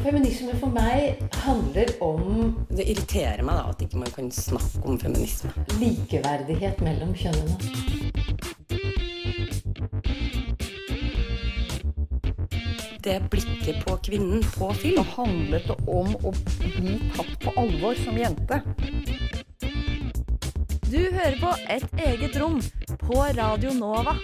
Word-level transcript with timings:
Feminisme 0.00 0.54
for 0.60 0.72
meg 0.72 1.18
handler 1.44 1.90
om 2.00 2.54
Det 2.72 2.86
irriterer 2.88 3.42
meg 3.44 3.58
da 3.58 3.70
at 3.72 3.82
ikke 3.84 4.00
man 4.00 4.12
kan 4.14 4.30
snakke 4.32 4.80
om 4.88 4.98
feminisme. 5.00 5.52
likeverdighet 5.80 6.80
mellom 6.80 7.12
kjønnene. 7.14 7.56
Det 13.02 13.18
blikket 13.30 13.84
på 13.84 13.96
kvinnen 14.06 14.44
på 14.54 14.72
film. 14.80 15.04
handlet 15.16 15.66
det 15.68 15.76
om 15.86 16.14
å 16.22 16.32
bli 16.78 16.98
tatt 17.16 17.34
på 17.44 17.54
alvor 17.60 17.98
som 18.04 18.18
jente. 18.18 18.62
Du 20.88 21.00
hører 21.10 21.38
på 21.40 21.52
Et 21.68 22.00
eget 22.06 22.36
rom 22.40 22.60
på 23.00 23.24
Radio 23.36 23.72
Nova. 23.72 24.16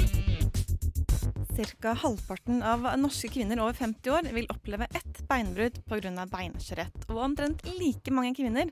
Ca. 1.59 1.93
halvparten 1.93 2.62
av 2.62 2.85
norske 3.00 3.29
kvinner 3.35 3.59
over 3.59 3.75
50 3.75 4.11
år 4.14 4.29
vil 4.30 4.46
oppleve 4.53 4.87
ett 4.95 5.18
beinbrudd 5.29 5.79
pga. 5.88 6.26
beinskjørhet. 6.32 7.07
Og 7.08 7.22
omtrent 7.29 7.64
like 7.79 8.12
mange 8.14 8.34
kvinner 8.39 8.71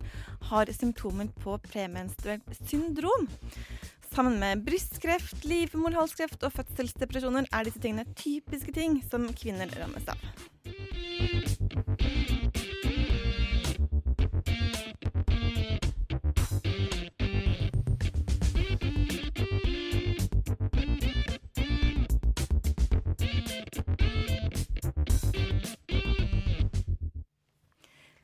har 0.51 0.73
symptomer 0.73 1.29
på 1.43 1.59
premenstruelt 1.69 2.61
syndrom. 2.65 3.29
Sammen 4.15 4.39
med 4.41 4.65
brystkreft, 4.65 5.45
livmorhalskreft 5.45 6.45
og 6.47 6.55
fødselsdepresjoner 6.57 7.51
er 7.53 7.67
disse 7.69 7.83
tingene 7.83 8.07
typiske 8.17 8.73
ting 8.73 9.03
som 9.11 9.27
kvinner 9.37 9.69
rammes 9.77 10.07
av. 10.09 10.21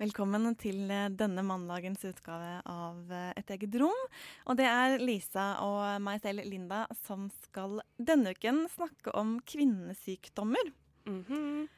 Velkommen 0.02 0.48
til 0.58 0.88
eh, 0.90 1.04
denne 1.14 1.44
mandagens 1.46 2.00
utgave 2.08 2.56
av 2.66 3.10
eh, 3.14 3.28
Et 3.38 3.50
eget 3.54 3.74
rom. 3.78 3.98
Og 4.50 4.56
det 4.58 4.64
er 4.66 4.96
Lisa 4.98 5.44
og 5.62 6.00
meg 6.02 6.18
selv, 6.24 6.42
Linda, 6.48 6.80
som 7.04 7.28
skal 7.44 7.76
denne 8.02 8.32
uken 8.34 8.64
snakke 8.72 9.12
om 9.18 9.36
kvinnesykdommer. 9.46 10.72
Mhm. 11.06 11.68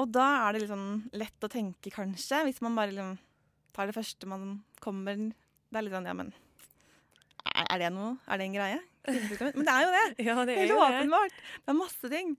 Og 0.00 0.08
da 0.08 0.24
er 0.46 0.54
det 0.56 0.62
litt 0.62 0.70
sånn 0.70 1.02
lett 1.12 1.44
å 1.44 1.50
tenke, 1.52 1.90
kanskje, 1.92 2.38
hvis 2.46 2.62
man 2.64 2.78
bare 2.78 2.94
liksom 2.94 3.18
tar 3.76 3.90
det 3.90 3.96
første 3.98 4.28
man 4.30 4.46
kommer 4.80 5.18
Det 5.20 5.76
er 5.76 5.84
litt 5.84 5.92
sånn, 5.92 6.08
ja, 6.08 6.14
men 6.16 6.30
Er 7.44 7.82
det 7.82 7.90
noe? 7.92 8.14
Er 8.24 8.40
det 8.40 8.46
en 8.46 8.56
greie? 8.56 8.78
Men 9.04 9.66
det 9.66 9.74
er 9.74 9.84
jo 9.84 9.90
det! 9.98 10.06
Ja, 10.30 10.38
det 10.48 10.54
er 10.54 10.62
Helt 10.62 10.72
jo 10.72 10.78
det. 10.80 10.86
åpenbart. 10.86 11.36
Det 11.60 11.74
er 11.74 11.76
masse 11.76 12.12
ting. 12.14 12.32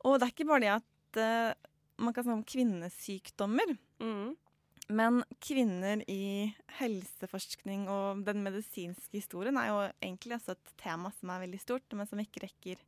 Og 0.00 0.16
det 0.16 0.30
er 0.30 0.32
ikke 0.32 0.48
bare 0.48 0.64
det 0.64 0.72
at 0.78 1.20
uh, 1.20 1.68
man 2.00 2.16
kan 2.16 2.24
snakke 2.24 2.40
om 2.40 2.48
kvinnesykdommer. 2.54 3.76
Mhm. 4.00 4.32
Men 4.90 5.22
kvinner 5.42 6.02
i 6.10 6.52
helseforskning 6.78 7.84
og 7.90 8.24
den 8.26 8.42
medisinske 8.44 9.20
historien 9.20 9.58
er 9.60 9.68
jo 9.68 9.76
egentlig 10.02 10.36
også 10.38 10.56
et 10.56 10.72
tema 10.82 11.12
som 11.18 11.30
er 11.32 11.44
veldig 11.44 11.60
stort, 11.62 11.94
men 11.94 12.08
som 12.10 12.22
ikke 12.22 12.44
rekker 12.46 12.82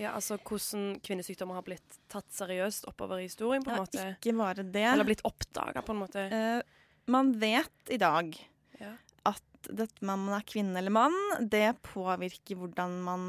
Ja, 0.00 0.14
altså 0.14 0.38
hvordan 0.38 0.94
kvinnesykdommer 1.04 1.58
har 1.58 1.66
blitt 1.66 1.98
tatt 2.08 2.30
seriøst 2.32 2.86
oppover 2.88 3.20
i 3.20 3.26
historien, 3.26 3.64
på 3.64 3.72
en 3.72 3.76
ja, 3.76 3.84
måte. 3.84 4.06
Ikke 4.16 4.32
bare 4.38 4.64
det. 4.64 4.86
Eller 4.94 5.08
blitt 5.08 5.24
oppdaga, 5.28 5.82
på 5.84 5.92
en 5.92 6.00
måte. 6.00 6.24
Uh, 6.32 6.94
man 7.10 7.34
vet 7.42 7.92
i 7.92 8.00
dag 8.00 8.32
Ja. 8.80 8.94
at 9.28 9.68
dette 9.68 10.00
med 10.00 10.14
om 10.14 10.24
man 10.30 10.38
er 10.38 10.48
kvinne 10.48 10.80
eller 10.80 10.94
mann, 10.94 11.18
det 11.52 11.82
påvirker 11.84 12.56
hvordan 12.56 12.96
man 13.04 13.26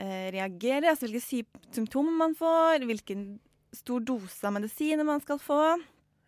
uh, 0.00 0.28
reagerer, 0.32 0.88
altså 0.94 1.10
hvilke 1.10 1.44
symptomer 1.76 2.16
man 2.24 2.38
får, 2.38 2.86
hvilken 2.88 3.26
stor 3.76 4.00
dose 4.00 4.46
av 4.48 4.56
medisiner 4.56 5.04
man 5.04 5.20
skal 5.20 5.40
få. 5.42 5.60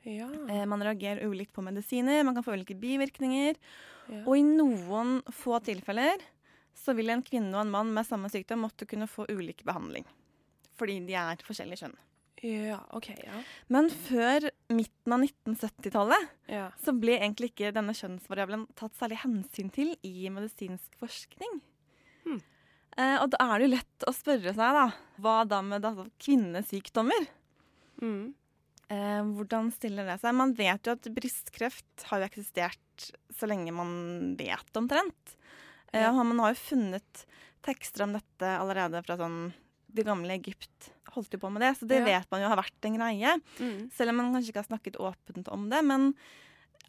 Ja. 0.04 0.28
Eh, 0.50 0.64
man 0.68 0.82
reagerer 0.84 1.24
ulikt 1.24 1.52
på 1.52 1.64
medisiner, 1.64 2.24
man 2.24 2.36
kan 2.36 2.44
få 2.44 2.56
ulike 2.56 2.76
bivirkninger. 2.76 3.56
ja. 4.08 4.22
Og 4.26 4.36
i 4.36 4.44
noen 4.44 5.20
få 5.32 5.58
tilfeller 5.64 6.20
så 6.74 6.92
vil 6.96 7.12
en 7.14 7.22
kvinne 7.24 7.54
og 7.54 7.64
en 7.64 7.72
mann 7.72 7.92
med 7.94 8.06
samme 8.06 8.28
sykdom 8.32 8.64
måtte 8.66 8.88
kunne 8.88 9.08
få 9.08 9.26
ulik 9.30 9.64
behandling. 9.64 10.04
Fordi 10.78 10.98
de 11.06 11.16
er 11.16 11.44
forskjellige 11.46 11.84
kjønn. 11.84 11.96
ja, 12.44 12.80
OK. 12.92 13.08
Ja. 13.24 13.42
Men 13.72 13.88
før 13.88 14.50
midten 14.68 15.14
av 15.14 15.22
1970-tallet 15.24 16.26
ja. 16.52 16.66
så 16.84 16.92
ble 16.92 17.16
egentlig 17.20 17.52
ikke 17.52 17.72
denne 17.72 17.94
kjønnsvariabelen 17.96 18.66
tatt 18.76 18.98
særlig 18.98 19.22
hensyn 19.22 19.70
til 19.72 19.94
i 20.02 20.28
medisinsk 20.34 20.98
forskning. 21.00 21.62
Hmm. 22.26 22.42
Eh, 22.98 23.16
og 23.22 23.30
da 23.32 23.40
er 23.46 23.56
det 23.56 23.68
jo 23.68 23.74
lett 23.78 24.06
å 24.10 24.14
spørre 24.14 24.52
seg, 24.52 24.80
da, 24.80 24.88
hva 25.22 25.38
da 25.48 25.62
med 25.64 25.82
da, 25.86 25.94
kvinnesykdommer? 26.20 27.30
Mm. 28.02 28.34
Eh, 28.92 29.22
hvordan 29.36 29.70
stiller 29.72 30.06
det 30.08 30.18
seg? 30.20 30.34
Man 30.36 30.52
vet 30.58 30.84
jo 30.86 30.92
at 30.96 31.08
brystkreft 31.16 32.04
har 32.10 32.20
jo 32.20 32.28
eksistert 32.28 33.08
så 33.34 33.48
lenge 33.50 33.72
man 33.74 34.34
vet 34.38 34.76
omtrent. 34.80 35.36
Eh, 35.92 36.10
Man 36.12 36.38
har 36.42 36.52
jo 36.54 36.60
funnet 36.60 37.24
tekster 37.64 38.04
om 38.04 38.12
dette 38.12 38.50
allerede 38.58 39.00
fra 39.06 39.16
sånn 39.16 39.52
det 39.94 40.04
gamle 40.04 40.34
Egypt. 40.34 40.90
Holdt 41.14 41.32
jo 41.32 41.38
på 41.38 41.50
med 41.54 41.62
det, 41.62 41.72
så 41.78 41.86
det 41.86 42.00
Ja. 42.00 42.04
vet 42.04 42.30
man 42.30 42.40
jo 42.42 42.48
har 42.48 42.56
vært 42.58 42.84
en 42.84 42.96
greie. 42.98 43.40
Mm. 43.60 43.90
Selv 43.92 44.10
om 44.10 44.16
man 44.16 44.32
kanskje 44.34 44.50
ikke 44.52 44.62
har 44.64 44.78
snakket 44.78 44.96
åpent 44.98 45.48
om 45.48 45.68
det. 45.70 45.84
Men 45.84 46.14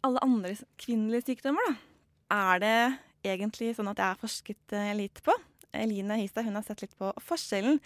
alle 0.02 0.18
andre 0.22 0.56
kvinnelige 0.76 1.24
sykdommer, 1.30 1.62
da. 1.68 1.76
Er 2.30 2.58
det 2.58 2.98
egentlig 3.24 3.76
sånn 3.76 3.88
at 3.88 3.96
jeg 3.96 4.06
har 4.06 4.16
forsket 4.16 4.56
litt 4.70 4.96
lite 4.96 5.22
på? 5.22 5.32
Eline 5.72 6.16
Hystad 6.18 6.44
har 6.44 6.62
sett 6.62 6.82
litt 6.82 6.98
på 6.98 7.12
forskjellen, 7.20 7.80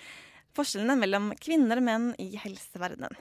forskjellene 0.54 0.98
mellom 0.98 1.30
kvinner 1.38 1.76
og 1.76 1.82
menn 1.82 2.14
i 2.18 2.36
helseverdenen. 2.36 3.14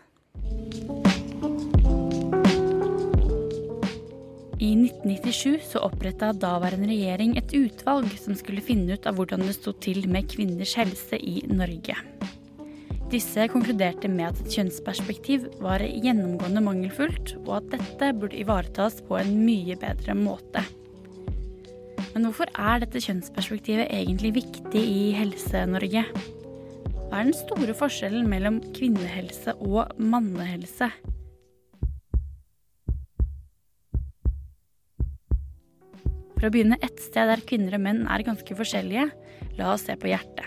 I 4.59 4.74
1997 4.75 5.62
så 5.72 5.81
oppretta 5.88 6.34
daværende 6.35 6.90
regjering 6.91 7.38
et 7.40 7.53
utvalg 7.56 8.12
som 8.19 8.35
skulle 8.35 8.63
finne 8.63 8.97
ut 8.97 9.07
av 9.07 9.16
hvordan 9.16 9.46
det 9.47 9.56
sto 9.56 9.72
til 9.72 10.03
med 10.12 10.28
kvinners 10.30 10.75
helse 10.78 11.16
i 11.16 11.40
Norge. 11.47 11.96
Disse 13.09 13.47
konkluderte 13.50 14.12
med 14.12 14.28
at 14.28 14.41
et 14.44 14.57
kjønnsperspektiv 14.59 15.47
var 15.63 15.81
gjennomgående 15.81 16.62
mangelfullt, 16.62 17.38
og 17.47 17.56
at 17.56 17.72
dette 17.72 18.12
burde 18.19 18.38
ivaretas 18.38 19.00
på 19.07 19.18
en 19.18 19.31
mye 19.47 19.80
bedre 19.81 20.13
måte. 20.13 20.62
Men 22.12 22.28
hvorfor 22.28 22.51
er 22.53 22.84
dette 22.84 23.01
kjønnsperspektivet 23.01 23.90
egentlig 23.90 24.36
viktig 24.41 24.84
i 24.84 25.07
Helse-Norge? 25.18 26.06
Hva 27.09 27.23
er 27.23 27.25
den 27.25 27.33
store 27.33 27.73
forskjellen 27.73 28.27
mellom 28.29 28.59
kvinnehelse 28.77 29.55
og 29.65 29.95
mannehelse? 29.97 30.91
For 36.35 36.45
å 36.45 36.51
begynne 36.53 36.77
ett 36.85 37.01
sted 37.01 37.33
der 37.33 37.41
kvinner 37.49 37.79
og 37.79 37.83
menn 37.87 38.05
er 38.05 38.27
ganske 38.29 38.59
forskjellige, 38.61 39.09
la 39.57 39.73
oss 39.73 39.89
se 39.89 39.97
på 39.97 40.13
hjertet. 40.13 40.45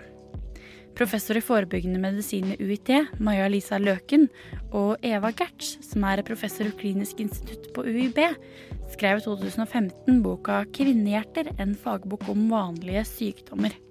Professor 0.95 1.35
i 1.35 1.43
forebyggende 1.43 1.99
medisin 1.99 2.53
ved 2.53 2.63
UiT, 2.63 2.95
Maja 3.19 3.51
Lisa 3.51 3.83
Løken, 3.83 4.29
og 4.71 5.03
Eva 5.03 5.35
Gertz, 5.35 5.81
som 5.83 6.07
er 6.07 6.23
professor 6.23 6.71
i 6.71 6.77
klinisk 6.79 7.25
institutt 7.27 7.73
på 7.75 7.89
UiB, 7.91 8.23
skrev 8.95 9.19
i 9.19 9.27
2015 9.27 10.23
boka 10.23 10.63
'Kvinnehjerter 10.71 11.57
en 11.59 11.75
fagbok 11.75 12.29
om 12.31 12.53
vanlige 12.55 13.03
sykdommer'. 13.09 13.82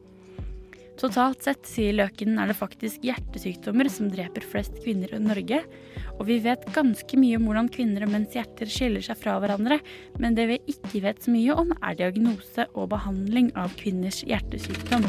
Totalt 1.00 1.41
sett, 1.41 1.63
sier 1.66 1.96
Løken, 1.96 2.35
er 2.38 2.52
det 2.52 2.57
faktisk 2.59 3.06
hjertesykdommer 3.07 3.88
som 3.90 4.09
dreper 4.12 4.44
flest 4.46 4.75
kvinner 4.84 5.13
i 5.16 5.22
Norge. 5.24 5.62
Og 6.19 6.28
vi 6.28 6.38
vet 6.44 6.68
ganske 6.75 7.18
mye 7.18 7.40
om 7.40 7.47
hvordan 7.47 7.72
kvinner 7.74 8.06
og 8.06 8.12
menns 8.13 8.35
hjerter 8.35 8.69
skiller 8.69 9.03
seg 9.06 9.18
fra 9.18 9.38
hverandre, 9.41 9.80
men 10.22 10.38
det 10.38 10.50
vi 10.51 10.59
ikke 10.75 11.01
vet 11.07 11.24
så 11.24 11.34
mye 11.34 11.56
om, 11.63 11.72
er 11.81 11.97
diagnose 11.97 12.68
og 12.75 12.91
behandling 12.94 13.50
av 13.57 13.74
kvinners 13.80 14.22
hjertesykdom. 14.28 15.07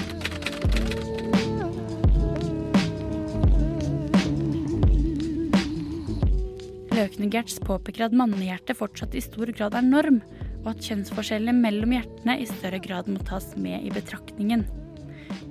Løkende 6.92 7.32
Gertz 7.32 7.56
påpeker 7.64 8.06
at 8.06 8.14
mannehjertet 8.16 8.78
fortsatt 8.78 9.16
i 9.18 9.24
stor 9.24 9.50
grad 9.56 9.74
er 9.76 9.84
norm, 9.84 10.20
og 10.62 10.74
at 10.74 10.84
kjønnsforskjellene 10.86 11.56
mellom 11.58 11.96
hjertene 11.96 12.38
i 12.38 12.46
større 12.46 12.80
grad 12.84 13.08
må 13.10 13.20
tas 13.26 13.50
med 13.58 13.82
i 13.82 13.92
betraktningen. 13.92 14.62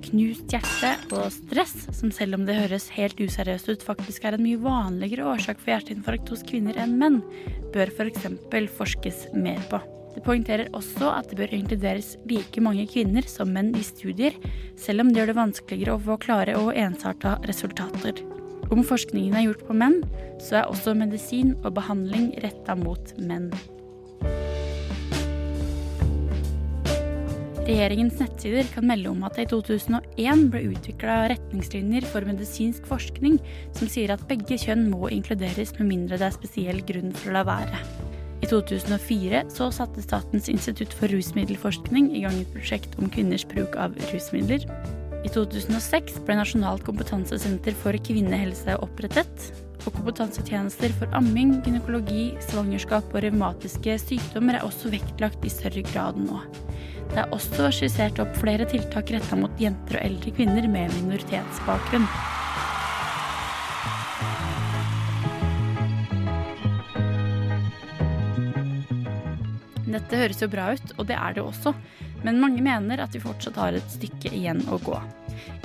Knust 0.02 0.50
hjerte 0.50 0.92
og 1.14 1.30
stress, 1.30 1.74
som 1.94 2.10
selv 2.14 2.36
om 2.38 2.46
det 2.48 2.58
høres 2.58 2.88
helt 2.96 3.20
useriøst 3.22 3.70
ut, 3.70 3.84
faktisk 3.86 4.26
er 4.26 4.36
en 4.36 4.44
mye 4.44 4.60
vanligere 4.60 5.26
årsak 5.30 5.60
for 5.62 5.72
hjerteinfarkt 5.72 6.32
hos 6.32 6.44
kvinner 6.48 6.78
enn 6.82 6.96
menn, 7.00 7.20
bør 7.74 7.92
f.eks. 7.94 8.26
forskes 8.78 9.28
mer 9.36 9.62
på. 9.70 9.80
Det 10.12 10.24
poengterer 10.26 10.72
også 10.76 11.08
at 11.14 11.30
det 11.30 11.38
bør 11.40 11.54
inkluderes 11.56 12.16
like 12.28 12.60
mange 12.64 12.84
kvinner 12.90 13.24
som 13.30 13.52
menn 13.54 13.72
i 13.78 13.84
studier, 13.86 14.36
selv 14.76 15.04
om 15.04 15.12
det 15.12 15.22
gjør 15.22 15.32
det 15.32 15.38
vanskeligere 15.38 15.96
å 15.96 16.02
få 16.10 16.18
klare 16.20 16.56
og 16.60 16.74
ensarta 16.76 17.38
resultater. 17.48 18.20
Om 18.72 18.84
forskningen 18.88 19.36
er 19.36 19.46
gjort 19.48 19.66
på 19.68 19.76
menn, 19.76 20.00
så 20.40 20.62
er 20.62 20.72
også 20.72 20.96
medisin 20.98 21.54
og 21.62 21.74
behandling 21.78 22.32
retta 22.44 22.76
mot 22.78 23.14
menn. 23.20 23.50
Regjeringens 27.62 28.16
nettsider 28.18 28.66
kan 28.74 28.88
melde 28.90 29.10
om 29.12 29.20
at 29.22 29.36
det 29.38 29.44
i 29.44 29.50
2001 29.52 30.48
ble 30.50 30.64
utvikla 30.72 31.28
retningslinjer 31.30 32.02
for 32.10 32.26
medisinsk 32.26 32.88
forskning 32.90 33.36
som 33.78 33.90
sier 33.90 34.10
at 34.10 34.24
begge 34.26 34.58
kjønn 34.58 34.88
må 34.90 35.06
inkluderes 35.14 35.70
med 35.76 35.86
mindre 35.92 36.18
det 36.18 36.26
er 36.26 36.34
spesiell 36.34 36.80
grunn 36.88 37.12
for 37.14 37.30
å 37.30 37.36
la 37.36 37.44
være. 37.46 37.78
I 38.42 38.48
2004 38.50 39.44
så 39.54 39.68
satte 39.70 40.02
Statens 40.02 40.50
institutt 40.50 40.90
for 40.98 41.14
rusmiddelforskning 41.14 42.10
i 42.18 42.24
gang 42.24 42.40
et 42.40 42.50
prosjekt 42.50 42.98
om 42.98 43.06
kvinners 43.14 43.46
bruk 43.46 43.78
av 43.78 43.94
rusmidler. 44.10 44.66
I 45.22 45.30
2006 45.30 46.18
ble 46.26 46.40
Nasjonalt 46.40 46.82
kompetansesenter 46.82 47.78
for 47.78 47.94
kvinnehelse 48.10 48.74
opprettet. 48.82 49.52
Og 49.86 49.94
kompetansetjenester 49.94 50.90
for 50.98 51.14
amming, 51.18 51.56
gynekologi, 51.62 52.32
svangerskap 52.50 53.06
og 53.14 53.22
revmatiske 53.22 53.96
sykdommer 54.02 54.58
er 54.58 54.66
også 54.66 54.90
vektlagt 54.90 55.46
i 55.46 55.54
større 55.54 55.86
grad 55.92 56.18
nå. 56.18 56.42
Det 57.12 57.20
er 57.20 57.32
også 57.36 57.66
skissert 57.76 58.16
opp 58.22 58.36
flere 58.40 58.64
tiltak 58.64 59.10
retta 59.12 59.36
mot 59.36 59.58
jenter 59.60 59.98
og 59.98 60.04
eldre 60.06 60.30
kvinner 60.32 60.64
med 60.64 60.94
minoritetsbakgrunn. 60.96 62.06
Dette 69.92 70.16
høres 70.22 70.40
jo 70.40 70.48
bra 70.48 70.70
ut, 70.72 70.94
og 70.96 71.04
det 71.10 71.18
er 71.18 71.36
det 71.36 71.44
også, 71.44 71.74
men 72.24 72.40
mange 72.40 72.64
mener 72.64 73.02
at 73.04 73.12
vi 73.12 73.20
fortsatt 73.20 73.60
har 73.60 73.76
et 73.76 73.92
stykke 73.92 74.32
igjen 74.32 74.62
å 74.72 74.78
gå. 74.80 74.96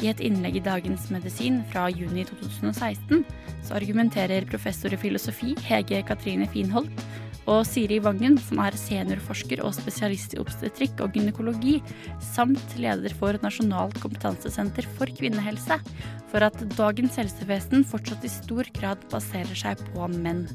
I 0.03 0.11
et 0.11 0.19
innlegg 0.19 0.59
i 0.59 0.65
Dagens 0.65 1.07
Medisin 1.13 1.61
fra 1.71 1.87
juni 1.93 2.25
2016 2.27 3.23
så 3.63 3.77
argumenterer 3.79 4.47
professor 4.51 4.91
i 4.91 4.99
filosofi 4.99 5.55
Hege 5.63 6.03
Katrine 6.07 6.47
Finholt 6.51 7.07
og 7.47 7.63
Siri 7.67 7.97
Vangen, 8.03 8.35
som 8.43 8.59
er 8.63 8.75
seniorforsker 8.75 9.61
og 9.63 9.73
spesialist 9.77 10.35
i 10.35 10.41
obstetrikk 10.41 10.99
og 11.03 11.15
gynekologi, 11.15 11.77
samt 12.33 12.75
leder 12.79 13.15
for 13.15 13.39
Nasjonalt 13.43 13.97
kompetansesenter 14.03 14.87
for 14.97 15.11
kvinnehelse, 15.19 15.79
for 16.27 16.43
at 16.43 16.59
dagens 16.75 17.15
helsevesen 17.21 17.87
fortsatt 17.87 18.27
i 18.27 18.31
stor 18.31 18.67
grad 18.75 19.07
baserer 19.13 19.55
seg 19.55 19.79
på 19.93 20.09
menn. 20.17 20.45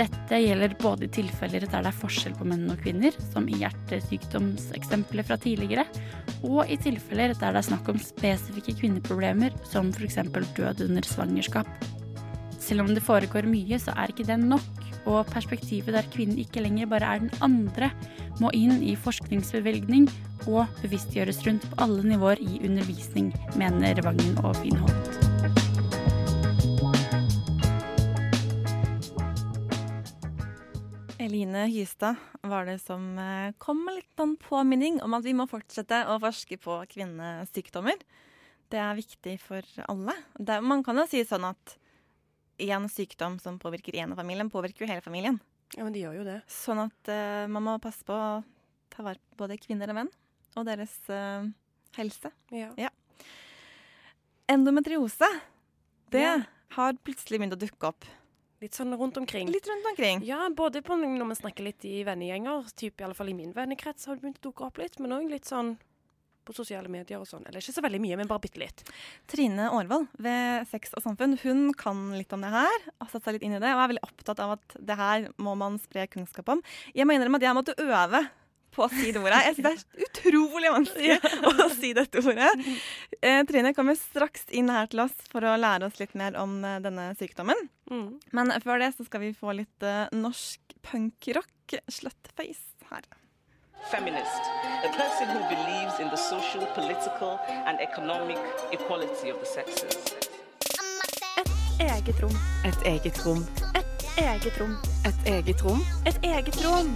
Dette 0.00 0.38
gjelder 0.40 0.74
både 0.80 1.04
i 1.06 1.12
tilfeller 1.12 1.66
der 1.66 1.84
det 1.84 1.90
er 1.90 2.00
forskjell 2.00 2.34
på 2.38 2.46
menn 2.48 2.66
og 2.72 2.80
kvinner, 2.80 3.14
som 3.30 3.46
i 3.46 3.58
hjertesykdomseksempler 3.60 5.26
fra 5.28 5.36
tidligere, 5.38 5.84
og 6.40 6.64
i 6.72 6.78
tilfeller 6.80 7.34
der 7.36 7.52
det 7.52 7.60
er 7.60 7.68
snakk 7.68 7.90
om 7.92 8.00
spesifikke 8.00 8.78
kvinneproblemer, 8.80 9.54
som 9.68 9.92
f.eks. 9.92 10.22
død 10.56 10.86
under 10.88 11.06
svangerskap. 11.06 11.68
Selv 12.60 12.86
om 12.86 12.94
det 12.94 13.04
foregår 13.04 13.48
mye, 13.50 13.78
så 13.82 13.92
er 13.98 14.12
ikke 14.12 14.28
det 14.28 14.40
nok, 14.40 14.79
og 15.08 15.28
perspektivet 15.32 15.94
der 15.96 16.08
kvinnen 16.12 16.40
ikke 16.40 16.62
lenger 16.64 16.90
bare 16.90 17.14
er 17.14 17.24
den 17.24 17.32
andre, 17.44 17.90
må 18.40 18.52
inn 18.56 18.82
i 18.82 18.96
forskningsbevilgning 18.98 20.08
og 20.48 20.66
bevisstgjøres 20.82 21.42
rundt 21.46 21.66
på 21.70 21.82
alle 21.84 22.04
nivåer 22.14 22.40
i 22.44 22.60
undervisning, 22.66 23.32
mener 23.60 24.00
Vangen 24.04 24.38
og 24.44 24.56
Finholt. 24.62 25.20
Eline 31.20 31.66
Hystad 31.70 32.16
var 32.42 32.66
det 32.66 32.80
som 32.82 33.12
eh, 33.20 33.52
kom 33.60 33.84
med 33.84 34.00
litt 34.00 34.08
sånn 34.18 34.34
påminning 34.40 34.98
om 35.04 35.14
at 35.14 35.26
vi 35.26 35.34
må 35.36 35.46
fortsette 35.50 36.02
å 36.10 36.16
forske 36.22 36.56
på 36.58 36.80
kvinnesykdommer. 36.90 38.00
Det 38.70 38.80
er 38.80 38.98
viktig 38.98 39.36
for 39.42 39.66
alle. 39.90 40.14
Det, 40.38 40.60
man 40.64 40.82
kan 40.86 40.98
jo 40.98 41.06
si 41.10 41.22
sånn 41.26 41.46
at 41.48 41.76
én 42.60 42.86
sykdom 42.92 43.38
som 43.42 43.58
påvirker 43.62 43.96
én 43.98 44.12
av 44.12 44.20
familien, 44.20 44.50
påvirker 44.52 44.84
jo 44.84 44.90
hele 44.90 45.04
familien. 45.04 45.40
Ja, 45.76 45.84
men 45.86 45.94
de 45.94 46.02
gjør 46.04 46.20
jo 46.20 46.24
det. 46.26 46.38
Sånn 46.50 46.80
at 46.82 47.10
uh, 47.12 47.46
man 47.50 47.62
må 47.66 47.76
passe 47.82 48.04
på 48.06 48.14
å 48.16 48.40
ta 48.90 49.04
vare 49.06 49.20
på 49.30 49.44
både 49.44 49.58
kvinner 49.62 49.90
og 49.92 50.00
menn 50.00 50.12
og 50.58 50.66
deres 50.66 50.94
uh, 51.14 51.44
helse. 51.96 52.32
Ja. 52.50 52.90
Endometriose, 54.50 55.28
det 56.10 56.24
Ja. 56.24 56.40
har 56.76 56.96
plutselig 57.06 57.38
begynt 57.38 57.54
å 57.54 57.60
dukke 57.60 57.86
opp 57.92 58.04
Litt 58.60 58.74
sånn 58.76 58.92
rundt 58.98 59.16
omkring. 59.16 59.48
litt 59.48 59.66
rundt 59.66 59.86
omkring. 59.92 60.22
Ja, 60.26 60.48
både 60.50 60.82
på 60.82 60.92
når 60.98 61.28
vi 61.30 61.34
snakker 61.38 61.64
litt 61.64 61.84
i 61.84 62.02
vennegjenger, 62.04 62.66
typ 62.76 63.00
i 63.00 63.04
alle 63.04 63.14
fall 63.14 63.30
i 63.30 63.34
min 63.34 63.52
vennekrets 63.54 64.04
har 64.06 64.16
det 64.16 64.22
begynt 64.22 64.42
å 64.42 64.50
dukke 64.50 64.66
opp 64.66 64.76
litt, 64.82 64.98
men 65.00 65.12
òg 65.16 65.30
litt 65.30 65.44
sånn 65.48 65.78
på 66.50 66.56
sosiale 66.56 66.90
medier 66.92 67.22
og 67.22 67.28
sånn. 67.28 67.46
Eller 67.46 67.62
ikke 67.62 67.76
så 67.76 67.84
veldig 67.84 68.02
mye, 68.02 68.18
men 68.20 68.30
bare 68.30 68.44
bitte 68.44 68.62
litt. 68.62 68.82
Trine 69.30 69.70
Aarvold 69.70 70.10
ved 70.22 70.66
Sex 70.70 70.96
og 70.98 71.04
Samfunn 71.06 71.38
hun 71.44 71.70
kan 71.78 72.10
litt 72.18 72.34
om 72.36 72.44
det 72.44 72.52
her. 72.52 72.90
Har 72.98 73.12
satt 73.12 73.26
seg 73.26 73.38
litt 73.38 73.46
inn 73.46 73.56
i 73.56 73.62
det, 73.62 73.72
og 73.76 73.84
er 73.84 73.94
veldig 73.94 74.06
opptatt 74.08 74.42
av 74.42 74.58
at 74.58 74.76
det 74.90 74.98
her 74.98 75.30
må 75.40 75.56
man 75.58 75.78
spre 75.82 76.08
kunnskap 76.10 76.50
om. 76.52 76.62
Jeg 76.96 77.06
må 77.06 77.16
innrømme 77.16 77.40
at 77.40 77.48
jeg 77.48 77.58
måtte 77.58 77.78
øve 77.80 78.26
på 78.74 78.84
å 78.86 78.90
si 78.92 79.10
det 79.10 79.20
ordet. 79.20 79.40
Jeg 79.46 79.56
synes 79.58 79.84
det 79.84 80.02
er 80.02 80.08
utrolig 80.08 80.72
vanskelig 80.74 81.16
å 81.50 81.68
si 81.74 81.92
dette 81.96 82.22
ordet. 82.22 82.50
Eh, 83.20 83.42
Trine 83.48 83.74
kommer 83.76 83.98
straks 83.98 84.46
inn 84.54 84.70
her 84.72 84.90
til 84.90 85.04
oss 85.06 85.16
for 85.32 85.46
å 85.46 85.56
lære 85.60 85.90
oss 85.90 85.98
litt 86.02 86.14
mer 86.18 86.38
om 86.40 86.60
eh, 86.64 86.78
denne 86.84 87.10
sykdommen. 87.18 87.68
Mm. 87.90 88.20
Men 88.36 88.54
før 88.64 88.82
det 88.82 88.92
så 88.96 89.06
skal 89.08 89.26
vi 89.26 89.34
få 89.36 89.56
litt 89.58 89.86
eh, 89.86 90.06
norsk 90.14 90.78
punkrock. 90.86 91.78
Slutface 91.90 92.88
her. 92.90 93.06
Feminist, 93.88 94.42
a 94.84 94.88
person 94.96 95.28
who 95.28 95.40
believes 95.48 95.98
in 96.00 96.08
the 96.10 96.16
social, 96.16 96.66
political, 96.74 97.38
and 97.48 97.80
economic 97.80 98.38
equality 98.72 99.30
of 99.30 99.38
the 99.40 99.46
sexes. 99.46 99.96
Eget 101.80 102.20
rom. 102.20 102.36
Et 102.64 102.86
eget 102.86 103.18
rom. 103.24 103.46
Et 103.74 103.86
Eget 104.20 104.60
rom. 104.60 104.76
Et 105.06 105.28
eget 105.32 105.62
rom. 105.62 105.80
Et 106.06 106.24
eget 106.24 106.56
rom. 106.64 106.88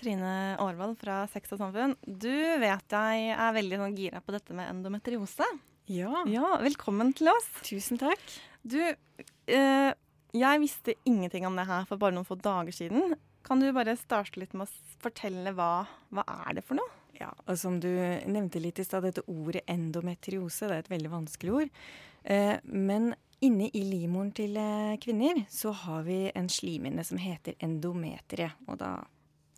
Trine 0.00 0.56
Aarvald 0.60 0.96
fra 1.00 1.26
Sex 1.32 1.52
og 1.52 1.60
Samfunn. 1.60 1.94
Du 2.06 2.32
vet 2.60 2.96
jeg 2.96 3.28
er 3.34 3.56
veldig 3.56 3.80
sånn 3.82 3.98
gira 3.98 4.22
på 4.24 4.32
dette 4.36 4.56
med 4.56 4.70
endometriose. 4.72 5.48
Ja. 5.92 6.24
Ja, 6.30 6.54
velkommen 6.64 7.12
til 7.16 7.28
oss. 7.32 7.48
Tusen 7.68 8.00
takk. 8.00 8.22
Du, 8.64 8.80
eh, 8.80 9.92
jeg 10.34 10.60
visste 10.62 10.96
ingenting 11.06 11.46
om 11.46 11.56
det 11.58 11.68
her 11.68 11.86
for 11.88 12.00
bare 12.00 12.16
noen 12.16 12.26
få 12.26 12.36
dager 12.40 12.74
siden. 12.74 13.14
Kan 13.44 13.60
du 13.60 13.68
bare 13.76 13.96
starte 14.00 14.40
litt 14.40 14.54
med 14.56 14.66
å 14.66 14.94
fortelle 15.04 15.52
hva, 15.56 15.84
hva 16.14 16.24
er 16.46 16.58
det 16.58 16.64
for 16.66 16.80
noe? 16.80 17.00
Ja, 17.20 17.30
og 17.46 17.58
som 17.60 17.76
du 17.78 17.90
nevnte 18.26 18.58
litt 18.62 18.80
i 18.82 18.86
stad, 18.86 19.04
dette 19.06 19.22
ordet 19.30 19.62
endometriose, 19.70 20.66
det 20.66 20.74
er 20.74 20.82
et 20.82 20.90
veldig 20.90 21.12
vanskelig 21.12 21.52
ord. 21.60 21.82
Eh, 22.24 22.56
men 22.64 23.12
inne 23.44 23.68
i 23.70 23.82
livmoren 23.86 24.32
til 24.34 24.56
eh, 24.58 24.96
kvinner 25.02 25.44
så 25.52 25.74
har 25.84 26.02
vi 26.08 26.24
en 26.34 26.48
slimhinne 26.50 27.04
som 27.06 27.20
heter 27.20 27.54
endometrie. 27.62 28.50
Og 28.66 28.80
da 28.80 28.96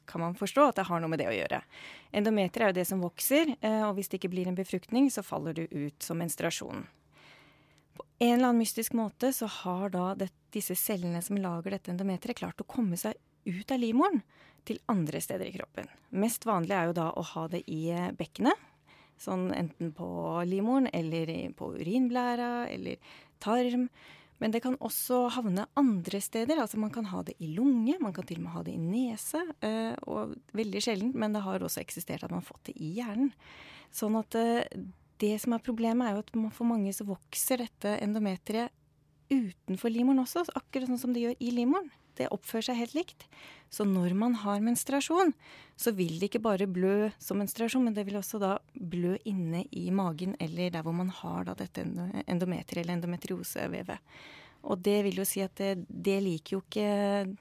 kan 0.06 0.22
man 0.22 0.37
forstå 0.38 0.69
at 0.69 0.81
det 0.81 0.87
har 0.90 1.00
noe 1.02 1.11
med 1.11 1.22
det 1.22 1.31
å 1.31 1.34
gjøre. 1.34 1.62
Endometrie 2.14 2.69
er 2.69 2.75
jo 2.75 2.79
det 2.81 2.88
som 2.90 3.02
vokser, 3.02 3.56
eh, 3.61 3.82
og 3.87 3.96
hvis 3.96 4.12
det 4.12 4.20
ikke 4.20 4.34
blir 4.34 4.50
en 4.50 4.58
befruktning, 4.58 5.08
så 5.11 5.25
faller 5.26 5.56
du 5.56 5.64
ut 5.70 6.02
som 6.02 6.20
menstruasjon. 6.20 6.84
På 7.96 8.04
en 8.19 8.34
eller 8.34 8.50
annen 8.50 8.62
mystisk 8.62 8.96
måte 8.96 9.32
så 9.32 9.48
har 9.62 9.91
da 9.94 10.10
det, 10.19 10.31
disse 10.55 10.76
cellene 10.79 11.22
som 11.24 11.38
lager 11.41 11.74
dette 11.76 11.93
endometeret, 11.93 12.38
klart 12.38 12.60
å 12.62 12.69
komme 12.69 12.98
seg 13.00 13.17
ut 13.46 13.70
av 13.72 13.81
livmoren 13.82 14.22
til 14.67 14.81
andre 14.91 15.20
steder 15.22 15.46
i 15.48 15.55
kroppen. 15.55 15.88
Mest 16.19 16.46
vanlig 16.48 16.74
er 16.74 16.91
jo 16.91 16.96
da 16.98 17.10
å 17.15 17.24
ha 17.34 17.46
det 17.53 17.62
i 17.70 17.86
eh, 17.94 18.12
bekkenet. 18.17 18.58
Sånn 19.20 19.48
enten 19.56 19.94
på 19.96 20.06
livmoren 20.44 20.91
eller 20.93 21.31
på 21.56 21.70
urinblæra 21.79 22.67
eller 22.69 22.98
tarm. 23.41 23.86
Men 24.43 24.53
det 24.53 24.60
kan 24.67 24.76
også 24.84 25.22
havne 25.32 25.65
andre 25.81 26.20
steder. 26.20 26.58
altså 26.60 26.76
Man 26.76 26.93
kan 26.93 27.08
ha 27.08 27.22
det 27.24 27.38
i 27.41 27.48
lunge, 27.55 27.96
man 28.00 28.12
kan 28.12 28.26
til 28.29 28.43
og 28.43 28.44
med 28.44 28.53
ha 28.53 28.65
det 28.67 28.74
i 28.76 28.82
nese. 28.82 29.41
eh, 29.65 29.94
Og 30.05 30.36
veldig 30.53 30.82
sjelden, 30.84 31.15
men 31.17 31.32
det 31.32 31.44
har 31.46 31.65
også 31.65 31.81
eksistert 31.81 32.24
at 32.24 32.31
man 32.31 32.43
har 32.43 32.50
fått 32.50 32.69
det 32.69 32.76
i 32.76 32.93
hjernen. 32.98 33.32
Sånn 33.93 34.19
at 34.20 34.34
eh, 34.36 34.67
det 35.23 35.35
som 35.43 35.55
er 35.56 35.63
problemet, 35.65 36.06
er 36.08 36.17
jo 36.17 36.25
at 36.25 36.56
for 36.56 36.69
mange 36.69 36.93
så 36.94 37.06
vokser 37.08 37.63
dette 37.65 37.96
endometriet 38.05 38.73
utenfor 39.32 39.91
livmoren 39.91 40.23
også, 40.23 40.44
akkurat 40.55 40.91
sånn 40.91 41.01
som 41.03 41.15
det 41.15 41.25
gjør 41.25 41.41
i 41.43 41.53
livmoren. 41.55 41.89
Det 42.17 42.31
oppfører 42.32 42.70
seg 42.70 42.79
helt 42.79 42.94
likt. 42.96 43.27
Så 43.69 43.85
når 43.85 44.15
man 44.17 44.37
har 44.41 44.63
menstruasjon, 44.65 45.35
så 45.77 45.93
vil 45.93 46.15
det 46.20 46.31
ikke 46.31 46.44
bare 46.46 46.69
blø 46.70 47.11
som 47.20 47.41
menstruasjon, 47.43 47.85
men 47.85 47.96
det 47.96 48.06
vil 48.08 48.17
også 48.20 48.41
da 48.41 48.55
blø 48.73 49.17
inne 49.29 49.65
i 49.75 49.91
magen 49.93 50.37
eller 50.41 50.70
der 50.73 50.87
hvor 50.87 50.96
man 50.96 51.11
har 51.13 51.44
da 51.49 51.56
dette 51.58 51.82
endo- 51.85 52.23
endometriet 52.25 52.85
eller 52.85 52.96
endometriosevevet. 52.96 53.99
Og 54.67 54.81
det 54.82 55.01
vil 55.05 55.20
jo 55.20 55.27
si 55.29 55.43
at 55.44 55.58
det, 55.61 55.85
det 55.91 56.20
liker 56.25 56.56
jo 56.56 56.63
ikke 56.65 57.37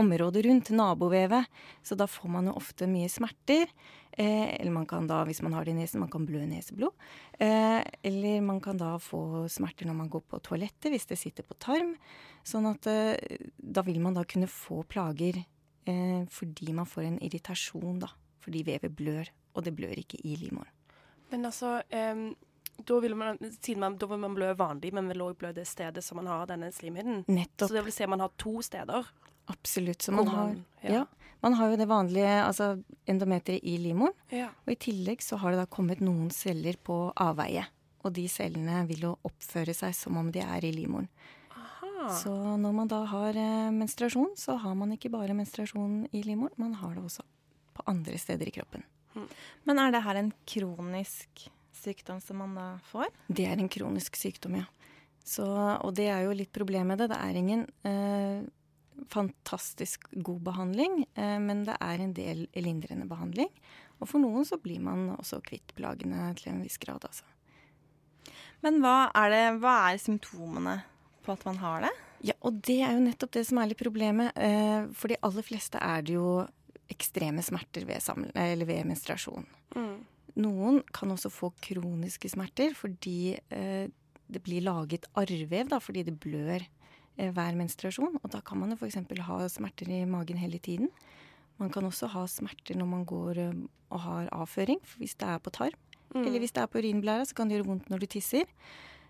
området 0.00 0.44
rundt, 0.46 0.70
nabovevet, 0.74 1.48
så 1.82 1.96
da 1.98 2.06
får 2.10 2.32
man 2.32 2.50
jo 2.50 2.56
ofte 2.58 2.88
mye 2.90 3.10
smerter. 3.12 3.70
Eh, 4.10 4.60
eller 4.60 4.72
man 4.74 4.86
kan 4.90 5.06
da, 5.06 5.22
hvis 5.24 5.42
man 5.42 5.54
har 5.54 5.64
det 5.64 5.72
i 5.74 5.78
nesen, 5.78 6.02
man 6.02 6.10
kan 6.10 6.26
blø 6.26 6.42
neseblod. 6.48 6.96
Eh, 7.38 7.80
eller 8.02 8.42
man 8.44 8.60
kan 8.60 8.80
da 8.80 8.96
få 9.00 9.46
smerter 9.48 9.88
når 9.88 9.96
man 10.00 10.10
går 10.12 10.24
på 10.28 10.40
toalettet, 10.44 10.90
hvis 10.92 11.08
det 11.08 11.20
sitter 11.20 11.46
på 11.46 11.56
tarm. 11.62 11.94
Sånn 12.46 12.68
at 12.70 12.88
eh, 12.90 13.38
da 13.56 13.84
vil 13.86 14.00
man 14.02 14.18
da 14.18 14.26
kunne 14.28 14.50
få 14.50 14.82
plager 14.90 15.38
eh, 15.40 16.26
fordi 16.28 16.74
man 16.76 16.90
får 16.90 17.06
en 17.06 17.22
irritasjon, 17.22 18.02
da. 18.02 18.10
Fordi 18.40 18.64
vevet 18.66 18.96
blør, 18.96 19.30
og 19.54 19.64
det 19.66 19.76
blør 19.76 19.98
ikke 20.00 20.20
i 20.24 20.36
livmoren. 20.40 20.72
Men 21.30 21.44
altså, 21.46 21.76
da 22.86 22.96
vil 23.00 23.14
man, 23.14 23.38
man, 23.76 23.96
da 24.00 24.06
vil 24.10 24.18
man 24.18 24.34
blø 24.34 24.48
vanlig, 24.58 24.92
men 24.96 25.08
vil 25.12 25.22
også 25.22 25.38
blø 25.42 25.52
det 25.54 25.66
stedet 25.68 26.02
som 26.04 26.18
man 26.18 26.30
har 26.30 26.48
denne 26.50 26.72
slimhinnen. 26.74 27.24
Nettopp. 27.28 27.68
Så 27.68 27.76
det 27.76 27.84
vil 27.86 27.94
si 27.94 28.06
at 28.06 28.10
man 28.10 28.24
har 28.24 28.32
to 28.40 28.56
steder. 28.66 29.10
Absolutt. 29.50 30.02
Så 30.06 30.14
man 30.14 30.28
man 30.28 30.36
har, 30.36 30.54
ja. 30.84 30.94
ja. 31.00 31.34
man 31.44 31.58
har 31.58 31.72
jo 31.72 31.80
det 31.80 31.88
vanlige 31.90 32.36
altså 32.44 32.70
endometeret 33.10 33.66
i 33.66 33.76
livmoren. 33.82 34.16
Ja. 34.34 34.52
Og 34.66 34.74
i 34.74 34.78
tillegg 34.86 35.24
så 35.26 35.40
har 35.42 35.54
det 35.54 35.62
da 35.62 35.68
kommet 35.70 36.02
noen 36.04 36.30
celler 36.34 36.78
på 36.82 37.02
avveie. 37.18 37.66
Og 38.00 38.14
de 38.16 38.24
cellene 38.32 38.86
vil 38.88 39.10
jo 39.10 39.16
oppføre 39.28 39.74
seg 39.76 39.92
som 39.96 40.16
om 40.16 40.30
de 40.32 40.40
er 40.44 40.64
i 40.64 40.72
livmoren. 40.72 41.10
Så 42.16 42.32
når 42.32 42.72
man 42.72 42.88
da 42.88 43.02
har 43.10 43.36
eh, 43.36 43.70
menstruasjon, 43.76 44.32
så 44.38 44.56
har 44.56 44.76
man 44.78 44.94
ikke 44.94 45.10
bare 45.12 45.36
menstruasjon 45.36 46.06
i 46.16 46.22
livmoren, 46.24 46.56
man 46.56 46.72
har 46.80 46.94
det 46.96 47.04
også 47.04 47.24
på 47.76 47.84
andre 47.90 48.16
steder 48.18 48.48
i 48.48 48.54
kroppen. 48.54 48.86
Men 49.68 49.80
er 49.82 49.92
det 49.92 50.02
her 50.06 50.20
en 50.20 50.30
kronisk 50.48 51.44
sykdom 51.76 52.20
som 52.22 52.40
man 52.40 52.54
da 52.56 52.68
får? 52.90 53.10
Det 53.28 53.46
er 53.48 53.58
en 53.58 53.70
kronisk 53.72 54.16
sykdom, 54.16 54.60
ja. 54.62 54.68
Så, 55.26 55.44
og 55.44 55.92
det 55.98 56.08
er 56.10 56.24
jo 56.24 56.34
litt 56.34 56.52
problemet 56.54 56.88
med 56.88 57.02
det. 57.02 57.10
Det 57.12 57.18
er 57.20 57.38
ingen 57.38 57.66
eh, 57.86 58.48
fantastisk 59.08 60.06
god 60.12 60.42
behandling, 60.50 61.04
eh, 61.14 61.38
men 61.42 61.64
det 61.68 61.76
er 61.80 62.02
en 62.02 62.14
del 62.16 62.46
lindrende 62.54 63.08
behandling. 63.10 63.50
Og 64.00 64.08
for 64.08 64.22
noen 64.22 64.46
så 64.48 64.58
blir 64.60 64.80
man 64.82 65.10
også 65.16 65.40
kvitt 65.44 65.74
plagene 65.78 66.30
til 66.38 66.52
en 66.52 66.62
viss 66.64 66.80
grad, 66.80 67.04
altså. 67.04 67.26
Men 68.64 68.80
hva 68.82 69.10
er, 69.16 69.32
det, 69.32 69.44
hva 69.62 69.74
er 69.88 70.00
symptomene 70.00 70.80
på 71.24 71.32
at 71.32 71.44
man 71.48 71.60
har 71.62 71.86
det? 71.86 71.92
Ja, 72.30 72.36
og 72.44 72.60
det 72.66 72.80
er 72.84 72.96
jo 72.96 73.04
nettopp 73.04 73.32
det 73.38 73.46
som 73.48 73.60
er 73.60 73.70
litt 73.70 73.80
problemet. 73.80 74.36
Eh, 74.36 74.90
for 74.96 75.12
de 75.12 75.20
aller 75.24 75.46
fleste 75.46 75.80
er 75.80 76.04
det 76.04 76.18
jo 76.18 76.42
ekstreme 76.90 77.42
smerter 77.44 77.86
ved, 77.88 78.02
ved 78.66 78.88
menstruasjon. 78.88 79.46
Mm. 79.76 79.94
Noen 80.40 80.82
kan 80.94 81.12
også 81.12 81.30
få 81.32 81.52
kroniske 81.62 82.30
smerter 82.30 82.74
fordi 82.76 83.34
eh, 83.36 83.86
det 84.30 84.42
blir 84.44 84.64
laget 84.66 85.08
arrvev, 85.18 85.70
da, 85.72 85.80
fordi 85.82 86.04
det 86.06 86.18
blør 86.22 86.64
hver 87.34 87.58
menstruasjon. 87.58 88.18
Og 88.22 88.32
da 88.32 88.40
kan 88.40 88.60
man 88.60 88.72
jo 88.72 88.78
f.eks. 88.80 88.98
ha 89.26 89.38
smerter 89.52 89.90
i 89.92 90.04
magen 90.08 90.40
hele 90.40 90.58
tiden. 90.58 90.88
Man 91.60 91.70
kan 91.70 91.84
også 91.84 92.08
ha 92.08 92.24
smerter 92.30 92.78
når 92.78 92.88
man 92.88 93.04
går 93.04 93.38
eh, 93.38 93.64
og 93.90 94.00
har 94.00 94.30
avføring, 94.32 94.80
hvis 94.96 95.14
det 95.20 95.28
er 95.28 95.38
på 95.38 95.52
tarm. 95.52 95.76
Mm. 96.14 96.24
Eller 96.24 96.38
hvis 96.42 96.52
det 96.56 96.62
er 96.62 96.70
på 96.70 96.80
urinblæra, 96.80 97.24
så 97.24 97.34
kan 97.34 97.48
det 97.48 97.58
gjøre 97.58 97.68
vondt 97.68 97.90
når 97.90 98.02
du 98.02 98.06
tisser. 98.06 98.48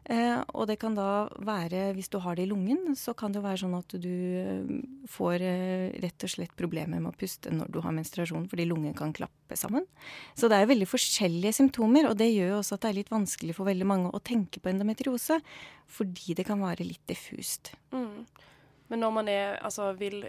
Eh, 0.08 0.40
og 0.56 0.64
det 0.70 0.78
kan 0.80 0.94
da 0.96 1.28
være, 1.44 1.90
hvis 1.94 2.08
du 2.10 2.16
har 2.24 2.38
det 2.38 2.46
i 2.46 2.50
lungen, 2.50 2.94
så 2.96 3.12
kan 3.16 3.34
det 3.34 3.42
være 3.44 3.60
sånn 3.62 3.76
at 3.76 3.94
du 4.00 4.08
eh, 4.40 4.70
får 5.12 5.44
eh, 5.44 5.86
rett 6.02 6.26
og 6.26 6.32
slett 6.32 6.54
problemer 6.58 7.02
med 7.02 7.12
å 7.12 7.18
puste 7.20 7.52
når 7.52 7.68
du 7.74 7.80
har 7.84 7.94
menstruasjon, 7.94 8.48
fordi 8.50 8.66
lungen 8.70 8.96
kan 8.96 9.12
klappe 9.16 9.58
sammen. 9.60 9.84
Så 10.34 10.48
det 10.50 10.58
er 10.58 10.70
veldig 10.70 10.88
forskjellige 10.88 11.58
symptomer, 11.60 12.08
og 12.10 12.16
det 12.18 12.30
gjør 12.32 12.54
jo 12.54 12.60
også 12.62 12.78
at 12.78 12.86
det 12.86 12.92
er 12.92 13.00
litt 13.02 13.12
vanskelig 13.12 13.58
for 13.58 13.68
veldig 13.68 13.88
mange 13.92 14.14
å 14.16 14.22
tenke 14.24 14.62
på 14.62 14.72
endometriose, 14.72 15.40
fordi 15.90 16.38
det 16.38 16.48
kan 16.48 16.62
være 16.64 16.88
litt 16.88 17.04
diffust. 17.10 17.74
Mm. 17.92 18.24
Men 18.90 19.04
når 19.04 19.12
man 19.14 19.28
er 19.30 19.58
Altså, 19.60 19.92
vil, 19.98 20.24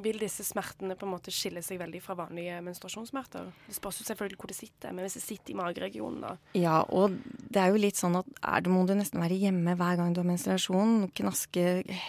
vil 0.00 0.20
disse 0.22 0.44
smertene 0.46 0.96
på 0.96 1.06
en 1.06 1.12
måte 1.12 1.32
skille 1.34 1.60
seg 1.64 1.80
veldig 1.82 2.00
fra 2.04 2.16
vanlige 2.16 2.60
menstruasjonssmerter? 2.64 3.50
Det 3.66 3.76
spørs 3.76 4.00
jo 4.00 4.06
selvfølgelig 4.08 4.38
hvor 4.40 4.52
det 4.52 4.56
sitter, 4.56 4.94
men 4.94 5.04
hvis 5.04 5.18
det 5.18 5.24
sitter 5.24 5.52
i 5.52 5.58
mageregionen, 5.58 6.22
da 6.24 6.32
Ja, 6.58 6.78
og 6.88 7.18
det 7.26 7.60
er 7.60 7.72
jo 7.72 7.82
litt 7.82 8.00
sånn 8.00 8.16
at 8.20 8.28
er 8.40 8.64
du, 8.64 8.70
må 8.72 8.84
du 8.88 8.94
nesten 8.96 9.20
være 9.22 9.36
hjemme 9.40 9.76
hver 9.78 9.98
gang 10.00 10.14
du 10.14 10.22
har 10.22 10.28
menstruasjon, 10.28 11.10
knaske 11.18 11.66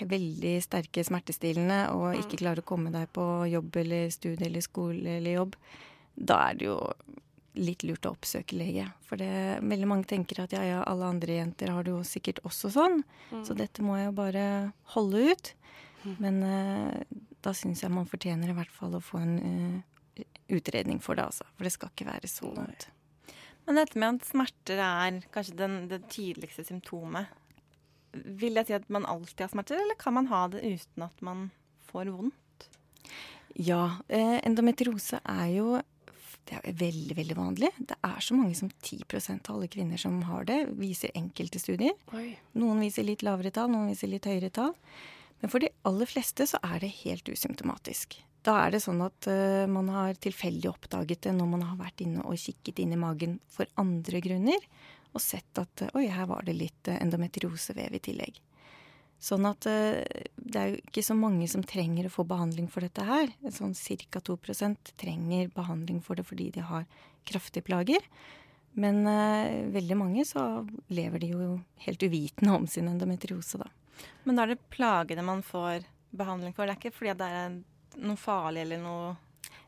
veldig 0.09 0.53
sterke 0.63 1.03
smertestillende 1.03 1.81
og 1.97 2.21
ikke 2.21 2.39
klare 2.45 2.63
å 2.63 2.69
komme 2.73 2.93
deg 2.93 3.11
på 3.15 3.27
jobb 3.51 3.81
eller 3.83 4.13
studie 4.13 4.47
eller 4.47 4.63
skole 4.63 5.17
eller 5.19 5.39
jobb, 5.41 5.59
da 6.13 6.39
er 6.49 6.59
det 6.59 6.69
jo 6.69 6.77
litt 7.53 7.83
lurt 7.85 8.07
å 8.07 8.13
oppsøke 8.15 8.57
lege. 8.57 8.87
For 9.05 9.19
det, 9.21 9.59
veldig 9.61 9.89
mange 9.89 10.07
tenker 10.09 10.41
at 10.41 10.55
ja, 10.55 10.63
ja, 10.65 10.79
alle 10.89 11.11
andre 11.11 11.35
jenter 11.37 11.69
har 11.73 11.85
det 11.85 11.93
jo 11.93 11.99
sikkert 12.07 12.41
også 12.47 12.71
sånn, 12.73 13.03
så 13.45 13.53
dette 13.57 13.85
må 13.85 13.99
jeg 13.99 14.09
jo 14.09 14.15
bare 14.17 14.45
holde 14.95 15.27
ut. 15.33 15.53
Men 16.19 16.41
eh, 16.43 17.03
da 17.43 17.53
syns 17.57 17.83
jeg 17.83 17.93
man 17.93 18.09
fortjener 18.09 18.51
i 18.51 18.57
hvert 18.57 18.73
fall 18.73 18.95
å 18.97 19.03
få 19.03 19.21
en 19.21 19.37
uh, 19.43 20.23
utredning 20.53 21.01
for 21.03 21.19
det, 21.19 21.27
altså. 21.29 21.47
For 21.57 21.67
det 21.67 21.73
skal 21.75 21.93
ikke 21.93 22.09
være 22.09 22.29
så 22.31 22.51
vondt. 22.51 22.89
Men 23.67 23.79
dette 23.79 23.99
med 23.99 24.19
at 24.19 24.27
smerter 24.27 24.81
er 24.83 25.21
kanskje 25.33 25.57
den, 25.59 25.77
det 25.91 26.03
tydeligste 26.11 26.65
symptomet. 26.67 27.31
Vil 28.13 28.59
jeg 28.59 28.69
si 28.69 28.75
at 28.75 28.89
man 28.93 29.07
alltid 29.09 29.45
har 29.45 29.53
smerter, 29.53 29.79
eller 29.79 29.99
kan 29.99 30.17
man 30.17 30.29
ha 30.31 30.45
det 30.51 30.63
uten 30.63 31.07
at 31.07 31.23
man 31.25 31.47
får 31.89 32.11
vondt? 32.13 32.67
Ja, 33.55 33.99
eh, 34.09 34.39
endometriose 34.43 35.21
er 35.29 35.49
jo 35.53 35.73
det 36.43 36.57
er 36.59 36.75
veldig 36.75 37.15
veldig 37.15 37.35
vanlig. 37.37 37.69
Det 37.79 37.95
er 38.03 38.19
så 38.23 38.35
mange 38.35 38.55
som 38.57 38.67
10% 38.83 39.47
av 39.47 39.55
alle 39.55 39.69
kvinner 39.71 39.99
som 40.01 40.17
har 40.27 40.43
det, 40.49 40.59
viser 40.75 41.13
enkelte 41.15 41.61
studier. 41.61 41.95
Oi. 42.17 42.33
Noen 42.59 42.81
viser 42.83 43.07
litt 43.07 43.23
lavere 43.23 43.53
tall, 43.55 43.71
noen 43.71 43.93
viser 43.93 44.11
litt 44.11 44.27
høyere 44.27 44.51
tall. 44.53 44.73
Men 45.43 45.51
for 45.51 45.59
de 45.59 45.69
aller 45.83 46.07
fleste 46.07 46.47
så 46.47 46.59
er 46.63 46.79
det 46.79 46.93
helt 47.03 47.27
usymptomatisk. 47.27 48.15
Da 48.47 48.55
er 48.63 48.73
det 48.73 48.81
sånn 48.83 49.03
at 49.03 49.27
uh, 49.27 49.67
man 49.71 49.91
har 49.91 50.15
tilfeldig 50.23 50.71
oppdaget 50.71 51.27
det 51.27 51.35
når 51.35 51.51
man 51.51 51.67
har 51.67 51.77
vært 51.79 52.03
inne 52.03 52.23
og 52.23 52.39
kikket 52.39 52.79
inn 52.79 52.95
i 52.95 52.99
magen 52.99 53.37
for 53.51 53.67
andre 53.79 54.23
grunner, 54.23 54.65
og 55.13 55.21
sett 55.23 55.59
at 55.59 55.85
uh, 55.85 55.93
oi, 55.99 56.07
her 56.11 56.27
var 56.31 56.47
det 56.47 56.55
litt 56.57 56.91
uh, 56.91 56.95
endometriosevev 56.95 57.99
i 57.99 58.03
tillegg. 58.07 58.39
Sånn 59.23 59.45
at 59.47 59.63
eh, 59.71 60.03
det 60.35 60.59
er 60.59 60.71
jo 60.73 60.79
ikke 60.81 61.03
så 61.05 61.15
mange 61.15 61.45
som 61.47 61.63
trenger 61.63 62.09
å 62.09 62.11
få 62.11 62.25
behandling 62.27 62.67
for 62.71 62.83
dette 62.83 63.05
her. 63.07 63.29
Sånn 63.55 63.71
ca. 64.11 64.19
2% 64.19 64.95
trenger 64.99 65.51
behandling 65.55 66.01
for 66.03 66.19
det 66.19 66.25
fordi 66.27 66.49
de 66.57 66.65
har 66.67 66.83
kraftige 67.29 67.63
plager. 67.63 68.03
Men 68.75 69.05
eh, 69.07 69.63
veldig 69.71 69.95
mange 69.95 70.25
så 70.27 70.65
lever 70.91 71.23
de 71.23 71.31
jo 71.31 71.47
helt 71.85 72.03
uvitende 72.03 72.57
om 72.57 72.67
sin 72.67 72.89
endometriose, 72.91 73.61
da. 73.63 73.71
Men 74.25 74.35
da 74.39 74.45
er 74.45 74.53
det 74.53 74.63
plagene 74.73 75.23
man 75.25 75.41
får 75.45 75.83
behandling 76.15 76.53
for. 76.55 76.65
Det 76.65 76.75
er 76.75 76.81
ikke 76.81 76.95
fordi 76.97 77.13
det 77.19 77.27
er 77.41 77.59
noe 78.07 78.17
farlig 78.19 78.61
eller 78.65 78.81
noe 78.81 79.11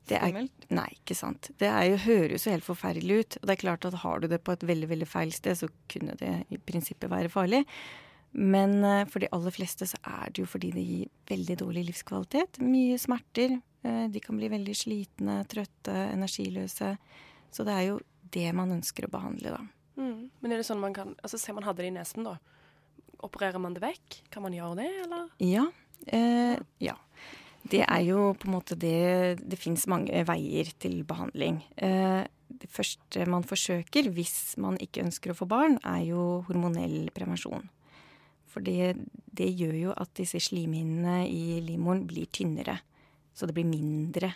Det 0.08 0.17
er, 0.20 0.29
skummelt? 0.29 0.65
nei, 0.70 0.88
ikke 1.00 1.15
sant. 1.17 1.51
Det 1.62 1.67
er 1.70 1.84
jo, 1.91 1.98
høres 2.05 2.46
jo 2.46 2.53
helt 2.53 2.65
forferdelig 2.67 3.20
ut. 3.20 3.38
Og 3.41 3.48
det 3.50 3.55
er 3.55 3.62
klart 3.65 3.86
at 3.89 4.00
har 4.05 4.20
du 4.22 4.27
det 4.32 4.41
på 4.46 4.53
et 4.53 4.65
veldig 4.70 4.89
veldig 4.91 5.08
feil 5.10 5.34
sted, 5.34 5.58
så 5.58 5.70
kunne 5.91 6.15
det 6.22 6.34
i 6.53 6.58
prinsippet 6.62 7.10
være 7.12 7.29
farlig. 7.34 7.63
Men 8.36 8.84
eh, 8.84 9.05
for 9.08 9.24
de 9.24 9.29
aller 9.32 9.53
fleste 9.55 9.88
så 9.88 9.98
er 10.03 10.29
det 10.36 10.44
jo 10.44 10.50
fordi 10.51 10.72
det 10.75 10.84
gir 10.84 11.12
veldig 11.32 11.55
dårlig 11.62 11.86
livskvalitet. 11.89 12.60
Mye 12.62 12.98
smerter. 13.00 13.60
eh, 13.86 14.08
de 14.12 14.20
kan 14.20 14.36
bli 14.38 14.50
veldig 14.51 14.75
slitne, 14.75 15.39
trøtte, 15.48 15.94
energiløse. 16.13 16.98
Så 17.55 17.63
det 17.65 17.74
er 17.74 17.86
jo 17.94 18.00
det 18.36 18.50
man 18.58 18.74
ønsker 18.75 19.08
å 19.08 19.12
behandle, 19.13 19.55
da. 19.55 19.62
Mm. 19.96 20.29
Men 20.41 20.51
er 20.51 20.60
det 20.60 20.65
sånn 20.67 20.82
man 20.84 20.91
kan 20.94 21.13
Altså, 21.24 21.38
Se 21.39 21.53
man 21.55 21.63
hadde 21.63 21.79
det 21.86 21.88
i 21.88 21.96
nesen, 21.96 22.25
da. 22.27 22.34
Opererer 23.25 23.62
man 23.62 23.75
det 23.75 23.84
vekk? 23.84 24.22
Kan 24.34 24.46
man 24.46 24.55
gjøre 24.55 24.79
det, 24.84 24.91
eller? 25.05 25.27
Ja. 25.44 25.65
Eh, 26.08 26.55
ja. 26.84 26.96
Det 27.65 27.82
er 27.82 28.01
jo 28.05 28.36
på 28.38 28.46
en 28.46 28.53
måte 28.53 28.75
det 28.77 29.41
Det 29.41 29.58
fins 29.58 29.88
mange 29.89 30.22
veier 30.27 30.70
til 30.77 31.01
behandling. 31.08 31.63
Eh, 31.77 32.24
det 32.46 32.70
første 32.70 33.25
man 33.25 33.44
forsøker 33.44 34.12
hvis 34.13 34.55
man 34.62 34.77
ikke 34.77 35.03
ønsker 35.08 35.34
å 35.34 35.38
få 35.38 35.48
barn, 35.50 35.79
er 35.84 36.05
jo 36.12 36.44
hormonell 36.48 37.10
prevensjon. 37.15 37.65
For 38.46 38.63
det, 38.63 38.96
det 39.36 39.50
gjør 39.51 39.75
jo 39.75 39.96
at 39.98 40.13
disse 40.15 40.39
slimhinnene 40.39 41.25
i 41.27 41.60
livmoren 41.65 42.05
blir 42.08 42.29
tynnere. 42.32 42.77
Så 43.36 43.50
det 43.50 43.55
blir 43.58 43.67
mindre 43.67 44.29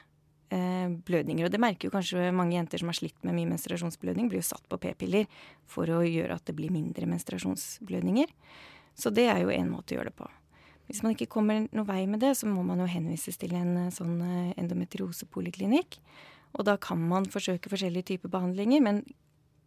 eh, 0.51 0.89
blødninger. 0.89 1.45
Og 1.45 1.53
det 1.53 1.61
merker 1.61 1.87
jo 1.87 1.93
kanskje 1.93 2.33
mange 2.35 2.57
jenter 2.57 2.81
som 2.81 2.91
har 2.91 2.97
slitt 2.97 3.21
med 3.23 3.37
mye 3.37 3.51
menstruasjonsblødning, 3.53 4.27
blir 4.27 4.41
jo 4.41 4.49
satt 4.49 4.65
på 4.67 4.81
p-piller 4.81 5.29
for 5.69 5.87
å 5.93 6.01
gjøre 6.03 6.35
at 6.35 6.49
det 6.49 6.57
blir 6.57 6.73
mindre 6.73 7.07
menstruasjonsblødninger. 7.13 8.33
Så 8.99 9.11
det 9.15 9.29
er 9.31 9.43
jo 9.43 9.53
én 9.53 9.71
måte 9.71 9.95
å 9.95 9.99
gjøre 9.99 10.11
det 10.11 10.19
på. 10.19 10.27
Hvis 10.89 11.03
man 11.05 11.13
ikke 11.13 11.29
kommer 11.29 11.67
noe 11.69 11.85
vei 11.85 12.07
med 12.09 12.17
det, 12.23 12.31
så 12.39 12.47
må 12.49 12.63
man 12.65 12.79
jo 12.81 12.87
henvises 12.89 13.37
til 13.37 13.51
en 13.57 13.75
eh, 13.77 13.93
sånn 13.93 14.21
eh, 14.25 14.53
endometriosepoliklinikk. 14.57 15.99
Og 16.57 16.65
da 16.65 16.73
kan 16.81 16.97
man 17.11 17.29
forsøke 17.29 17.69
forskjellige 17.69 18.07
typer 18.09 18.29
behandlinger, 18.33 18.81
men 18.81 19.05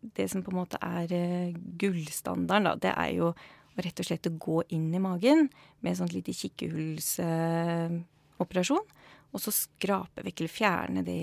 det 0.02 0.26
som 0.32 0.42
på 0.42 0.50
en 0.50 0.60
måte 0.64 0.78
er 0.82 1.06
eh, 1.14 1.54
gullstandarden, 1.78 2.66
da, 2.66 2.74
det 2.74 2.90
er 2.90 3.14
jo 3.20 3.30
rett 3.78 3.94
og 4.02 4.06
slett 4.08 4.26
å 4.28 4.38
gå 4.42 4.58
inn 4.74 4.90
i 4.92 5.00
magen 5.00 5.48
med 5.80 5.90
en 5.92 5.98
sånn 6.02 6.12
lite 6.12 6.32
kikkehullsoperasjon. 6.36 8.86
og 9.32 9.40
så 9.40 9.48
skrape 9.54 10.20
vekk 10.26 10.40
eller 10.42 10.52
fjerne 10.52 11.00
det 11.06 11.22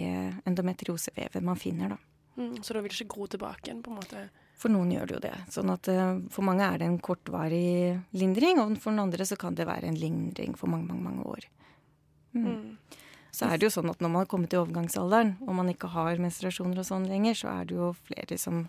endometriosevevet 0.49 1.43
man 1.45 1.59
finner, 1.59 1.87
da. 1.93 1.99
Mm. 2.39 2.55
Så 2.63 2.73
da 2.73 2.79
vil 2.79 2.89
det 2.89 2.97
ikke 3.01 3.13
gro 3.13 3.25
tilbake 3.29 3.63
igjen, 3.67 3.83
på 3.85 3.91
en 3.91 3.99
måte? 3.99 4.17
For 4.59 4.71
noen 4.71 4.91
gjør 4.91 5.07
det 5.07 5.15
jo 5.15 5.21
det. 5.23 5.35
Sånn 5.55 5.71
at 5.71 5.87
eh, 5.91 6.17
for 6.33 6.43
mange 6.47 6.65
er 6.67 6.81
det 6.81 6.89
en 6.89 6.99
kortvarig 7.03 7.99
lindring, 8.11 8.59
og 8.59 8.75
for 8.83 8.91
noen 8.91 9.07
andre 9.07 9.27
så 9.27 9.37
kan 9.39 9.55
det 9.55 9.69
være 9.69 9.87
en 9.87 9.99
lindring 9.99 10.57
for 10.59 10.71
mange, 10.71 10.89
mange, 10.91 11.05
mange 11.05 11.27
år. 11.37 11.47
Mm. 12.35 12.49
Mm. 12.49 12.99
Så 13.31 13.47
er 13.47 13.59
det 13.59 13.69
jo 13.69 13.73
sånn 13.77 13.91
at 13.91 14.01
når 14.03 14.11
man 14.11 14.23
har 14.23 14.31
kommet 14.31 14.53
i 14.53 14.59
overgangsalderen, 14.59 15.37
og 15.45 15.55
man 15.61 15.71
ikke 15.71 15.91
har 15.93 16.19
menstruasjoner 16.19 16.81
og 16.81 16.87
sånn 16.89 17.07
lenger, 17.07 17.37
så 17.39 17.53
er 17.53 17.69
det 17.69 17.77
jo 17.77 17.91
flere 18.09 18.39
som 18.41 18.65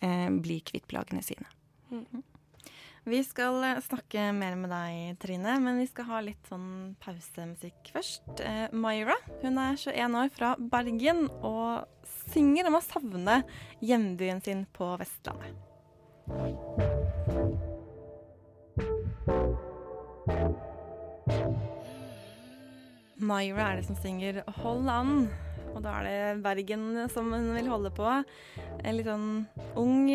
eh, 0.00 0.28
blir 0.32 0.64
kvitt 0.64 0.88
plagene 0.88 1.24
sine. 1.26 1.50
Vi 3.04 3.18
skal 3.26 3.64
eh, 3.66 3.80
snakke 3.82 4.28
mer 4.30 4.54
med 4.54 4.70
deg, 4.70 5.16
Trine, 5.18 5.56
men 5.58 5.80
vi 5.82 5.88
skal 5.90 6.06
ha 6.06 6.20
litt 6.22 6.46
sånn 6.46 6.94
pausemusikk 7.02 7.90
først. 7.96 8.42
Eh, 8.46 8.68
Myra 8.70 9.16
hun 9.42 9.58
er 9.58 9.74
21 9.74 10.18
år 10.20 10.30
fra 10.30 10.52
Bergen 10.70 11.24
og 11.42 11.88
synger 12.30 12.70
om 12.70 12.78
å 12.78 12.82
savne 12.84 13.40
hjembyen 13.82 14.38
sin 14.46 14.62
på 14.70 14.92
Vestlandet. 15.00 15.58
Myra 23.18 23.66
er 23.66 23.80
det 23.80 23.88
som 23.88 23.98
synger 23.98 24.44
'Hold 24.46 24.86
an'. 24.86 25.28
Og 25.74 25.82
da 25.82 25.98
er 25.98 26.04
det 26.06 26.42
Bergen 26.44 27.08
som 27.10 27.32
hun 27.32 27.50
vil 27.54 27.66
holde 27.66 27.90
på. 27.90 28.06
En 28.84 28.96
litt 28.96 29.06
sånn 29.06 29.46
ung 29.74 30.06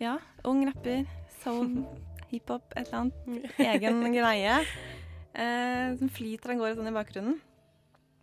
ja, 0.00 0.18
ung 0.44 0.66
rapper. 0.66 1.06
Soul, 1.40 1.86
hiphop, 2.30 2.72
et 2.74 2.88
eller 2.88 3.04
annet. 3.04 3.54
Egen 3.70 4.02
greie. 4.14 4.58
Eh, 5.30 5.86
som 5.98 6.10
flyter 6.10 6.54
av 6.54 6.60
gårde 6.60 6.76
sånn 6.78 6.90
i 6.90 6.96
bakgrunnen. 6.96 7.38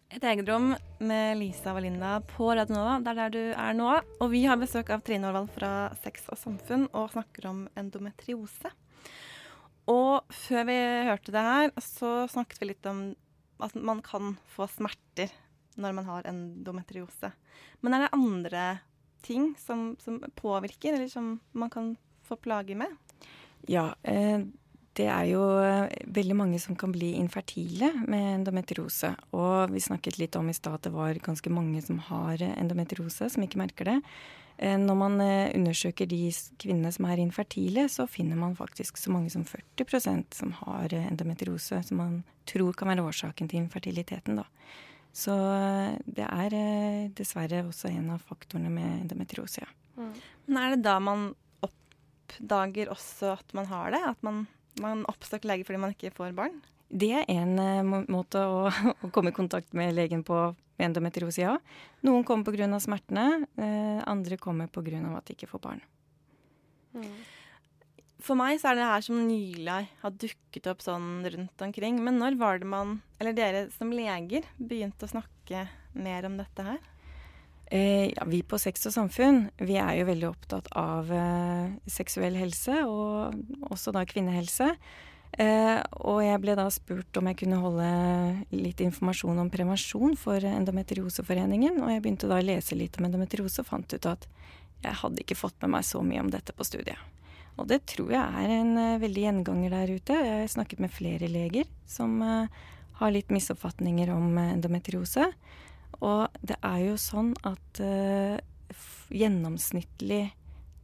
Et 0.08 0.24
eget 0.24 0.48
rom 0.48 0.70
med 1.04 1.36
Lisa 1.36 1.74
og 1.76 1.82
Linda 1.84 2.14
på 2.24 2.48
Radionova. 2.56 3.02
Det 3.04 3.12
er 3.12 3.18
der 3.20 3.34
du 3.34 3.42
er 3.52 3.74
nå. 3.76 3.90
Og 4.24 4.30
vi 4.32 4.46
har 4.48 4.60
besøk 4.60 4.92
av 4.96 5.04
Trine 5.04 5.28
Aarvald 5.28 5.52
fra 5.52 5.72
Sex 6.00 6.30
og 6.32 6.40
Samfunn 6.40 6.86
og 6.94 7.12
snakker 7.12 7.50
om 7.50 7.66
endometriose. 7.80 8.72
Og 9.92 10.24
før 10.32 10.68
vi 10.68 10.78
hørte 11.08 11.36
det 11.36 11.44
her, 11.44 11.74
så 11.84 12.12
snakket 12.32 12.64
vi 12.64 12.72
litt 12.72 12.88
om 12.88 13.10
at 13.64 13.76
man 13.76 14.00
kan 14.06 14.36
få 14.54 14.68
smerter 14.72 15.32
når 15.78 15.96
man 16.00 16.08
har 16.08 16.28
endometriose. 16.30 17.32
Men 17.84 17.96
er 17.96 18.06
det 18.06 18.16
andre 18.16 18.66
ting 19.28 19.52
som, 19.60 19.92
som 20.00 20.22
påvirker, 20.40 20.96
eller 20.96 21.12
som 21.12 21.38
man 21.52 21.72
kan 21.74 21.96
få 22.24 22.40
plager 22.40 22.80
med? 22.80 22.96
Ja, 23.68 23.96
eh, 24.04 24.40
det 24.98 25.06
er 25.12 25.28
jo 25.30 25.44
eh, 25.62 25.92
veldig 26.14 26.36
mange 26.38 26.60
som 26.62 26.78
kan 26.80 26.94
bli 26.94 27.14
infertile 27.20 27.92
med 28.08 28.40
endometriose. 28.40 29.14
Og 29.38 29.74
vi 29.74 29.84
snakket 29.84 30.20
litt 30.22 30.36
om 30.40 30.50
i 30.50 30.56
stad 30.58 30.80
at 30.80 30.88
det 30.88 30.96
var 30.96 31.22
ganske 31.24 31.52
mange 31.54 31.82
som 31.86 32.00
har 32.10 32.44
endometriose, 32.48 33.30
som 33.34 33.46
ikke 33.46 33.62
merker 33.62 33.92
det. 33.92 33.98
Eh, 34.58 34.78
når 34.82 34.98
man 34.98 35.22
undersøker 35.22 36.10
de 36.10 36.32
kvinnene 36.62 36.94
som 36.94 37.10
er 37.10 37.22
infertile, 37.22 37.88
så 37.94 38.08
finner 38.10 38.40
man 38.40 38.58
faktisk 38.58 38.98
så 38.98 39.14
mange 39.14 39.34
som 39.34 39.46
40% 39.46 40.40
som 40.40 40.54
har 40.64 40.94
endometriose, 41.04 41.84
som 41.84 42.02
man 42.02 42.22
tror 42.50 42.74
kan 42.78 42.94
være 42.94 43.06
årsaken 43.06 43.50
til 43.50 43.66
infertiliteten. 43.66 44.42
da. 44.42 44.48
Så 45.18 45.34
det 46.06 46.26
er 46.26 47.10
dessverre 47.18 47.64
også 47.66 47.90
en 47.90 48.12
av 48.14 48.22
faktorene 48.22 48.70
med 48.70 49.02
endometriose. 49.02 49.66
Ja. 49.66 49.74
Mm. 49.98 50.14
Men 50.46 50.58
er 50.62 50.76
det 50.76 50.84
da 50.86 51.00
man 51.02 51.32
oppdager 52.28 52.92
også 52.94 53.38
at 53.40 53.58
man 53.58 53.72
har 53.72 53.96
det? 53.96 54.04
At 54.12 54.24
man 54.28 54.46
man 54.84 55.06
oppsøker 55.10 55.50
lege 55.50 55.68
fordi 55.68 55.82
man 55.82 55.94
ikke 55.96 56.14
får 56.16 56.36
barn? 56.38 56.58
Det 56.88 57.12
er 57.20 57.26
en 57.34 57.58
uh, 57.60 58.04
måte 58.08 58.42
å, 58.48 58.68
å, 59.04 59.12
komme 59.14 59.34
i 59.34 59.38
kontakt 59.38 59.76
med 59.78 59.96
legen 59.98 60.24
på 60.28 60.48
med 60.78 60.92
endometriose, 60.92 61.42
ja. 61.42 61.56
Noen 62.06 62.22
kommer 62.22 62.54
pga. 62.54 62.68
smertene, 62.78 63.48
uh, 63.58 64.04
andre 64.06 64.38
kommer 64.38 64.70
pga. 64.70 65.00
at 65.18 65.26
de 65.26 65.34
ikke 65.34 65.50
får 65.50 65.64
barn. 65.64 65.82
Mm. 66.94 67.16
For 68.22 68.38
meg 68.38 68.60
så 68.62 68.70
er 68.70 68.78
det 68.78 68.90
her 68.90 69.02
som 69.06 69.24
nylig 69.26 69.80
har 70.04 70.14
dukket 70.22 70.70
opp 70.70 70.84
sånn 70.86 71.26
rundt 71.26 71.66
omkring. 71.66 71.98
Men 72.04 72.20
når 72.22 72.38
var 72.38 72.62
det 72.62 72.70
man, 72.70 73.00
eller 73.18 73.34
dere 73.34 73.66
som 73.74 73.90
leger, 73.94 74.46
begynte 74.58 75.06
å 75.06 75.12
snakke 75.16 75.66
mer 75.98 76.30
om 76.30 76.38
dette 76.38 76.66
her? 76.66 76.80
Eh, 77.72 78.14
ja, 78.14 78.24
vi 78.26 78.44
på 78.48 78.56
Sex 78.62 78.88
og 78.88 78.94
samfunn 78.96 79.42
vi 79.60 79.76
er 79.76 79.98
jo 79.98 80.06
veldig 80.08 80.28
opptatt 80.30 80.70
av 80.78 81.10
eh, 81.12 81.74
seksuell 81.92 82.38
helse, 82.40 82.80
og 82.88 83.36
også 83.68 83.92
da 83.96 84.06
kvinnehelse. 84.08 84.70
Eh, 85.38 85.82
og 86.08 86.22
jeg 86.24 86.40
ble 86.42 86.56
da 86.56 86.70
spurt 86.72 87.20
om 87.20 87.28
jeg 87.28 87.40
kunne 87.42 87.60
holde 87.60 87.90
litt 88.56 88.80
informasjon 88.86 89.44
om 89.44 89.52
prevensjon 89.52 90.16
for 90.20 90.44
Endometrioseforeningen. 90.48 91.82
Og 91.84 91.92
jeg 91.92 92.04
begynte 92.06 92.32
da 92.32 92.40
å 92.40 92.48
lese 92.48 92.78
litt 92.80 92.98
om 92.98 93.10
endometriose 93.10 93.62
og 93.62 93.70
fant 93.70 93.98
ut 93.98 94.10
at 94.10 94.26
jeg 94.86 94.98
hadde 95.02 95.24
ikke 95.24 95.38
fått 95.38 95.60
med 95.66 95.76
meg 95.76 95.86
så 95.86 96.02
mye 96.06 96.24
om 96.24 96.32
dette 96.32 96.56
på 96.56 96.66
studiet. 96.66 97.00
Og 97.58 97.68
det 97.70 97.82
tror 97.90 98.12
jeg 98.14 98.42
er 98.46 98.52
en 98.54 98.74
uh, 98.78 99.02
veldig 99.02 99.24
gjenganger 99.24 99.74
der 99.74 99.94
ute. 99.98 100.18
Jeg 100.22 100.42
har 100.44 100.52
snakket 100.54 100.82
med 100.84 100.94
flere 100.94 101.30
leger 101.32 101.66
som 101.90 102.20
uh, 102.22 102.46
har 103.00 103.14
litt 103.14 103.34
misoppfatninger 103.34 104.12
om 104.14 104.38
uh, 104.38 104.52
endometriose. 104.54 105.26
Og 106.04 106.28
det 106.46 106.58
er 106.66 106.82
jo 106.86 106.98
sånn 107.02 107.34
at 107.48 107.82
uh, 107.82 108.38
gjennomsnittlig 109.14 110.28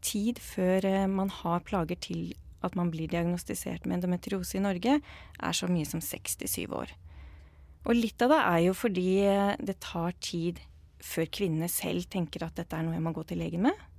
tid 0.03 0.41
før 0.41 0.87
uh, 0.87 1.05
man 1.11 1.31
har 1.41 1.63
plager 1.67 1.99
til 2.01 2.33
at 2.63 2.77
man 2.79 2.89
blir 2.93 3.11
diagnostisert 3.11 3.85
med 3.85 3.99
endometriose 3.99 4.57
i 4.57 4.63
Norge, 4.63 4.99
er 5.03 5.55
så 5.57 5.67
mye 5.69 5.87
som 5.87 6.01
67 6.01 6.63
år. 6.71 6.93
Og 7.83 7.97
litt 7.97 8.21
av 8.23 8.31
det 8.31 8.41
er 8.41 8.59
jo 8.69 8.77
fordi 8.77 9.09
uh, 9.27 9.55
det 9.59 9.81
tar 9.83 10.15
tid 10.23 10.63
før 11.03 11.27
kvinnene 11.27 11.67
selv 11.67 12.07
tenker 12.11 12.45
at 12.45 12.55
dette 12.55 12.77
er 12.77 12.85
noe 12.85 12.95
jeg 12.95 13.03
må 13.03 13.11
gå 13.15 13.25
til 13.27 13.43
legen 13.43 13.67
med. 13.67 13.89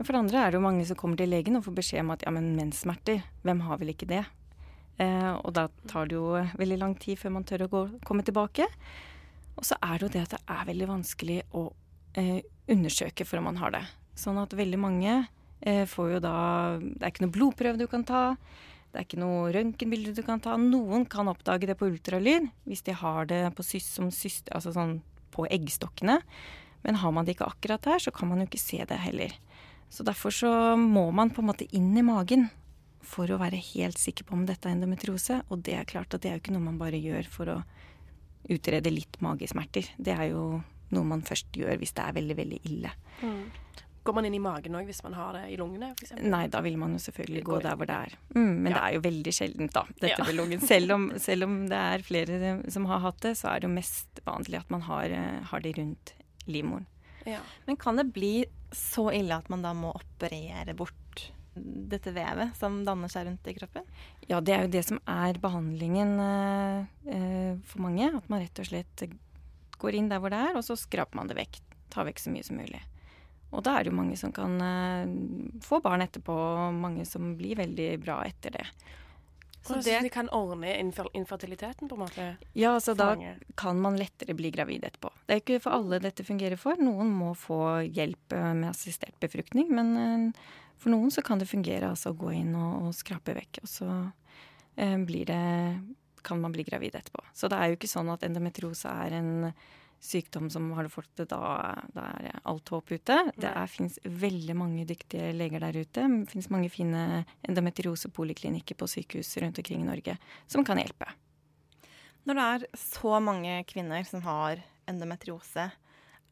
For 0.00 0.14
det 0.14 0.22
andre 0.22 0.40
er 0.40 0.52
det 0.52 0.56
jo 0.56 0.64
mange 0.64 0.84
som 0.88 0.96
kommer 0.96 1.18
til 1.20 1.28
legen 1.28 1.58
og 1.58 1.66
får 1.66 1.74
beskjed 1.76 2.04
om 2.04 2.14
at 2.14 2.22
ja, 2.24 2.32
men 2.32 2.54
menssmerter, 2.56 3.26
hvem 3.44 3.60
har 3.66 3.80
vel 3.82 3.92
ikke 3.92 4.08
det? 4.08 4.22
Eh, 5.00 5.32
og 5.34 5.52
da 5.56 5.66
tar 5.90 6.08
det 6.08 6.16
jo 6.16 6.30
veldig 6.58 6.78
lang 6.80 6.94
tid 7.00 7.20
før 7.20 7.34
man 7.36 7.44
tør 7.48 7.66
å 7.66 7.72
gå, 7.72 7.82
komme 8.06 8.24
tilbake. 8.24 8.68
Og 9.58 9.66
så 9.68 9.76
er 9.84 9.98
det 9.98 10.06
jo 10.06 10.12
det 10.14 10.24
at 10.26 10.34
det 10.36 10.42
er 10.54 10.68
veldig 10.68 10.88
vanskelig 10.90 11.38
å 11.58 11.68
eh, 12.18 12.40
undersøke 12.72 13.26
for 13.28 13.40
om 13.40 13.50
man 13.50 13.60
har 13.60 13.74
det. 13.74 13.84
Sånn 14.18 14.40
at 14.40 14.54
veldig 14.56 14.80
mange 14.80 15.14
eh, 15.60 15.84
får 15.88 16.16
jo 16.16 16.20
da 16.24 16.36
Det 16.80 17.00
er 17.00 17.12
ikke 17.12 17.26
noe 17.26 17.36
blodprøve 17.36 17.80
du 17.80 17.86
kan 17.90 18.06
ta. 18.08 18.22
Det 18.92 19.00
er 19.00 19.06
ikke 19.06 19.22
noe 19.22 19.52
røntgenbilde 19.54 20.16
du 20.16 20.22
kan 20.26 20.42
ta. 20.44 20.58
Noen 20.60 21.06
kan 21.08 21.30
oppdage 21.32 21.68
det 21.68 21.78
på 21.80 21.88
ultralyd 21.88 22.50
hvis 22.68 22.84
de 22.84 22.96
har 22.96 23.28
det 23.30 23.44
på, 23.56 23.64
syst, 23.64 24.50
altså 24.52 24.74
sånn 24.74 24.98
på 25.32 25.46
eggstokkene. 25.48 26.18
Men 26.82 26.98
har 27.00 27.14
man 27.14 27.24
det 27.24 27.36
ikke 27.36 27.48
akkurat 27.48 27.84
der, 27.86 28.02
så 28.02 28.12
kan 28.12 28.28
man 28.28 28.42
jo 28.42 28.48
ikke 28.50 28.60
se 28.60 28.82
det 28.88 28.98
heller. 29.00 29.32
Så 29.92 30.04
derfor 30.04 30.34
så 30.34 30.50
må 30.76 31.06
man 31.14 31.30
på 31.32 31.40
en 31.42 31.50
måte 31.52 31.68
inn 31.76 31.92
i 31.96 32.04
magen 32.04 32.48
for 33.02 33.30
å 33.30 33.38
være 33.40 33.60
helt 33.72 34.00
sikker 34.00 34.26
på 34.26 34.36
om 34.36 34.44
dette 34.48 34.68
er 34.68 34.76
endometriose. 34.76 35.40
Og 35.48 35.64
det 35.66 35.76
er 35.78 35.88
klart 35.88 36.14
at 36.14 36.24
det 36.24 36.30
er 36.30 36.36
jo 36.36 36.42
ikke 36.44 36.54
noe 36.54 36.68
man 36.68 36.80
bare 36.80 37.00
gjør 37.00 37.28
for 37.32 37.52
å 37.52 37.58
utrede 38.50 38.92
litt 38.92 39.18
magesmerter. 39.22 39.92
Det 39.96 40.14
er 40.14 40.30
jo 40.32 40.46
noe 40.92 41.08
man 41.08 41.24
først 41.24 41.54
gjør 41.56 41.78
hvis 41.80 41.94
det 41.96 42.04
er 42.04 42.16
veldig, 42.18 42.36
veldig 42.38 42.60
ille. 42.68 42.92
Mm. 43.22 43.42
Går 44.02 44.16
man 44.16 44.26
inn 44.26 44.34
i 44.34 44.42
magen 44.42 44.74
òg 44.74 44.88
hvis 44.88 45.02
man 45.06 45.14
har 45.14 45.36
det 45.36 45.42
i 45.52 45.56
lungene? 45.60 45.92
For 45.94 46.08
eksempel? 46.08 46.26
Nei, 46.32 46.42
da 46.50 46.62
vil 46.64 46.78
man 46.80 46.96
jo 46.96 47.02
selvfølgelig 47.04 47.42
gå 47.46 47.58
der 47.62 47.76
hvor 47.78 47.88
det 47.88 47.98
er. 48.08 48.16
Mm, 48.34 48.56
men 48.64 48.72
ja. 48.72 48.74
det 48.74 48.82
er 48.82 48.96
jo 48.96 49.02
veldig 49.04 49.34
sjeldent, 49.36 49.74
da, 49.76 49.84
dette 49.92 50.16
ja. 50.16 50.26
med 50.26 50.38
lungen. 50.40 50.64
Selv 50.72 50.96
om, 50.96 51.04
selv 51.22 51.46
om, 51.46 51.60
det 51.70 51.82
er 51.92 52.06
flere 52.06 52.56
som 52.74 52.88
har 52.90 53.04
hatt 53.04 53.20
det, 53.22 53.36
så 53.38 53.52
er 53.52 53.62
det 53.62 53.70
jo 53.70 53.76
mest 53.76 54.24
vanlig 54.26 54.58
at 54.58 54.74
man 54.74 54.82
har, 54.88 55.14
eh, 55.14 55.38
har 55.52 55.62
det 55.62 55.76
rundt 55.78 56.14
livmoren. 56.50 56.88
Ja. 57.30 57.38
Men 57.68 57.78
kan 57.78 58.00
det 58.00 58.08
bli 58.16 58.34
så 58.74 59.06
ille 59.14 59.38
at 59.38 59.46
man 59.52 59.62
da 59.62 59.70
må 59.76 59.92
operere 59.94 60.74
bort 60.74 60.98
dette 61.54 62.14
vevet 62.14 62.56
som 62.58 62.80
danner 62.86 63.10
seg 63.12 63.26
rundt 63.28 63.48
i 63.50 63.54
kroppen? 63.56 63.84
Ja, 64.28 64.40
det 64.40 64.54
er 64.54 64.64
jo 64.66 64.72
det 64.72 64.84
som 64.88 65.00
er 65.08 65.40
behandlingen 65.42 66.14
eh, 66.22 66.78
eh, 67.12 67.52
for 67.68 67.84
mange. 67.84 68.08
At 68.16 68.30
man 68.32 68.44
rett 68.44 68.62
og 68.62 68.70
slett 68.70 69.04
går 69.82 69.98
inn 69.98 70.08
der 70.12 70.22
hvor 70.22 70.32
det 70.32 70.40
er, 70.40 70.56
og 70.56 70.64
så 70.66 70.78
skraper 70.78 71.18
man 71.18 71.30
det 71.30 71.38
vekk. 71.40 71.60
Tar 71.92 72.08
vekk 72.08 72.22
så 72.22 72.32
mye 72.32 72.46
som 72.46 72.60
mulig. 72.60 72.80
Og 73.52 73.60
da 73.66 73.76
er 73.76 73.84
det 73.84 73.92
jo 73.92 73.98
mange 73.98 74.16
som 74.16 74.32
kan 74.32 74.56
eh, 74.64 75.12
få 75.64 75.82
barn 75.84 76.04
etterpå, 76.06 76.32
og 76.32 76.80
mange 76.80 77.04
som 77.08 77.34
blir 77.36 77.60
veldig 77.60 77.90
bra 78.04 78.22
etter 78.24 78.56
det. 78.56 78.66
Så 79.62 79.76
det, 79.78 80.00
de 80.02 80.08
kan 80.10 80.26
ordne 80.34 80.72
infertiliteten, 81.14 81.88
på 81.88 81.94
en 81.94 82.00
måte? 82.00 82.24
Ja, 82.52 82.72
altså 82.74 82.96
da 82.98 83.12
kan 83.54 83.78
man 83.78 83.94
lettere 84.00 84.34
bli 84.34 84.50
gravid 84.50 84.88
etterpå. 84.88 85.12
Det 85.28 85.36
er 85.36 85.42
ikke 85.44 85.60
for 85.62 85.76
alle 85.76 86.00
dette 86.02 86.26
fungerer 86.26 86.58
for. 86.58 86.80
Noen 86.82 87.12
må 87.14 87.30
få 87.38 87.60
hjelp 87.86 88.34
eh, 88.34 88.50
med 88.58 88.72
assistert 88.72 89.14
befruktning, 89.22 89.70
men 89.70 89.94
eh, 90.00 90.48
for 90.82 90.92
noen 90.94 91.12
så 91.14 91.22
kan 91.24 91.38
det 91.38 91.50
fungere 91.50 91.92
altså 91.92 92.12
å 92.12 92.18
gå 92.18 92.32
inn 92.34 92.54
og, 92.58 92.88
og 92.88 92.96
skrape 92.96 93.36
vekk, 93.38 93.62
og 93.62 93.70
så 93.70 93.90
eh, 94.74 94.98
blir 94.98 95.28
det 95.30 95.42
kan 96.22 96.40
man 96.40 96.52
bli 96.54 96.62
gravid 96.62 96.94
etterpå. 96.94 97.22
Så 97.34 97.50
det 97.50 97.58
er 97.58 97.70
jo 97.70 97.78
ikke 97.78 97.90
sånn 97.90 98.10
at 98.12 98.22
endometriose 98.26 98.90
er 98.90 99.16
en 99.18 99.32
sykdom 100.02 100.48
som 100.50 100.66
har 100.74 100.86
du 100.86 100.90
fått 100.90 101.10
det 101.20 101.28
da, 101.30 101.74
da 101.94 102.06
er 102.18 102.40
alt 102.50 102.70
håp 102.74 102.90
ute. 102.90 103.18
Det 103.38 103.50
fins 103.70 104.00
veldig 104.02 104.56
mange 104.58 104.86
dyktige 104.86 105.30
leger 105.34 105.62
der 105.62 105.78
ute. 105.78 106.06
Det 106.06 106.30
fins 106.32 106.50
mange 106.50 106.70
fine 106.74 107.22
endometriosepoliklinikker 107.46 108.78
på 108.78 108.88
sykehus 108.90 109.36
rundt 109.42 109.60
omkring 109.62 109.84
i 109.84 109.90
Norge 109.90 110.16
som 110.50 110.66
kan 110.66 110.80
hjelpe. 110.82 111.10
Når 112.26 112.38
det 112.38 112.48
er 112.48 112.66
så 112.78 113.18
mange 113.22 113.60
kvinner 113.70 114.06
som 114.06 114.22
har 114.26 114.62
endometriose, 114.90 115.70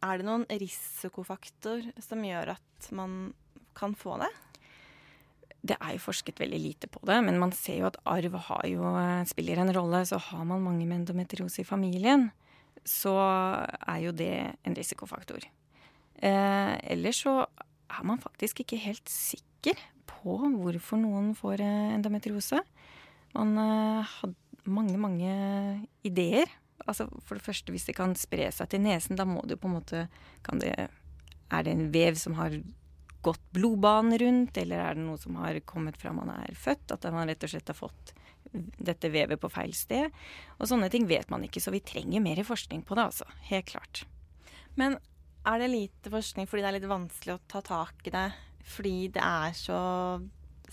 er 0.00 0.18
det 0.18 0.26
noen 0.26 0.46
risikofaktor 0.48 1.90
som 2.02 2.26
gjør 2.26 2.54
at 2.56 2.90
man 2.96 3.32
kan 3.76 3.94
få 3.98 4.18
det? 4.22 4.30
Det 5.60 5.76
er 5.76 5.94
jo 5.94 6.04
forsket 6.06 6.40
veldig 6.40 6.60
lite 6.60 6.88
på 6.88 7.02
det, 7.08 7.18
men 7.26 7.38
man 7.40 7.52
ser 7.52 7.82
jo 7.82 7.88
at 7.90 7.98
arv 8.08 8.38
jo, 8.68 8.84
eh, 8.96 9.24
spiller 9.28 9.60
en 9.60 9.72
rolle. 9.76 10.04
Så 10.08 10.18
har 10.30 10.44
man 10.44 10.62
mange 10.64 10.86
med 10.86 11.02
endometriose 11.02 11.60
i 11.60 11.68
familien, 11.68 12.30
så 12.84 13.12
er 13.84 13.98
jo 14.06 14.12
det 14.16 14.56
en 14.64 14.76
risikofaktor. 14.76 15.44
Eh, 16.20 16.74
ellers 16.92 17.22
så 17.24 17.34
er 17.90 18.04
man 18.06 18.20
faktisk 18.20 18.60
ikke 18.62 18.80
helt 18.80 19.08
sikker 19.08 19.78
på 20.08 20.36
hvorfor 20.38 21.00
noen 21.00 21.32
får 21.36 21.62
eh, 21.64 21.92
endometriose. 21.96 22.60
Man 23.36 23.56
eh, 23.58 24.04
har 24.04 24.34
mange, 24.68 24.96
mange 25.00 25.32
ideer. 26.04 26.50
Altså 26.86 27.06
For 27.24 27.36
det 27.36 27.44
første, 27.44 27.72
hvis 27.72 27.86
det 27.88 27.96
kan 27.96 28.14
spre 28.18 28.50
seg 28.52 28.70
til 28.72 28.82
nesen, 28.84 29.16
da 29.16 29.26
må 29.28 29.44
det 29.44 29.56
jo 29.56 29.62
på 29.64 29.70
en 29.70 29.78
måte 29.78 30.06
det, 30.60 30.74
Er 31.50 31.62
det 31.62 31.72
en 31.72 31.90
vev 31.92 32.16
som 32.16 32.34
har 32.34 32.56
gått 33.22 33.42
blodbanen 33.54 34.16
rundt, 34.22 34.56
eller 34.60 34.82
er 34.84 34.96
det 34.96 35.04
noe 35.04 35.20
som 35.20 35.36
har 35.40 35.58
kommet 35.68 35.98
fra 36.00 36.12
man 36.16 36.32
er 36.32 36.56
født? 36.56 36.94
At 36.96 37.06
man 37.12 37.28
rett 37.30 37.44
og 37.46 37.52
slett 37.52 37.72
har 37.72 37.78
fått 37.78 38.14
dette 38.52 39.10
vevet 39.12 39.40
på 39.40 39.50
feil 39.52 39.74
sted. 39.76 40.10
Og 40.58 40.68
sånne 40.70 40.90
ting 40.92 41.06
vet 41.10 41.30
man 41.30 41.44
ikke, 41.46 41.62
så 41.62 41.72
vi 41.74 41.82
trenger 41.84 42.24
mer 42.24 42.42
forskning 42.46 42.82
på 42.86 42.98
det, 42.98 43.06
altså. 43.12 43.28
Helt 43.50 43.70
klart. 43.70 44.04
Men 44.78 44.98
er 45.48 45.62
det 45.62 45.70
lite 45.72 46.12
forskning 46.12 46.48
fordi 46.48 46.64
det 46.64 46.70
er 46.70 46.78
litt 46.78 46.90
vanskelig 46.90 47.36
å 47.36 47.42
ta 47.50 47.62
tak 47.64 48.06
i 48.08 48.14
det? 48.14 48.26
Fordi 48.70 48.96
det 49.14 49.22
er 49.24 49.56
så 49.56 49.80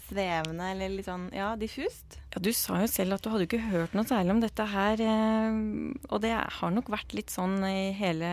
svevende 0.07 0.71
eller 0.71 0.93
litt 0.93 1.07
sånn 1.07 1.27
ja, 1.35 1.51
diffust? 1.59 2.19
Ja, 2.33 2.41
Du 2.43 2.51
sa 2.55 2.81
jo 2.81 2.89
selv 2.91 3.17
at 3.17 3.23
du 3.23 3.31
hadde 3.31 3.47
ikke 3.47 3.63
hørt 3.71 3.95
noe 3.97 4.07
særlig 4.07 4.35
om 4.35 4.43
dette 4.43 4.67
her. 4.71 5.01
Eh, 5.03 5.61
og 6.07 6.21
det 6.23 6.33
har 6.33 6.73
nok 6.73 6.91
vært 6.93 7.15
litt 7.17 7.33
sånn 7.33 7.59
i 7.67 7.91
hele 7.97 8.31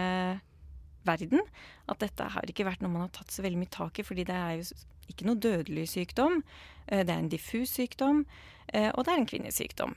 verden. 1.07 1.45
At 1.90 2.03
dette 2.03 2.31
har 2.37 2.51
ikke 2.51 2.67
vært 2.69 2.83
noe 2.85 2.93
man 2.93 3.07
har 3.07 3.14
tatt 3.14 3.33
så 3.35 3.45
veldig 3.45 3.61
mye 3.62 3.75
tak 3.75 4.01
i, 4.01 4.07
fordi 4.07 4.27
det 4.29 4.37
er 4.37 4.59
jo 4.59 4.67
ikke 5.12 5.29
noe 5.29 5.40
dødelig 5.40 5.87
sykdom. 5.93 6.43
Eh, 6.87 7.05
det 7.05 7.12
er 7.12 7.23
en 7.23 7.31
diffus 7.33 7.75
sykdom, 7.77 8.23
eh, 8.69 8.90
og 8.93 9.05
det 9.05 9.12
er 9.12 9.21
en 9.21 9.29
kvinnesykdom. 9.29 9.97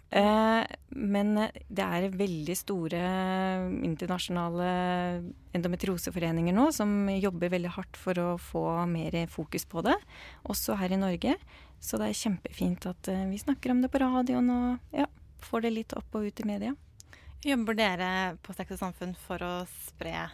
Men 0.97 1.33
det 1.67 1.85
er 1.85 2.09
veldig 2.15 2.57
store 2.57 3.03
internasjonale 3.87 4.71
endometrioseforeninger 5.57 6.55
nå 6.55 6.69
som 6.75 7.07
jobber 7.11 7.53
veldig 7.53 7.75
hardt 7.77 7.99
for 7.99 8.19
å 8.19 8.27
få 8.41 8.65
mer 8.89 9.19
fokus 9.31 9.67
på 9.69 9.83
det, 9.87 9.95
også 10.49 10.77
her 10.81 10.95
i 10.95 10.99
Norge. 11.01 11.37
Så 11.79 11.99
det 12.01 12.09
er 12.09 12.19
kjempefint 12.23 12.89
at 12.89 13.09
vi 13.29 13.37
snakker 13.37 13.71
om 13.71 13.83
det 13.83 13.91
på 13.93 14.01
radioen 14.01 14.49
og 14.49 14.97
ja, 14.97 15.05
får 15.45 15.67
det 15.67 15.73
litt 15.75 15.97
opp 15.97 16.17
og 16.17 16.27
ut 16.27 16.41
i 16.41 16.47
media. 16.47 16.73
Jobber 17.45 17.77
dere 17.77 18.09
på 18.41 18.53
Sex 18.57 18.73
og 18.73 18.81
Samfunn 18.81 19.13
for 19.27 19.43
å 19.45 19.53
spre 19.69 20.25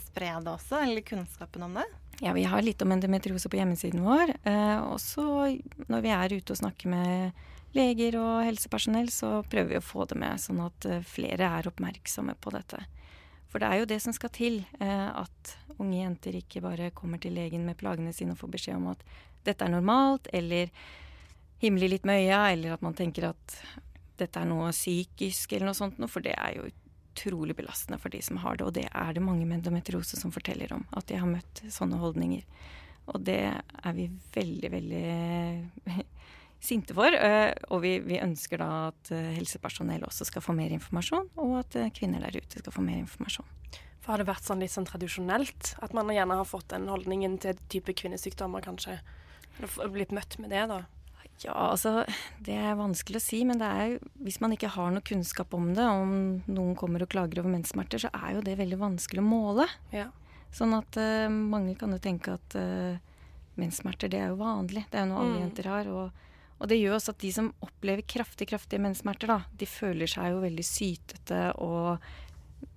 spre 0.00 0.32
det 0.44 0.52
også, 0.52 0.82
eller 0.84 1.04
kunnskapen 1.06 1.66
om 1.66 1.76
det? 1.80 1.86
Ja, 2.20 2.32
vi 2.34 2.42
har 2.50 2.64
litt 2.64 2.82
om 2.82 2.90
endometriose 2.90 3.50
på 3.50 3.60
hjemmesiden 3.60 4.02
vår. 4.02 4.32
Eh, 4.42 4.78
også 4.82 5.24
når 5.86 6.02
vi 6.02 6.10
er 6.14 6.34
ute 6.34 6.54
og 6.54 6.60
snakker 6.60 6.90
med 6.90 7.44
leger 7.76 8.16
og 8.18 8.44
helsepersonell, 8.46 9.10
så 9.12 9.38
prøver 9.46 9.74
vi 9.74 9.78
å 9.78 9.84
få 9.84 10.06
det 10.10 10.18
med, 10.18 10.40
sånn 10.42 10.64
at 10.64 10.88
eh, 10.88 11.04
flere 11.06 11.50
er 11.60 11.68
oppmerksomme 11.70 12.34
på 12.42 12.54
dette. 12.56 12.80
For 13.48 13.62
det 13.62 13.68
er 13.68 13.82
jo 13.82 13.90
det 13.92 14.00
som 14.02 14.16
skal 14.16 14.32
til, 14.34 14.62
eh, 14.82 15.08
at 15.08 15.54
unge 15.78 16.00
jenter 16.00 16.40
ikke 16.40 16.64
bare 16.64 16.90
kommer 16.96 17.22
til 17.22 17.36
legen 17.38 17.62
med 17.68 17.78
plagene 17.78 18.12
sine 18.16 18.34
og 18.34 18.42
får 18.42 18.54
beskjed 18.56 18.80
om 18.80 18.90
at 18.96 19.04
dette 19.46 19.64
er 19.64 19.72
normalt, 19.72 20.26
eller 20.34 20.72
himler 21.62 21.94
litt 21.94 22.08
med 22.08 22.26
øya, 22.26 22.48
eller 22.52 22.74
at 22.74 22.82
man 22.82 22.98
tenker 22.98 23.30
at 23.30 23.60
dette 24.18 24.42
er 24.42 24.50
noe 24.50 24.72
psykisk 24.74 25.54
eller 25.54 25.70
noe 25.70 25.78
sånt, 25.78 26.02
for 26.10 26.24
det 26.24 26.34
er 26.34 26.58
jo 26.58 26.68
utrolig 27.18 27.56
belastende 27.58 27.98
for 27.98 28.14
de 28.14 28.20
som 28.22 28.38
har 28.42 28.58
det. 28.58 28.66
Og 28.66 28.74
det 28.76 28.86
er 28.88 29.14
det 29.14 29.24
mange 29.24 29.46
med 29.46 29.60
endometriose 29.60 30.18
som 30.20 30.32
forteller 30.34 30.72
om. 30.76 30.86
At 30.96 31.08
de 31.10 31.18
har 31.18 31.30
møtt 31.30 31.64
sånne 31.72 31.98
holdninger. 31.98 32.44
Og 33.08 33.24
det 33.24 33.40
er 33.48 33.92
vi 33.96 34.08
veldig, 34.34 34.70
veldig 34.72 35.04
sinte 36.68 36.96
for. 36.96 37.14
Eh, 37.14 37.52
og 37.72 37.82
vi, 37.84 37.98
vi, 38.04 38.20
ønsker 38.22 38.60
da 38.62 38.70
at 38.90 39.12
eh, 39.14 39.32
helsepersonell 39.38 40.04
også 40.06 40.28
skal 40.28 40.44
få 40.44 40.54
mer 40.56 40.74
informasjon, 40.74 41.30
og 41.40 41.54
at 41.62 41.78
eh, 41.78 41.92
kvinner 41.94 42.24
der 42.24 42.40
ute 42.40 42.60
skal 42.62 42.74
få 42.74 42.84
mer 42.84 43.00
informasjon. 43.00 43.48
For 44.02 44.12
Har 44.12 44.22
det 44.22 44.28
vært 44.28 44.46
sånn 44.46 44.62
litt 44.62 44.74
sånn 44.74 44.88
tradisjonelt? 44.88 45.74
At 45.84 45.96
man 45.96 46.12
gjerne 46.12 46.38
har 46.40 46.48
fått 46.48 46.70
den 46.74 46.88
holdningen 46.90 47.38
til 47.42 47.58
type 47.72 47.96
kvinnesykdommer, 47.96 48.64
kanskje? 48.64 49.00
Blitt 49.90 50.14
møtt 50.14 50.38
med 50.38 50.52
det, 50.54 50.68
da? 50.70 50.84
Ja, 51.44 51.54
altså 51.54 52.02
Det 52.42 52.54
er 52.56 52.78
vanskelig 52.78 53.20
å 53.20 53.22
si, 53.22 53.42
men 53.46 53.60
det 53.60 53.66
er 53.68 53.98
hvis 54.24 54.40
man 54.42 54.54
ikke 54.54 54.72
har 54.74 54.90
noe 54.94 55.04
kunnskap 55.06 55.54
om 55.54 55.70
det, 55.76 55.84
om 55.86 56.14
noen 56.50 56.78
kommer 56.78 57.04
og 57.04 57.10
klager 57.12 57.42
over 57.42 57.52
menssmerter, 57.52 58.02
så 58.02 58.10
er 58.10 58.38
jo 58.38 58.46
det 58.46 58.56
veldig 58.58 58.80
vanskelig 58.80 59.22
å 59.22 59.28
måle. 59.28 59.68
Ja. 59.94 60.08
Sånn 60.54 60.74
at 60.76 60.96
uh, 60.98 61.28
mange 61.28 61.76
kan 61.78 61.92
jo 61.94 62.00
tenke 62.02 62.34
at 62.38 62.56
uh, 62.58 62.96
menssmerter, 63.60 64.10
det 64.10 64.22
er 64.22 64.32
jo 64.32 64.40
vanlig. 64.40 64.86
Det 64.90 64.98
er 64.98 65.06
jo 65.06 65.12
noe 65.12 65.24
alle 65.24 65.36
mm. 65.36 65.42
jenter 65.44 65.68
har. 65.70 65.90
Og, 65.92 66.24
og, 66.56 66.64
det 66.70 66.80
gjør 66.80 66.96
også 66.98 67.14
at 67.14 67.20
de 67.26 67.34
som 67.34 67.52
opplever 67.64 68.06
kraftig, 68.08 68.48
kraftige 68.50 68.82
menssmerter, 68.82 69.30
da, 69.30 69.42
de 69.60 69.68
føler 69.68 70.10
seg 70.10 70.32
jo 70.32 70.42
veldig 70.46 70.66
sytete 70.66 71.42
og 71.62 72.08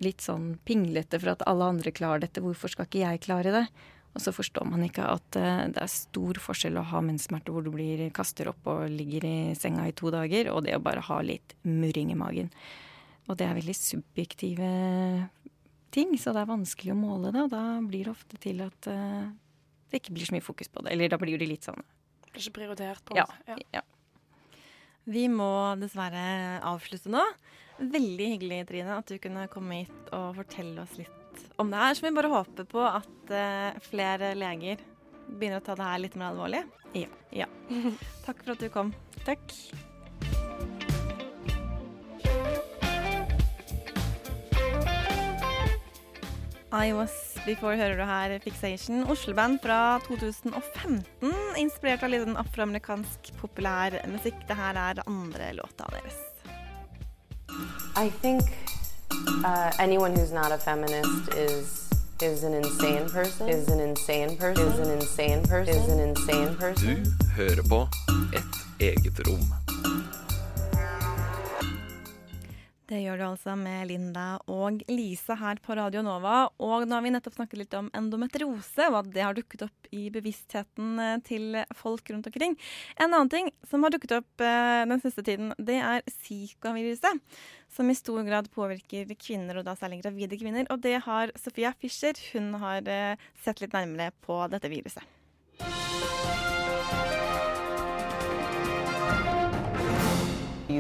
litt 0.06 0.22
sånn 0.22 0.54
pinglete 0.66 1.18
for 1.22 1.34
at 1.34 1.46
alle 1.50 1.72
andre 1.74 1.94
klarer 1.96 2.26
dette. 2.26 2.44
Hvorfor 2.44 2.74
skal 2.74 2.90
ikke 2.90 3.06
jeg 3.06 3.24
klare 3.26 3.56
det? 3.56 3.66
Og 4.12 4.20
så 4.20 4.34
forstår 4.36 4.68
man 4.68 4.84
ikke 4.84 5.06
at 5.08 5.38
uh, 5.40 5.66
det 5.72 5.80
er 5.80 5.92
stor 5.92 6.40
forskjell 6.44 6.80
å 6.80 6.88
ha 6.92 7.02
menssmerter 7.06 7.56
hvor 7.56 7.64
du 7.64 7.72
blir, 7.74 8.04
kaster 8.16 8.50
opp 8.52 8.68
og 8.68 8.90
ligger 8.92 9.28
i 9.28 9.36
senga 9.58 9.88
i 9.88 9.96
to 9.96 10.12
dager, 10.14 10.52
og 10.52 10.66
det 10.66 10.76
å 10.76 10.84
bare 10.84 11.04
ha 11.08 11.22
litt 11.24 11.56
murring 11.68 12.12
i 12.12 12.20
magen. 12.20 12.52
Og 13.30 13.38
det 13.40 13.48
er 13.48 13.56
veldig 13.56 13.78
subjektive 13.78 14.72
ting, 15.96 16.12
så 16.20 16.34
det 16.36 16.44
er 16.44 16.52
vanskelig 16.52 16.92
å 16.92 17.00
måle 17.00 17.32
det. 17.32 17.46
Og 17.46 17.54
da 17.54 17.64
blir 17.86 18.10
det 18.10 18.16
ofte 18.16 18.40
til 18.44 18.64
at 18.66 18.92
uh, 18.92 19.32
det 19.92 20.02
ikke 20.02 20.18
blir 20.18 20.28
så 20.28 20.36
mye 20.36 20.46
fokus 20.46 20.72
på 20.72 20.84
det. 20.84 20.92
Eller 20.96 21.12
da 21.12 21.20
blir 21.22 21.40
det 21.40 21.48
litt 21.48 21.68
sånn 21.68 21.80
Det 21.80 22.34
blir 22.34 22.44
ikke 22.44 22.60
prioritert 22.60 23.08
på 23.08 23.16
ja, 23.20 23.28
ja. 23.48 23.58
ja. 23.80 23.86
Vi 25.12 25.26
må 25.32 25.52
dessverre 25.82 26.60
avslutte 26.68 27.12
nå. 27.12 27.24
Veldig 27.82 28.28
hyggelig, 28.36 28.62
Trine, 28.70 29.00
at 29.00 29.10
du 29.10 29.18
kunne 29.22 29.48
komme 29.52 29.82
hit 29.82 30.14
og 30.14 30.36
fortelle 30.38 30.84
oss 30.84 31.00
litt 31.00 31.21
om 31.62 31.72
det 31.72 31.78
her, 31.82 31.94
så 31.96 32.06
vi 32.06 32.16
bare 32.16 32.32
håper 32.32 32.68
på 32.70 32.82
at 32.88 33.34
uh, 33.34 33.80
flere 33.86 34.34
leger 34.38 34.82
begynner 35.32 35.62
å 35.62 35.66
ta 35.66 35.78
det 35.78 35.88
her 35.88 36.04
litt 36.04 36.18
mer 36.20 36.34
alvorlig. 36.34 36.66
Ja. 36.98 37.08
ja. 37.32 37.48
Takk 38.26 38.44
for 38.44 38.56
at 38.56 38.64
du 38.64 38.70
kom. 38.74 38.94
Takk. 39.26 39.42
I 46.72 46.94
Was 46.96 47.36
Before 47.44 47.76
hører 47.76 47.98
du 48.00 48.04
her 48.08 48.38
Fixation, 48.40 49.04
Oslo-band 49.12 49.60
fra 49.64 50.00
2015. 50.06 51.02
Inspirert 51.60 52.06
av 52.08 52.14
litt 52.14 52.28
afroamerikansk 52.40 53.34
populær 53.42 53.98
musikk. 54.08 54.40
Det 54.48 54.56
her 54.56 54.80
er 54.80 55.04
andre 55.04 55.52
låta 55.58 55.90
deres. 55.92 56.20
I 58.00 58.08
think 58.22 58.61
Uh, 59.46 59.72
anyone 59.80 60.16
who's 60.16 60.32
not 60.32 60.52
a 60.52 60.58
feminist 60.58 61.34
is 61.34 61.90
is 62.22 62.44
an 62.44 62.54
insane 62.54 63.10
person. 63.10 63.50
Is 63.50 63.68
an 63.68 63.80
insane 63.80 64.38
person. 64.38 64.68
Is 64.68 64.80
an 64.80 64.92
insane 65.00 65.44
person. 65.44 65.76
Is 65.76 65.90
an 65.90 66.00
insane 66.00 66.56
person. 66.56 66.96
Du 66.96 67.28
hører 67.36 67.64
på 67.70 67.88
Et 68.34 68.44
eget 68.80 69.28
rom. 69.28 69.61
Det 72.92 72.98
gjør 73.00 73.22
du 73.22 73.24
altså 73.24 73.54
med 73.56 73.88
Linda 73.88 74.26
og 74.52 74.82
Lisa 74.92 75.38
her 75.40 75.62
på 75.64 75.78
Radio 75.80 76.02
Nova. 76.04 76.50
Og 76.60 76.84
nå 76.84 76.98
har 76.98 77.06
vi 77.06 77.14
nettopp 77.14 77.38
snakket 77.38 77.62
litt 77.62 77.78
om 77.78 77.88
endometriose, 77.96 78.90
og 78.90 78.98
at 79.00 79.14
det 79.16 79.24
har 79.24 79.38
dukket 79.38 79.64
opp 79.64 79.88
i 79.96 80.10
bevisstheten 80.12 81.00
eh, 81.00 81.14
til 81.24 81.56
folk 81.80 82.12
rundt 82.12 82.28
omkring. 82.28 82.58
En 82.98 83.14
annen 83.14 83.32
ting 83.32 83.48
som 83.72 83.88
har 83.88 83.96
dukket 83.96 84.18
opp 84.20 84.44
eh, 84.44 84.84
den 84.92 85.00
siste 85.06 85.24
tiden, 85.24 85.56
det 85.56 85.80
er 85.80 86.04
Zika-viruset. 86.12 87.24
Som 87.72 87.88
i 87.88 87.96
stor 87.96 88.28
grad 88.28 88.52
påvirker 88.52 89.16
kvinner, 89.16 89.62
og 89.62 89.70
da 89.70 89.78
særlig 89.80 90.02
gravide 90.04 90.42
kvinner. 90.42 90.68
Og 90.68 90.84
det 90.84 90.98
har 91.08 91.32
Sofia 91.40 91.72
Fischer. 91.80 92.20
Hun 92.34 92.58
har 92.60 92.84
eh, 92.92 93.30
sett 93.40 93.64
litt 93.64 93.78
nærmere 93.78 94.12
på 94.28 94.44
dette 94.52 94.68
viruset. 94.74 95.08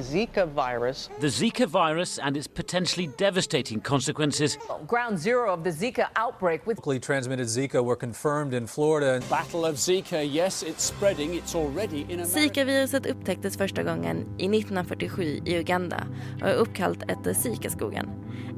Zika 0.01 0.45
virus. 0.45 1.09
The 1.19 1.27
Zika 1.27 1.67
virus 1.67 2.19
and 2.19 2.37
its 2.37 2.47
potentially 2.47 3.09
devastating 3.17 3.81
consequences. 3.81 4.57
Ground 4.87 5.19
zero 5.19 5.53
of 5.53 5.63
the 5.63 5.69
Zika 5.69 6.07
outbreak 6.15 6.67
with 6.67 6.77
locally 6.77 6.99
transmitted 6.99 7.47
Zika 7.47 7.83
were 7.83 7.95
confirmed 7.95 8.53
in 8.53 8.67
Florida. 8.67 9.21
Battle 9.29 9.65
of 9.65 9.75
Zika, 9.75 10.23
yes, 10.23 10.63
it's 10.63 10.83
spreading. 10.83 11.33
It's 11.33 11.55
already 11.55 12.01
in 12.01 12.19
America. 12.19 12.39
Zika-viruset 12.39 13.05
upptäcktes 13.05 13.57
första 13.57 13.83
gången 13.83 14.17
i 14.17 14.45
1947 14.45 15.23
i 15.45 15.55
Uganda 15.55 16.03
och 16.41 16.47
är 16.47 16.53
uppkallt 16.53 17.03
efter 17.07 17.33
Zikaskogen. 17.33 18.09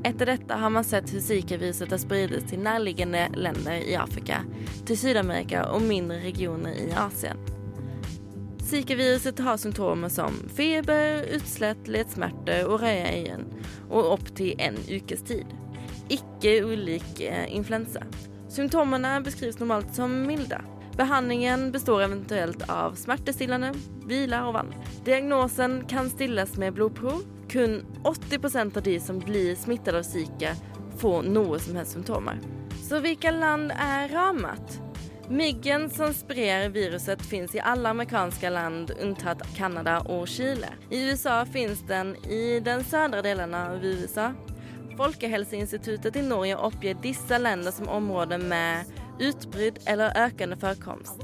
Efter 0.04 0.26
detta 0.26 0.56
har 0.56 0.70
man 0.70 0.84
sett 0.84 1.14
hur 1.14 1.20
Zika-viruset 1.20 1.92
har 1.92 1.98
spridits 1.98 2.50
till 2.50 2.60
närliggande 2.60 3.30
länder 3.36 3.74
i 3.74 3.96
Afrika, 3.96 4.46
till 4.86 4.98
Sydamerika 4.98 5.66
och 5.66 5.82
mindre 5.82 6.18
regioner 6.18 6.72
i 6.72 6.94
Asien. 6.98 7.38
Zika-viruset 8.74 9.40
har 9.40 9.58
symptomer 9.58 10.10
som 10.10 10.34
feber, 10.56 11.26
utslett, 11.36 11.88
leddsmerter 11.88 12.66
og 12.66 12.80
røde 12.82 13.12
øyne, 13.14 13.66
og 13.94 14.08
opptil 14.16 14.56
en 14.58 14.80
ukes 14.90 15.22
tid. 15.30 15.52
Ikke 16.10 16.56
ulik 16.66 17.22
eh, 17.22 17.44
influensa. 17.54 18.02
Symptomene 18.50 19.12
beskrives 19.22 19.60
normalt 19.62 19.94
som 19.94 20.16
milde. 20.26 20.58
Behandlingen 20.98 21.68
består 21.72 22.02
eventuelt 22.08 22.66
av 22.66 22.98
smertestillende, 22.98 23.70
hvile 24.10 24.40
og 24.48 24.58
vann. 24.58 24.74
Diagnosen 25.06 25.84
kan 25.86 26.10
stilles 26.10 26.58
med 26.58 26.74
blodprov. 26.74 27.22
Kun 27.54 27.84
80% 28.10 28.82
av 28.82 28.88
de 28.90 28.96
som 29.00 29.22
blir 29.22 29.54
smittet 29.54 29.94
av 29.94 30.02
Zika, 30.02 30.56
får 30.98 31.30
noe 31.30 31.62
som 31.62 31.78
helst 31.78 31.94
symptomer. 31.94 32.42
Så 32.82 33.06
hvilke 33.06 33.38
land 33.38 33.70
er 33.78 34.10
rammet? 34.18 34.80
Myggen 35.30 35.90
som 35.90 36.14
sprer 36.14 36.70
viruset 36.70 37.22
finns 37.22 37.56
i 37.56 37.60
alla 37.60 37.90
amerikanska 37.90 38.50
land 38.50 38.92
unntatt 39.02 39.56
Kanada 39.58 40.00
och 40.00 40.28
Chile. 40.28 40.68
I 40.90 41.10
USA 41.10 41.46
finns 41.46 41.88
den 41.88 42.16
i 42.16 42.60
den 42.60 42.84
södra 42.84 43.22
delen 43.22 43.54
av 43.54 43.86
USA. 43.86 44.34
Folkehelseinstituttet 44.98 46.16
i 46.16 46.22
Norge 46.22 46.56
oppgir 46.56 46.94
disse 46.94 47.38
länder 47.38 47.72
som 47.72 47.90
områden 47.90 48.48
med 48.48 48.86
utbrudd 49.20 49.80
eller 49.86 50.26
økende 50.26 50.58
forekomst. 50.58 51.22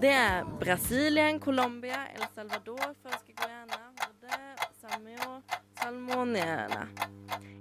Det 0.00 0.12
er 0.12 0.44
Brasilien, 0.60 1.40
Colombia, 1.40 2.06
El 2.14 2.22
Salvador, 2.34 2.94
Franske 3.02 3.32
Guyana, 3.32 3.80
Horde, 3.98 4.38
Samio, 4.80 5.42
Salmonierne. 5.82 6.86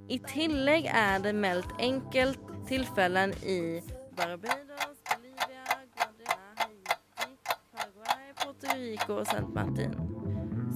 I 0.07 0.19
tillegg 0.19 0.85
er 0.93 1.19
det 1.19 1.33
meldt 1.35 1.73
enkelt 1.79 2.39
tilfeller 2.69 3.33
i 3.43 3.81
Barbados, 4.15 5.01
Rico 8.75 9.19
og 9.21 9.27
Saint 9.27 9.53
Martin. 9.55 9.93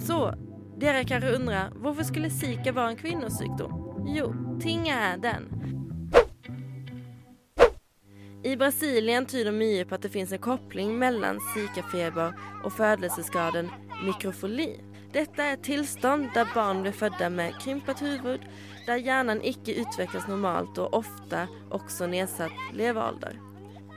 Så 0.05 0.33
dere 0.81 1.03
kanskje 1.05 1.35
undre, 1.35 1.67
hvorfor 1.81 2.07
skulle 2.07 2.31
Zika 2.33 2.73
være 2.73 2.95
en 2.95 3.01
kvinnesykdom? 3.01 3.75
Jo, 4.15 4.31
tinget 4.61 4.97
er 4.97 5.17
den. 5.21 5.49
I 8.43 8.55
Brasilien 8.57 9.25
tyder 9.29 9.53
mye 9.53 9.83
på 9.85 9.95
at 9.95 10.01
det 10.01 10.09
finnes 10.15 10.31
en 10.33 10.41
kopling 10.41 10.95
mellom 10.97 11.37
Zika-feber 11.51 12.33
og 12.63 12.73
fødelsesskaden 12.73 13.69
mikrofoli. 14.01 14.71
Dette 15.13 15.43
er 15.43 15.57
et 15.57 15.65
tilstand 15.67 16.31
der 16.33 16.49
barn 16.55 16.81
blir 16.81 16.95
født 16.95 17.21
med 17.35 17.53
krympet 17.61 18.01
huvud, 18.01 18.47
der 18.87 19.03
hjernen 19.03 19.43
ikke 19.45 19.75
utvikles 19.83 20.25
normalt 20.31 20.79
og 20.81 20.95
ofte 21.03 21.45
også 21.69 22.07
nedsatt 22.09 22.55
levealder. 22.73 23.37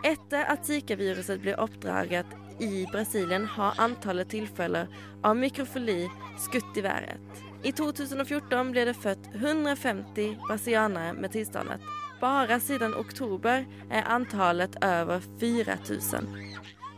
Etter 0.05 0.45
at 0.53 0.67
Zika-viruset 0.69 1.41
ble 1.41 1.57
oppdraget 1.57 2.35
i 2.59 2.87
Brasilien, 2.93 3.47
har 3.47 3.75
antallet 3.79 4.29
tilfeller 4.31 4.87
av 5.23 5.37
mikrofili 5.37 6.11
skutt 6.38 6.77
i 6.77 6.85
været. 6.85 7.43
I 7.64 7.73
2014 7.73 8.73
ble 8.75 8.85
det 8.90 8.97
født 9.01 9.31
150 9.35 10.35
brasilianere 10.47 11.14
med 11.17 11.33
tilstandet. 11.33 11.85
Bare 12.21 12.61
siden 12.61 12.95
oktober 12.95 13.64
er 13.90 14.09
antallet 14.09 14.77
over 14.85 15.25
4000. 15.40 16.29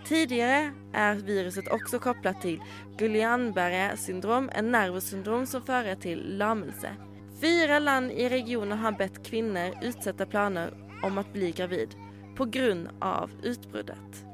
Tidligere 0.06 0.72
er 0.94 1.22
viruset 1.26 1.68
også 1.74 1.98
koblet 2.02 2.38
til 2.42 2.60
Guillain-Barré 2.98 3.88
syndrom, 3.98 4.50
en 4.54 4.70
nervesyndrom 4.74 5.46
som 5.50 5.64
fører 5.66 5.98
til 6.02 6.22
lammelse. 6.38 6.92
Fire 7.40 7.80
land 7.80 8.12
i 8.14 8.28
regionen 8.32 8.78
har 8.78 8.94
bedt 8.98 9.18
kvinner 9.26 9.74
utsette 9.82 10.28
planer 10.30 10.70
om 11.04 11.18
å 11.18 11.26
bli 11.34 11.50
gravid 11.52 11.98
pga. 12.36 13.28
utbruddet. 13.42 14.25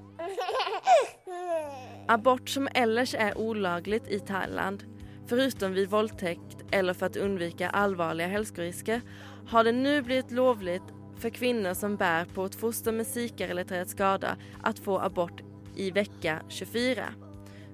Abort 2.09 2.49
som 2.49 2.69
ellers 2.75 3.15
er 3.15 3.39
olaglig 3.39 4.03
i 4.09 4.19
Thailand, 4.21 4.85
förutom 5.29 5.73
vid 5.73 5.89
våldtäkt 5.89 6.65
eller 6.73 6.95
for 6.95 7.15
å 7.17 7.25
undvika 7.25 7.71
allvarliga 7.71 8.29
hälsorisker, 8.29 9.01
har 9.49 9.65
det 9.65 9.73
nå 9.73 10.01
blitt 10.03 10.31
lovlig 10.31 10.81
for 11.23 11.31
kvinner 11.31 11.75
som 11.75 11.97
bär 11.97 12.25
på 12.35 12.45
et 12.45 12.55
foster 12.59 12.93
med 12.93 13.07
Zika-relaterad 13.07 13.89
skada 13.89 14.37
att 14.63 14.79
få 14.79 14.99
abort 15.01 15.43
i 15.77 15.91
vecka 15.91 16.43
24. 16.49 17.05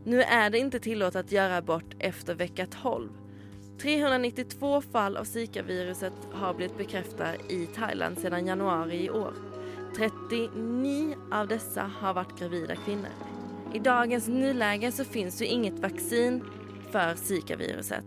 Nå 0.05 0.21
er 0.23 0.51
det 0.51 0.61
ikke 0.63 0.81
tillåtet 0.85 1.33
å 1.33 1.35
gjøre 1.35 1.63
abort 1.63 1.97
efter 1.99 2.39
vecka 2.39 2.67
12. 2.67 3.09
392 3.83 4.81
fall 4.93 5.17
av 5.17 5.25
Zika-viruset 5.25 6.13
har 6.33 6.55
blitt 6.55 6.77
bekreftet 6.79 7.51
i 7.51 7.67
Thailand 7.75 8.19
siden 8.19 8.47
januari 8.47 9.05
i 9.05 9.11
år. 9.11 9.35
39 9.97 11.17
av 11.33 11.49
disse 11.49 11.85
har 12.01 12.15
vært 12.15 12.37
gravide 12.39 12.77
kvinner. 12.85 13.15
I 13.75 13.79
dagens 13.79 14.29
nuläge 14.29 14.93
så 14.93 15.05
finns 15.05 15.43
ju 15.43 15.47
inget 15.47 15.79
vaccin 15.79 16.45
för 16.91 17.15
Zika-viruset. 17.15 18.05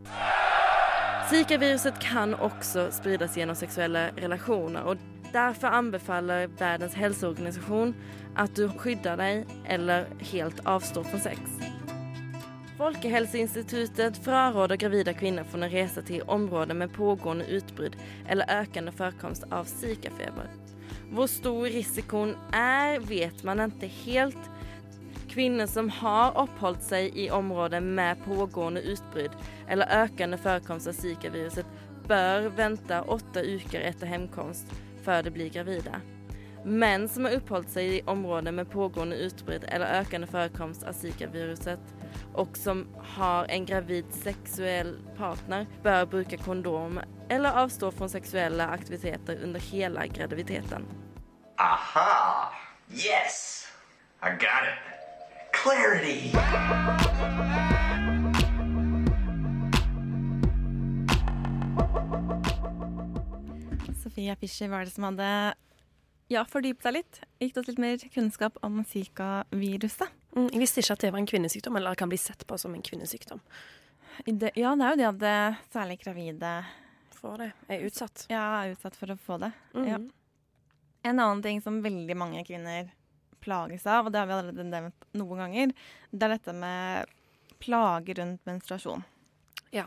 Zika-viruset 1.30 2.00
kan 2.00 2.34
også 2.34 2.92
spridas 2.92 3.38
gjennom 3.38 3.56
seksuelle 3.56 4.12
relasjoner. 4.16 4.84
och 4.84 4.98
därför 5.32 5.68
anbefaller 5.68 6.48
Världens 6.48 6.94
hälsoorganisation 6.94 7.96
at 8.36 8.56
du 8.56 8.70
skyddar 8.70 9.18
deg 9.18 9.46
eller 9.66 10.06
helt 10.20 10.66
avstår 10.66 11.04
fra 11.04 11.20
sex. 11.20 11.40
Folkehelseinstituttet 12.78 14.18
fraråder 14.26 14.76
gravida 14.76 15.14
kvinner 15.14 15.44
fra 15.44 15.62
å 15.62 15.70
reise 15.70 16.02
til 16.02 16.24
områder 16.26 16.74
med 16.74 16.94
pågående 16.94 17.46
utbrudd 17.46 17.96
eller 18.28 18.62
økende 18.62 18.92
forekomst 18.92 19.44
av 19.52 19.70
Zika-feber. 19.70 20.50
Hvor 21.12 21.28
stor 21.28 21.66
risikoen 21.68 22.38
er, 22.56 23.02
vet 23.04 23.44
man 23.44 23.60
ikke 23.66 23.90
helt. 24.06 24.50
Kvinner 25.32 25.68
som 25.68 25.90
har 26.02 26.38
oppholdt 26.40 26.84
seg 26.84 27.16
i 27.20 27.30
områder 27.32 27.84
med 27.84 28.20
pågående 28.24 28.84
utbrudd 28.94 29.36
eller 29.72 29.92
økende 30.04 30.40
forekomst 30.40 30.88
av 30.92 30.96
Zika-viruset, 30.96 31.68
bør 32.08 32.50
vente 32.56 33.00
åtte 33.12 33.44
uker 33.44 33.84
etter 33.88 34.12
hjemkomst 34.12 34.72
før 35.06 35.24
de 35.24 35.32
blir 35.36 35.52
gravide. 35.54 36.02
Menn 36.64 37.08
som 37.10 37.26
har 37.28 37.38
oppholdt 37.40 37.72
seg 37.74 37.96
i 37.98 38.02
områder 38.12 38.56
med 38.56 38.70
pågående 38.72 39.20
utbrudd 39.26 39.64
eller 39.68 40.02
økende 40.02 40.28
forekomst 40.32 40.84
av 40.88 40.96
Zika-viruset, 41.00 41.80
og 42.34 42.58
som 42.58 42.86
har 43.16 43.50
en 43.50 43.66
gravid 43.66 44.10
seksuell 44.24 44.96
partner, 45.18 45.66
bør 45.84 46.06
bruke 46.16 46.40
kondom 46.42 47.00
eller 47.32 47.62
avstå 47.64 47.92
fra 47.96 48.10
seksuelle 48.12 48.66
aktiviteter 48.68 49.44
under 49.44 49.60
hele 49.72 50.08
graviditeten. 50.12 50.88
Aha! 51.60 52.52
Yes! 52.92 53.68
I 54.24 54.30
got 54.30 54.68
it. 54.68 54.80
Clarity! 55.54 56.32
Sofia 64.04 64.36
Fischer 64.36 64.68
var 64.68 64.86
det 64.86 64.92
som 64.92 65.04
hadde 65.04 65.54
ja, 66.32 66.44
fordypet 66.48 66.86
seg 66.86 66.96
litt. 66.96 67.22
Gitt 67.44 67.58
oss 67.60 67.68
litt 67.68 67.80
mer 67.82 68.02
kunnskap 68.14 68.60
om 68.66 68.82
Zika-viruset. 68.88 70.21
Mm, 70.36 70.48
jeg 70.48 70.62
visste 70.62 70.84
ikke 70.84 70.96
at 70.96 71.04
det 71.04 71.12
var 71.12 71.22
en 71.22 71.30
kvinnesykdom, 71.30 71.78
eller 71.80 71.98
kan 72.00 72.12
bli 72.12 72.20
sett 72.22 72.46
på 72.48 72.58
som 72.60 72.76
en 72.76 72.86
kvinnesykdom. 72.86 73.42
Det, 74.26 74.52
ja, 74.60 74.76
det 74.76 74.86
er 74.86 74.94
jo 74.94 75.00
det 75.00 75.10
at 75.10 75.20
det, 75.22 75.36
særlig 75.74 76.00
gravide 76.04 76.56
Får 77.22 77.38
det. 77.38 77.52
Er 77.70 77.84
utsatt. 77.86 78.24
Ja, 78.32 78.42
er 78.64 78.72
utsatt 78.74 78.96
for 78.98 79.14
å 79.14 79.16
få 79.22 79.38
det. 79.44 79.52
Mm. 79.76 79.86
ja. 79.86 80.00
En 81.06 81.20
annen 81.20 81.42
ting 81.46 81.60
som 81.62 81.78
veldig 81.84 82.16
mange 82.18 82.42
kvinner 82.48 82.90
plages 83.42 83.86
av, 83.86 84.08
og 84.08 84.14
det 84.14 84.22
har 84.22 84.30
vi 84.30 84.36
allerede 84.38 84.66
nevnt 84.66 85.06
noen 85.18 85.44
ganger, 85.44 85.74
det 86.10 86.26
er 86.26 86.34
dette 86.34 86.56
med 86.58 87.14
plager 87.62 88.18
rundt 88.22 88.42
menstruasjon. 88.50 89.06
Ja. 89.74 89.86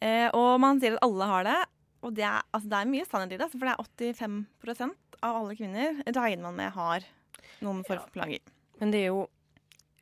Eh, 0.00 0.28
og 0.36 0.60
man 0.60 0.80
sier 0.80 0.96
at 0.96 1.04
alle 1.04 1.28
har 1.32 1.48
det, 1.48 1.58
og 2.04 2.14
det 2.16 2.24
er, 2.28 2.44
altså, 2.52 2.68
det 2.72 2.78
er 2.78 2.92
mye 2.92 3.08
sannhet 3.08 3.36
i 3.36 3.40
det. 3.40 3.48
For 3.52 3.64
det 3.64 3.72
er 3.72 4.14
85% 4.20 5.18
av 5.20 5.40
alle 5.42 5.56
kvinner 5.56 6.00
regner 6.06 6.44
man 6.46 6.56
med 6.60 6.72
har 6.76 7.08
noen 7.64 7.82
form 7.88 8.04
for 8.04 8.16
plager. 8.16 8.44
Men 8.80 8.94
det 8.94 9.04
er 9.04 9.12
jo 9.12 9.26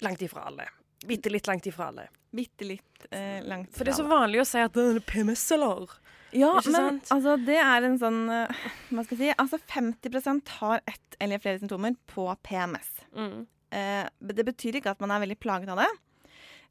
langt 0.05 0.23
ifra 0.23 0.47
alle. 0.51 0.69
Bitte 1.07 1.31
litt 1.31 1.47
langt 1.51 1.67
ifra 1.67 1.91
alle. 1.93 2.09
Bitte 2.35 2.67
litt 2.69 3.07
eh, 3.11 3.41
langt 3.47 3.73
For 3.77 3.87
det 3.87 3.95
er 3.95 4.01
så 4.01 4.07
vanlig 4.09 4.43
å 4.43 4.47
si 4.49 4.61
at 4.61 4.75
det 4.77 4.85
er 4.93 5.05
PMS, 5.07 5.45
eller? 5.57 5.95
Ja, 6.37 6.51
men 6.61 6.75
sant? 6.75 7.13
altså, 7.15 7.37
det 7.41 7.57
er 7.57 7.87
en 7.87 7.95
sånn 7.97 8.19
eh, 8.29 8.67
Hva 8.91 9.05
skal 9.07 9.17
jeg 9.17 9.23
si? 9.23 9.37
Altså 9.41 9.61
50% 9.65 10.53
har 10.59 10.83
ett 10.85 11.17
eller 11.25 11.41
flere 11.41 11.63
symptomer 11.63 11.97
på 12.11 12.27
PMS. 12.45 12.91
Mm. 13.17 13.47
Eh, 13.75 14.05
det 14.35 14.45
betyr 14.47 14.79
ikke 14.79 14.93
at 14.93 15.01
man 15.03 15.15
er 15.15 15.25
veldig 15.25 15.39
plaget 15.41 15.73
av 15.73 15.81
det. 15.81 15.89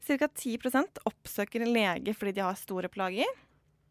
Ca. 0.06 0.28
10% 0.30 1.02
oppsøker 1.10 1.64
en 1.64 1.74
lege 1.74 2.14
fordi 2.16 2.36
de 2.38 2.46
har 2.46 2.58
store 2.60 2.90
plager. 2.92 3.28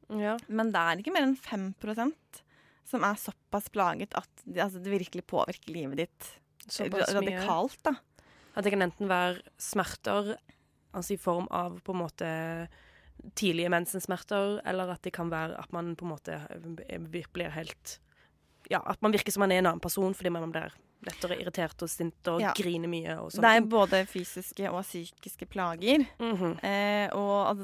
Ja. 0.08 0.38
Men 0.48 0.72
det 0.72 0.82
er 0.82 1.04
ikke 1.04 1.14
mer 1.14 1.28
enn 1.28 1.36
5% 1.36 2.44
som 2.88 3.04
er 3.04 3.20
såpass 3.20 3.68
plaget 3.74 4.16
at 4.16 4.30
det, 4.46 4.62
altså, 4.64 4.80
det 4.80 4.94
virkelig 4.94 5.26
påvirker 5.28 5.74
livet 5.76 6.06
ditt 6.06 6.30
Såpass 6.68 7.12
radikalt. 7.16 7.80
mye. 7.84 7.92
da. 7.92 7.96
At 8.58 8.66
det 8.66 8.74
kan 8.74 8.82
enten 8.82 9.10
være 9.12 9.38
smerter, 9.62 10.34
altså 10.98 11.14
i 11.14 11.22
form 11.22 11.46
av 11.54 11.78
på 11.86 11.94
en 11.94 12.02
måte 12.02 12.30
tidlige 13.38 13.70
mensensmerter, 13.74 14.60
eller 14.66 14.92
at 14.94 15.02
det 15.06 15.14
kan 15.14 15.30
være 15.30 15.58
at 15.62 15.72
man 15.74 15.96
på 15.98 16.06
en 16.08 16.14
måte 16.16 16.38
blir 17.34 17.54
helt 17.54 18.00
Ja, 18.70 18.82
at 18.84 19.00
man 19.02 19.14
virker 19.14 19.32
som 19.32 19.46
man 19.46 19.54
er 19.54 19.62
en 19.62 19.70
annen 19.70 19.80
person 19.84 20.14
fordi 20.18 20.30
man 20.34 20.52
blir 20.52 20.74
lettere 21.08 21.38
irritert 21.40 21.82
og 21.86 21.90
sint 21.90 22.28
og 22.28 22.42
Ja. 22.42 22.52
griner 22.58 22.90
mye 22.90 23.14
og 23.22 23.32
Det 23.32 23.44
er 23.46 23.62
både 23.62 24.06
fysiske 24.06 24.70
og 24.72 24.84
psykiske 24.84 25.46
plager. 25.48 26.06
Mhm. 26.20 26.60
eh, 26.64 27.08
og 27.16 27.64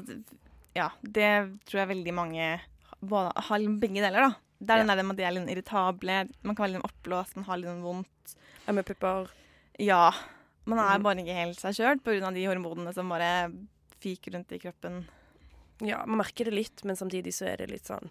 ja, 0.74 0.88
det 1.02 1.58
tror 1.66 1.80
jeg 1.80 1.88
veldig 1.88 2.14
mange 2.14 2.60
både, 3.02 3.32
har 3.36 3.58
begge 3.58 4.00
deler, 4.00 4.30
da. 4.30 4.34
Det 4.60 4.70
er 4.70 4.78
den 4.78 4.86
der 4.96 5.02
med 5.02 5.10
at 5.12 5.16
de 5.16 5.24
er 5.24 5.32
litt 5.32 5.50
irritable, 5.56 6.28
man 6.42 6.54
kan 6.56 6.64
være 6.64 6.72
litt 6.78 6.84
oppblåst, 6.88 7.36
man 7.36 7.44
har 7.44 7.56
litt 7.58 7.82
vondt. 7.82 8.36
Ømmepupper. 8.68 9.28
Ja. 9.78 10.10
Man 10.66 10.78
er 10.78 10.98
Mhm. 10.98 11.02
bare 11.02 11.16
ikke 11.20 11.34
helt 11.34 11.60
seg 11.60 11.74
sjøl 11.76 12.00
pga. 12.00 12.32
de 12.34 12.44
hormonene 12.46 12.94
som 12.94 13.08
bare 13.08 13.52
fiker 14.00 14.32
rundt 14.32 14.52
i 14.52 14.58
kroppen. 14.58 15.04
Ja, 15.80 16.04
man 16.06 16.18
merker 16.18 16.44
det 16.44 16.54
litt, 16.54 16.84
men 16.84 16.96
samtidig 16.96 17.32
så 17.34 17.46
er 17.52 17.56
det 17.58 17.70
litt 17.70 17.84
sånn 17.84 18.10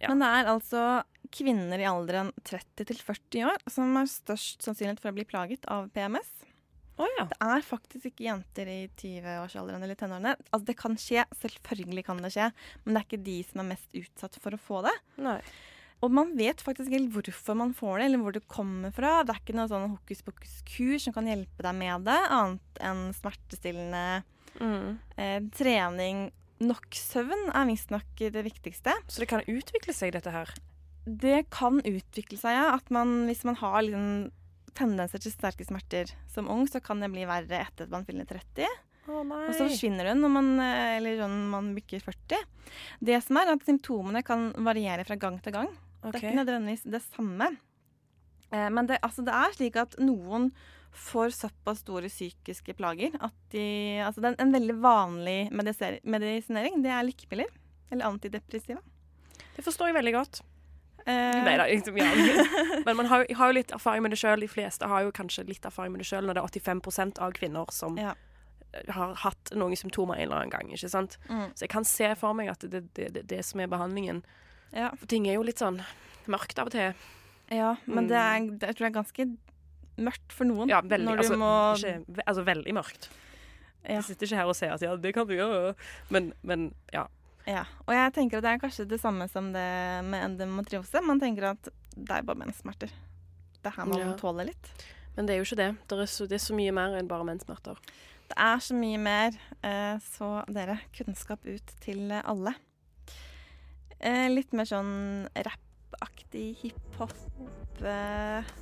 Ja. 0.00 0.08
Men 0.08 0.18
det 0.18 0.26
er 0.26 0.50
altså 0.50 1.04
kvinner 1.30 1.78
i 1.78 1.86
alderen 1.86 2.32
30 2.44 2.84
til 2.86 2.96
40 2.96 3.44
år 3.46 3.56
som 3.70 3.94
har 3.96 4.04
størst 4.06 4.60
sannsynlighet 4.60 5.00
for 5.00 5.10
å 5.12 5.14
bli 5.14 5.24
plaget 5.24 5.64
av 5.70 5.88
PMS. 5.94 6.26
Det 6.96 7.38
er 7.40 7.60
faktisk 7.62 8.04
ikke 8.10 8.26
jenter 8.26 8.66
i 8.68 8.88
20-årsalderen 8.96 9.82
eller 9.82 9.96
tenårene. 9.96 10.36
Altså, 10.52 10.64
det 10.66 10.76
kan 10.76 10.94
skje, 10.96 11.24
selvfølgelig 11.34 12.04
kan 12.04 12.18
det 12.18 12.32
skje, 12.32 12.52
men 12.84 12.94
det 12.94 13.00
er 13.02 13.08
ikke 13.18 13.24
de 13.24 13.42
som 13.44 13.60
er 13.60 13.70
mest 13.76 13.88
utsatt 13.94 14.38
for 14.40 14.50
å 14.54 14.60
få 14.60 14.82
det. 14.84 14.92
Nei. 15.18 15.40
Og 16.04 16.12
man 16.12 16.34
vet 16.36 16.60
faktisk 16.60 16.90
ikke 16.90 16.98
helt 16.98 17.14
hvorfor 17.16 17.56
man 17.56 17.72
får 17.76 17.98
det, 18.02 18.06
eller 18.10 18.20
hvor 18.22 18.34
det 18.36 18.44
kommer 18.50 18.92
fra. 18.94 19.22
Det 19.24 19.32
er 19.34 19.40
ikke 19.40 19.56
noe 19.56 19.70
sånn 19.70 19.88
hokus 19.94 20.20
pokus-kur 20.26 20.98
som 21.00 21.16
kan 21.16 21.30
hjelpe 21.30 21.64
deg 21.64 21.76
med 21.80 22.04
det, 22.08 22.20
annet 22.36 22.80
enn 22.84 23.06
smertestillende 23.16 24.04
Mm. 24.60 24.98
eh, 25.18 25.40
trening. 25.50 26.30
Nok 26.60 26.86
søvn 26.94 27.48
er 27.50 27.66
visstnok 27.66 28.20
det 28.30 28.44
viktigste. 28.46 28.92
Så 29.08 29.18
det 29.24 29.28
kan 29.28 29.42
utvikle 29.50 29.92
seg, 29.92 30.12
dette 30.14 30.30
her? 30.30 30.52
Det 31.04 31.50
kan 31.50 31.80
utvikle 31.82 32.38
seg, 32.38 32.54
ja. 32.54 32.74
At 32.76 32.90
man, 32.94 33.26
hvis 33.26 33.42
man 33.44 33.56
har 33.56 33.82
liksom 33.82 34.30
tendenser 34.74 35.20
til 35.22 35.32
sterke 35.34 35.66
smerter 35.66 36.12
som 36.30 36.48
ung, 36.50 36.66
så 36.70 36.80
kan 36.82 37.00
det 37.02 37.10
bli 37.12 37.26
verre 37.26 37.66
etter 37.66 37.86
at 37.88 37.90
man 37.90 38.06
fyller 38.06 38.24
30. 38.30 38.66
Oh. 39.06 39.20
Og 39.20 39.52
så 39.52 39.66
forsvinner 39.66 40.08
hun 40.08 40.22
når 40.22 40.32
man, 40.32 40.46
eh, 40.60 40.96
eller 40.96 41.18
sånn, 41.20 41.50
man 41.50 41.74
bikker 41.76 42.00
40. 42.00 42.38
Det 43.04 43.18
som 43.22 43.36
er 43.36 43.52
at 43.52 43.66
symptomene 43.66 44.22
kan 44.24 44.52
variere 44.64 45.04
fra 45.04 45.18
gang 45.20 45.36
til 45.42 45.52
gang. 45.52 45.68
Det 46.12 46.20
er 46.22 46.28
ikke 46.28 46.44
nødvendigvis 46.44 46.82
det 46.92 47.02
samme. 47.14 47.48
Eh, 48.52 48.68
men 48.70 48.86
det, 48.86 48.98
altså, 49.02 49.24
det 49.24 49.32
er 49.34 49.54
slik 49.56 49.76
at 49.80 49.96
noen 49.98 50.50
får 50.94 51.32
såpass 51.34 51.80
store 51.82 52.06
psykiske 52.06 52.74
plager 52.78 53.16
at 53.18 53.34
de 53.50 53.98
Altså 54.06 54.20
det 54.22 54.28
er 54.30 54.42
en 54.44 54.52
veldig 54.54 54.76
vanlig 54.84 55.38
medisinering, 55.50 56.82
det 56.84 56.90
er 56.94 57.06
lykkepiller. 57.08 57.48
Eller 57.90 58.06
antidepressiva. 58.06 58.80
Det 59.56 59.64
forstår 59.64 59.90
jeg 59.90 59.94
veldig 59.98 60.12
godt. 60.14 60.40
Eh, 61.06 61.42
Nei 61.44 61.56
da, 61.60 61.66
liksom, 61.68 61.98
ja. 61.98 62.06
Men 62.86 62.96
man 62.96 63.06
har, 63.10 63.26
har 63.36 63.50
jo 63.50 63.56
litt 63.58 63.72
erfaring 63.74 64.02
med 64.06 64.14
det 64.14 64.18
sjøl. 64.22 64.40
De 64.40 64.48
fleste 64.48 64.86
har 64.88 65.02
jo 65.04 65.10
kanskje 65.14 65.44
litt 65.48 65.66
erfaring 65.68 65.92
med 65.92 66.00
det 66.00 66.08
sjøl 66.08 66.24
når 66.24 66.38
det 66.38 66.44
er 66.44 66.54
85 66.62 67.18
av 67.20 67.34
kvinner 67.36 67.70
som 67.74 67.98
Ja. 68.00 68.14
har 68.88 69.12
hatt 69.22 69.52
noen 69.54 69.76
symptomer 69.76 70.16
en 70.16 70.22
eller 70.28 70.36
annen 70.44 70.50
gang. 70.54 70.70
ikke 70.72 70.88
sant? 70.90 71.18
Mm. 71.28 71.50
Så 71.54 71.66
jeg 71.66 71.70
kan 71.74 71.84
se 71.84 72.14
for 72.18 72.32
meg 72.34 72.48
at 72.50 72.64
det 72.64 72.74
er 72.80 72.88
det, 72.94 73.10
det, 73.18 73.26
det 73.30 73.42
som 73.44 73.60
er 73.60 73.68
behandlingen. 73.70 74.24
Ja. 74.74 74.90
For 74.98 75.06
ting 75.10 75.26
er 75.30 75.36
jo 75.38 75.44
litt 75.46 75.60
sånn 75.62 75.80
mørkt 76.30 76.58
av 76.58 76.70
og 76.70 76.74
til. 76.74 76.94
Ja, 77.52 77.74
men 77.86 78.08
det 78.10 78.16
er, 78.18 78.46
det, 78.50 78.70
jeg 78.70 78.76
tror 78.78 78.86
det 78.86 78.90
er 78.90 78.96
ganske 79.02 79.26
mørkt 80.04 80.32
for 80.34 80.48
noen. 80.48 80.70
Ja, 80.72 80.80
veldig. 80.82 81.06
når 81.06 81.20
du 81.20 81.22
Altså, 81.24 81.36
må 81.38 81.50
ikke, 81.78 82.22
altså 82.26 82.44
veldig 82.48 82.74
mørkt. 82.74 83.10
Ja. 83.84 83.98
Jeg 83.98 84.04
sitter 84.08 84.26
ikke 84.26 84.38
her 84.40 84.48
og 84.50 84.56
sier 84.56 84.72
at 84.72 84.82
ja, 84.82 84.94
det 84.96 85.12
kan 85.14 85.28
du 85.28 85.34
gjøre, 85.36 85.74
men, 86.10 86.32
men 86.42 86.70
ja. 86.94 87.04
Ja, 87.46 87.66
og 87.84 87.92
jeg 87.92 88.14
tenker 88.16 88.40
at 88.40 88.46
det 88.46 88.52
er 88.54 88.60
kanskje 88.62 88.86
det 88.88 88.98
samme 89.02 89.26
som 89.28 89.50
det 89.52 89.64
med 90.08 90.22
endometriose. 90.24 91.02
Man 91.04 91.20
tenker 91.20 91.50
at 91.50 91.68
det 91.94 92.10
er 92.16 92.24
bare 92.24 92.40
menssmerter. 92.40 92.88
Det 93.60 93.68
er 93.68 93.76
her 93.76 93.86
man 93.90 94.00
Ja. 94.00 94.14
tåler 94.16 94.48
litt. 94.48 94.70
Men 95.14 95.26
det 95.28 95.34
er 95.34 95.42
jo 95.42 95.44
ikke 95.46 95.60
det. 95.60 95.68
Det 95.92 95.98
er 96.00 96.08
så, 96.10 96.24
det 96.26 96.38
er 96.40 96.42
så 96.46 96.56
mye 96.56 96.72
mer 96.74 96.96
enn 96.98 97.06
bare 97.12 97.26
menssmerter. 97.28 97.76
Det 98.32 98.38
er 98.40 98.62
så 98.64 98.74
mye 98.74 98.98
mer, 98.98 99.36
eh, 99.62 99.98
så 100.00 100.30
dere, 100.48 100.78
kunnskap 100.96 101.44
ut 101.44 101.74
til 101.84 102.08
alle. 102.24 102.54
Eh, 104.04 104.28
litt 104.28 104.52
mer 104.52 104.68
sånn 104.68 105.24
rappaktig 105.32 106.50
hiphop. 106.60 107.14
Eh, 107.80 108.52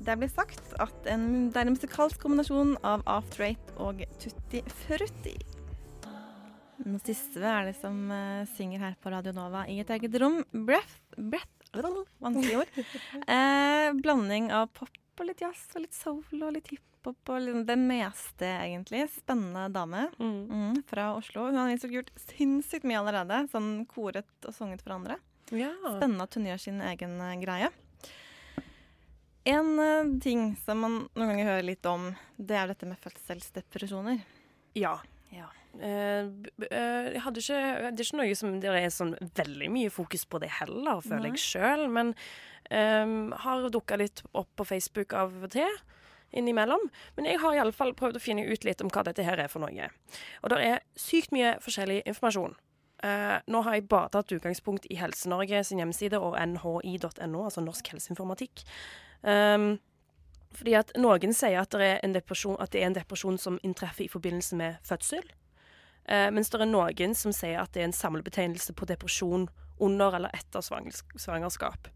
det 0.00 0.16
blir 0.16 0.30
sagt 0.32 0.72
at 0.80 1.08
en, 1.12 1.50
det 1.52 1.60
er 1.60 1.68
en 1.68 1.76
musikalsk 1.76 2.22
kombinasjon 2.22 2.78
av 2.88 3.04
After 3.04 3.50
Eight 3.50 3.74
og 3.76 4.00
Tutti 4.22 4.62
Frutti. 4.86 5.36
Den 6.80 6.96
siste 7.04 7.44
er 7.44 7.68
det 7.68 7.76
som 7.76 8.06
eh, 8.08 8.48
synger 8.56 8.86
her 8.86 8.96
på 9.02 9.12
Radio 9.12 9.34
Nova 9.36 9.66
i 9.68 9.82
et 9.82 9.92
eget 9.92 10.16
rom. 10.22 10.40
Breath, 10.52 10.96
breath 11.16 11.60
Vanskelig 12.18 12.62
ord. 12.62 12.78
Eh, 13.30 13.90
blanding 14.00 14.48
av 14.54 14.70
pop 14.74 15.20
og 15.20 15.28
litt 15.28 15.42
jazz 15.44 15.68
og 15.76 15.84
litt 15.84 15.94
soul 15.94 16.40
og 16.40 16.54
litt 16.56 16.72
hiphop 16.72 16.89
og 17.06 17.40
litt, 17.40 17.62
det 17.68 17.76
meste, 17.80 18.46
egentlig. 18.46 19.06
Spennende 19.14 19.68
dame 19.72 20.06
mm, 20.18 20.82
fra 20.90 21.10
Oslo. 21.16 21.48
Hun 21.48 21.58
har 21.60 21.72
gjort 21.72 22.12
sinnssykt 22.28 22.86
mye 22.88 23.00
allerede. 23.00 23.44
Sånn 23.52 23.86
koret 23.90 24.28
og 24.48 24.56
sunget 24.56 24.84
for 24.84 24.98
andre. 24.98 25.16
Ja. 25.50 25.72
Spennende 25.84 26.26
at 26.26 26.36
hun 26.36 26.48
gjør 26.50 26.60
sin 26.62 26.82
egen 26.84 27.16
eh, 27.24 27.38
greie. 27.42 27.70
En 29.50 29.70
uh, 29.80 30.18
ting 30.20 30.52
som 30.60 30.82
man 30.84 30.98
noen 31.16 31.32
ganger 31.32 31.48
hører 31.48 31.64
litt 31.70 31.86
om, 31.88 32.10
det 32.36 32.58
er 32.60 32.68
dette 32.70 32.88
med 32.88 33.00
fødselsdepresjoner. 33.00 34.20
Ja. 34.76 34.98
ja. 35.32 35.48
Uh, 35.80 36.28
jeg 36.60 37.22
hadde 37.24 37.42
ikke, 37.42 37.62
det 37.88 38.04
er 38.04 38.04
ikke 38.04 38.20
noe 38.20 38.36
som 38.38 38.58
det 38.60 38.74
er 38.76 38.92
sånn 38.92 39.14
veldig 39.38 39.70
mye 39.72 39.92
fokus 39.94 40.26
på 40.28 40.42
det 40.42 40.52
heller, 40.60 41.00
føler 41.06 41.30
Nei. 41.30 41.32
jeg 41.38 41.46
sjøl. 41.46 41.86
Men 41.88 42.12
um, 42.68 43.32
har 43.46 43.70
dukka 43.72 43.98
litt 44.00 44.22
opp 44.36 44.52
på 44.60 44.68
Facebook 44.74 45.16
av 45.16 45.34
og 45.40 45.56
til 45.56 45.80
innimellom. 46.32 46.88
Men 47.16 47.28
jeg 47.28 47.40
har 47.42 47.58
iallfall 47.58 47.94
prøvd 47.98 48.18
å 48.18 48.22
finne 48.22 48.46
ut 48.46 48.64
litt 48.66 48.82
om 48.84 48.90
hva 48.92 49.04
dette 49.06 49.24
her 49.26 49.40
er 49.40 49.50
for 49.52 49.64
noe. 49.64 49.90
Og 50.42 50.52
det 50.52 50.60
er 50.66 50.82
sykt 50.98 51.34
mye 51.34 51.56
forskjellig 51.64 52.02
informasjon. 52.10 52.56
Eh, 53.02 53.36
nå 53.48 53.62
har 53.64 53.76
jeg 53.76 53.88
bare 53.88 54.12
tatt 54.12 54.32
utgangspunkt 54.36 54.88
i 54.92 54.98
Helse-Norge 55.00 55.62
sin 55.64 55.80
hjemmeside 55.80 56.20
og 56.20 56.36
nhi.no, 56.36 57.44
altså 57.46 57.64
Norsk 57.64 57.94
helseinformatikk. 57.94 58.64
Um, 59.22 59.78
fordi 60.56 60.74
at 60.76 60.92
noen 60.98 61.32
sier 61.36 61.60
at 61.62 61.72
det, 61.72 61.92
at 62.02 62.72
det 62.72 62.80
er 62.82 62.86
en 62.88 62.96
depresjon 62.96 63.38
som 63.38 63.60
inntreffer 63.64 64.04
i 64.04 64.12
forbindelse 64.12 64.58
med 64.58 64.80
fødsel. 64.84 65.24
Eh, 66.10 66.28
mens 66.34 66.50
det 66.50 66.60
er 66.60 66.68
noen 66.68 67.14
som 67.16 67.32
sier 67.32 67.60
at 67.62 67.72
det 67.72 67.84
er 67.84 67.88
en 67.88 67.96
samlebetegnelse 67.96 68.74
på 68.76 68.88
depresjon 68.90 69.48
under 69.80 70.16
eller 70.18 70.34
etter 70.36 70.60
svangerskap. 70.60 71.88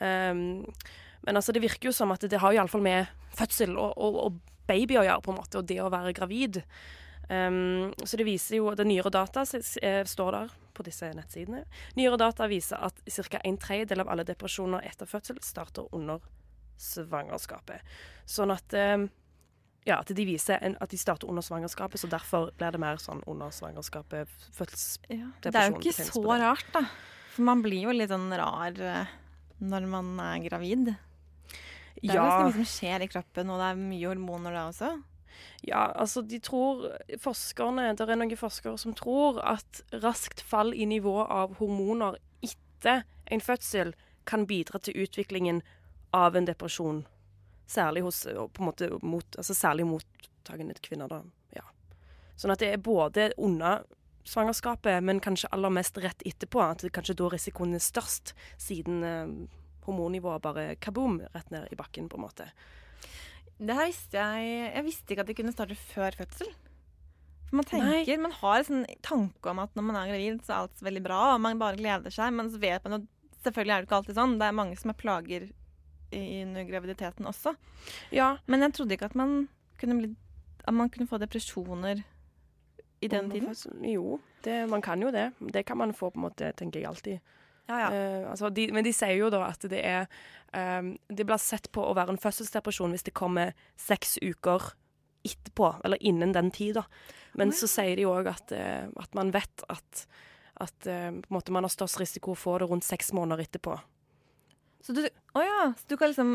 Um, 0.00 0.64
men 1.26 1.38
altså, 1.38 1.54
det 1.54 1.62
virker 1.62 1.90
jo 1.90 1.94
som 1.96 2.12
at 2.14 2.24
det 2.26 2.40
har 2.42 2.54
iallfall 2.54 2.82
med 2.84 3.10
fødsel 3.36 3.76
og, 3.76 3.94
og, 3.96 4.18
og 4.26 4.40
baby 4.68 4.98
å 4.98 5.06
gjøre, 5.06 5.22
på 5.24 5.32
en 5.32 5.38
måte, 5.38 5.60
og 5.60 5.68
det 5.70 5.78
å 5.82 5.90
være 5.92 6.14
gravid. 6.16 6.62
Um, 7.30 7.92
så 8.02 8.18
det 8.18 8.26
viser 8.26 8.58
jo 8.58 8.72
Det 8.74 8.84
nyere 8.84 9.08
data 9.14 9.44
eh, 9.46 10.02
står 10.04 10.32
der 10.34 10.54
på 10.74 10.84
disse 10.84 11.08
nettsidene. 11.14 11.62
Nyere 11.96 12.18
data 12.20 12.48
viser 12.50 12.82
at 12.82 12.98
ca. 13.06 13.40
en 13.44 13.58
tredjedel 13.62 14.02
av 14.02 14.10
alle 14.12 14.26
depresjoner 14.26 14.84
etter 14.88 15.08
fødsel 15.08 15.38
starter 15.44 15.86
under 15.94 16.22
svangerskapet. 16.82 17.84
Sånn 18.26 18.50
at 18.54 18.74
um, 18.74 19.06
ja, 19.86 19.98
at 19.98 20.10
de 20.14 20.26
viser 20.26 20.60
en, 20.62 20.76
at 20.82 20.90
de 20.92 20.98
starter 20.98 21.30
under 21.30 21.42
svangerskapet, 21.42 22.00
så 22.00 22.10
derfor 22.10 22.50
blir 22.58 22.74
det 22.74 22.80
mer 22.82 23.00
sånn 23.02 23.22
under 23.30 23.50
svangerskapet 23.54 24.30
fødselsdepresjon. 24.54 25.32
Det 25.42 25.54
er 25.58 25.70
jo 25.70 25.80
ikke 25.80 26.06
så 26.10 26.22
rart, 26.42 26.68
da. 26.74 26.84
For 27.32 27.46
man 27.48 27.64
blir 27.64 27.88
jo 27.88 27.94
litt 27.94 28.12
sånn 28.12 28.30
rar 28.38 28.78
eh, 28.78 29.14
når 29.62 29.88
man 29.90 30.12
er 30.22 30.44
gravid. 30.44 30.92
Det 32.02 32.10
er 32.10 32.14
Ja. 32.14 32.22
ganske 32.26 32.44
mye 32.48 32.64
som 32.64 32.64
skjer 32.64 33.02
i 33.02 33.08
kroppen, 33.08 33.50
og 33.50 33.58
det 33.60 33.66
er 33.70 33.76
mye 33.78 34.08
hormoner 34.08 34.52
da 34.52 34.68
også. 34.68 35.02
Ja, 35.62 35.92
altså 35.94 36.22
de 36.26 36.38
tror 36.38 36.98
Forskerne, 37.18 37.96
det 37.96 38.08
er 38.08 38.16
noen 38.16 38.36
forskere 38.36 38.78
som 38.78 38.94
tror 38.94 39.38
at 39.44 39.82
raskt 40.02 40.40
fall 40.42 40.74
i 40.74 40.84
nivå 40.84 41.26
av 41.28 41.56
hormoner 41.60 42.18
etter 42.42 43.04
en 43.30 43.40
fødsel 43.40 43.94
kan 44.26 44.46
bidra 44.46 44.78
til 44.82 44.94
utviklingen 44.94 45.62
av 46.12 46.36
en 46.36 46.44
depresjon. 46.44 47.06
Særlig 47.66 48.02
hos 48.02 48.26
måte 48.58 48.90
mot, 49.02 49.24
altså 49.38 49.54
særlig 49.54 49.86
mottagende 49.86 50.74
kvinner, 50.82 51.08
da. 51.08 51.22
Ja. 51.56 51.62
Sånn 52.36 52.52
at 52.52 52.58
det 52.58 52.72
er 52.74 52.82
både 52.82 53.32
under 53.38 53.84
svangerskapet, 54.24 55.02
men 55.02 55.20
kanskje 55.20 55.48
aller 55.52 55.70
mest 55.70 55.96
rett 55.98 56.22
etterpå. 56.26 56.60
At 56.62 56.78
det 56.84 56.92
kanskje 56.92 57.16
da 57.18 57.30
risikoen 57.32 57.74
er 57.74 57.82
størst, 57.82 58.34
siden 58.58 59.02
eh, 59.04 59.48
hormonnivået 59.86 60.42
bare 60.44 60.76
kaboom 60.76 61.20
rett 61.34 61.50
ned 61.50 61.68
i 61.72 61.76
bakken, 61.78 62.08
på 62.08 62.16
en 62.20 62.24
måte. 62.26 62.48
Det 63.62 63.74
her 63.76 63.86
visste 63.86 64.18
jeg 64.18 64.74
Jeg 64.74 64.84
visste 64.84 65.12
ikke 65.14 65.20
at 65.22 65.26
det 65.30 65.36
kunne 65.38 65.52
starte 65.54 65.76
før 65.78 66.14
fødsel. 66.18 66.48
For 67.48 67.56
man 67.60 67.64
tenker, 67.68 68.18
man 68.22 68.32
har 68.32 68.58
en 68.58 68.64
sånn 68.64 68.86
tanke 69.04 69.50
om 69.50 69.58
at 69.60 69.74
når 69.76 69.82
man 69.84 69.96
er 70.00 70.08
gravid, 70.08 70.40
så 70.46 70.52
er 70.54 70.62
alt 70.64 70.82
veldig 70.82 71.02
bra, 71.04 71.18
og 71.34 71.40
man 71.44 71.58
bare 71.60 71.76
gleder 71.76 72.10
seg, 72.14 72.32
men 72.32 72.48
så 72.50 72.58
vet 72.62 72.84
man 72.88 73.00
jo 73.00 73.06
selvfølgelig 73.44 73.74
er 73.74 73.82
det 73.82 73.88
ikke 73.90 73.98
alltid 74.00 74.16
sånn. 74.16 74.38
Det 74.40 74.46
er 74.48 74.56
mange 74.56 74.78
som 74.80 74.88
har 74.92 74.98
plager 75.02 75.48
i- 76.12 76.42
under 76.46 76.64
graviditeten 76.64 77.26
også. 77.28 77.54
Ja. 78.10 78.38
Men 78.46 78.60
jeg 78.60 78.72
trodde 78.72 78.92
ikke 78.96 79.04
at 79.10 79.14
man 79.14 79.48
kunne, 79.78 79.98
bli, 79.98 80.16
at 80.66 80.74
man 80.74 80.88
kunne 80.88 81.06
få 81.08 81.18
depresjoner 81.20 82.02
i 83.02 83.08
den 83.08 83.30
tiden. 83.30 83.84
Jo, 83.92 84.20
det, 84.44 84.68
man 84.70 84.80
kan 84.82 85.00
jo 85.02 85.10
det. 85.10 85.32
Det 85.52 85.66
kan 85.66 85.76
man 85.76 85.92
få, 85.92 86.10
på 86.10 86.16
en 86.20 86.28
måte, 86.30 86.52
tenker 86.56 86.80
jeg 86.80 86.88
alltid. 86.88 87.20
Ja, 87.70 87.78
ja. 87.78 87.88
Uh, 87.90 88.30
altså, 88.32 88.50
de, 88.50 88.66
men 88.74 88.84
de 88.84 88.92
sier 88.94 89.14
jo 89.20 89.30
da 89.32 89.44
at 89.46 89.62
det 89.70 89.80
er 89.86 90.08
um, 90.50 90.96
Det 91.08 91.24
blir 91.28 91.38
sett 91.40 91.70
på 91.72 91.84
å 91.86 91.94
være 91.94 92.14
en 92.14 92.20
fødselsdepresjon 92.20 92.90
hvis 92.94 93.06
det 93.06 93.14
kommer 93.16 93.54
seks 93.80 94.16
uker 94.22 94.72
etterpå, 95.22 95.68
eller 95.86 96.02
innen 96.02 96.32
den 96.34 96.50
tid, 96.50 96.80
da. 96.80 96.82
Men 97.38 97.52
så 97.54 97.68
sier 97.70 97.94
de 97.96 98.08
òg 98.10 98.26
at, 98.32 98.50
uh, 98.50 98.90
at 98.98 99.14
man 99.14 99.30
vet 99.34 99.62
at, 99.70 100.06
at 100.60 100.88
uh, 100.90 101.14
man 101.30 101.62
har 101.62 101.72
størst 101.72 102.00
risiko 102.02 102.34
for 102.34 102.58
å 102.58 102.58
få 102.58 102.58
det 102.64 102.70
rundt 102.72 102.88
seks 102.88 103.12
måneder 103.14 103.44
etterpå. 103.46 103.76
Så 104.82 104.96
du, 104.96 105.04
å 105.06 105.44
ja, 105.46 105.68
så 105.78 105.92
du 105.92 105.94
kan 105.96 106.10
liksom 106.10 106.32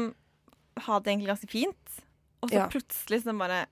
ha 0.87 0.99
det 1.03 1.11
egentlig 1.11 1.33
ganske 1.33 1.51
fint, 1.51 1.97
og 2.39 2.49
så 2.53 2.61
Ja. 2.61 2.69
plutselig 2.71 3.25
så 3.25 3.35
bare 3.35 3.65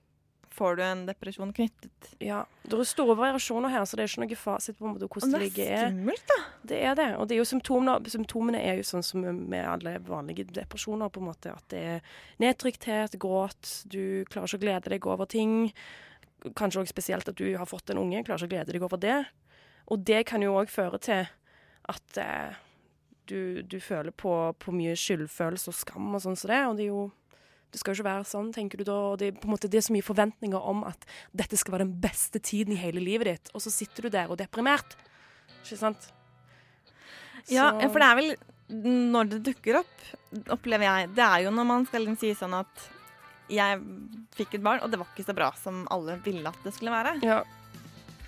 får 0.56 0.78
du 0.78 0.82
en 0.86 1.02
depresjon 1.08 1.52
knyttet 1.56 2.08
Ja, 2.24 2.40
Det 2.64 2.78
er 2.78 2.88
store 2.88 3.14
variasjoner 3.18 3.70
her, 3.72 3.84
så 3.86 3.96
det 3.98 4.06
er 4.06 4.10
ikke 4.12 4.24
noe 4.24 4.38
fasit 4.40 4.78
på 4.78 4.88
hvordan 4.88 5.04
det 5.06 5.20
det 5.20 5.36
er 5.36 5.44
ligger. 5.44 5.84
skummelt, 5.90 6.26
da. 6.32 6.38
Det 6.72 6.80
er 6.90 6.96
det. 6.98 7.08
Og 7.20 7.28
det 7.28 7.36
er 7.36 7.40
jo 7.42 7.48
symptomene, 7.52 8.10
symptomene 8.12 8.62
er 8.64 8.80
jo 8.80 8.88
sånn 8.88 9.04
som 9.06 9.22
med 9.26 9.68
alle 9.68 9.96
vanlige 10.06 10.48
depresjoner, 10.56 11.12
på 11.12 11.20
en 11.22 11.28
måte. 11.30 11.52
At 11.54 11.68
det 11.72 11.82
er 11.94 12.00
nedtrykthet, 12.42 13.18
gråt, 13.22 13.72
du 13.92 14.24
klarer 14.32 14.48
ikke 14.50 14.60
å 14.62 14.64
glede 14.66 14.92
deg 14.96 15.06
over 15.06 15.28
ting. 15.30 15.72
Kanskje 16.56 16.82
òg 16.84 16.90
spesielt 16.90 17.28
at 17.28 17.38
du 17.38 17.46
har 17.56 17.66
fått 17.68 17.90
en 17.92 17.98
unge, 18.02 18.24
klarer 18.26 18.44
ikke 18.44 18.50
å 18.50 18.54
glede 18.56 18.72
deg 18.76 18.84
over 18.86 19.00
det. 19.02 19.18
Og 19.92 20.02
det 20.06 20.24
kan 20.26 20.42
jo 20.42 20.56
òg 20.58 20.70
føre 20.72 20.98
til 21.02 21.26
at 21.86 22.18
eh, 22.18 22.56
du, 23.30 23.62
du 23.62 23.78
føler 23.82 24.10
på, 24.14 24.32
på 24.58 24.74
mye 24.74 24.96
skyldfølelse 24.98 25.70
og 25.70 25.76
skam 25.78 26.14
og 26.14 26.22
sånn 26.24 26.38
som 26.38 26.50
det. 26.50 26.60
Og 26.66 26.76
det 26.78 26.86
er 26.86 26.92
jo 26.92 27.04
Det 27.72 27.80
skal 27.80 27.92
jo 27.94 28.00
ikke 28.00 28.08
være 28.08 28.24
sånn, 28.30 28.52
tenker 28.54 28.78
du 28.80 28.84
da. 28.88 28.94
Og 29.12 29.18
det 29.20 29.32
måte 29.44 29.68
det 29.68 29.80
er 29.82 29.86
så 29.88 29.92
mye 29.92 30.06
forventninger 30.06 30.68
om 30.70 30.84
at 30.88 31.02
dette 31.36 31.58
skal 31.60 31.72
være 31.76 31.84
den 31.86 31.96
beste 32.00 32.38
tiden 32.40 32.72
i 32.72 32.80
hele 32.80 33.02
livet 33.02 33.26
ditt, 33.26 33.50
og 33.54 33.60
så 33.64 33.70
sitter 33.74 34.06
du 34.06 34.08
der 34.14 34.30
og 34.30 34.38
er 34.38 34.44
deprimert. 34.46 34.96
Ikke 35.64 35.76
sant? 35.80 36.12
Ja, 37.48 37.70
Så- 37.70 37.90
for 37.92 37.98
det 38.00 38.06
er 38.08 38.16
vel 38.16 38.36
når 39.12 39.28
det 39.30 39.42
dukker 39.46 39.76
opp, 39.78 40.00
opplever 40.50 40.82
jeg 40.82 41.14
Det 41.14 41.22
er 41.22 41.42
jo 41.44 41.50
når 41.50 41.64
man 41.66 41.84
skal 41.86 42.00
liksom 42.02 42.18
si 42.18 42.32
sånn 42.34 42.54
at 42.58 42.88
jeg 43.48 43.78
fikk 44.34 44.54
et 44.54 44.62
barn, 44.62 44.80
og 44.82 44.90
det 44.90 44.98
var 44.98 45.06
ikke 45.14 45.24
så 45.28 45.34
bra 45.34 45.52
som 45.54 45.86
alle 45.88 46.16
ville 46.24 46.48
at 46.48 46.56
det 46.64 46.72
skulle 46.74 46.90
være. 46.90 47.22
Ja. 47.22 47.44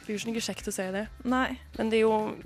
Det 0.06 0.14
er 0.14 0.14
jo 0.14 0.18
ikke 0.20 0.30
noe 0.30 0.46
kjekt 0.46 0.68
å 0.68 0.72
si 0.72 0.86
det. 0.94 1.08
Nei. 1.24 1.58
Men 1.76 1.90
det 1.90 1.98
er 1.98 2.06
jo 2.06 2.36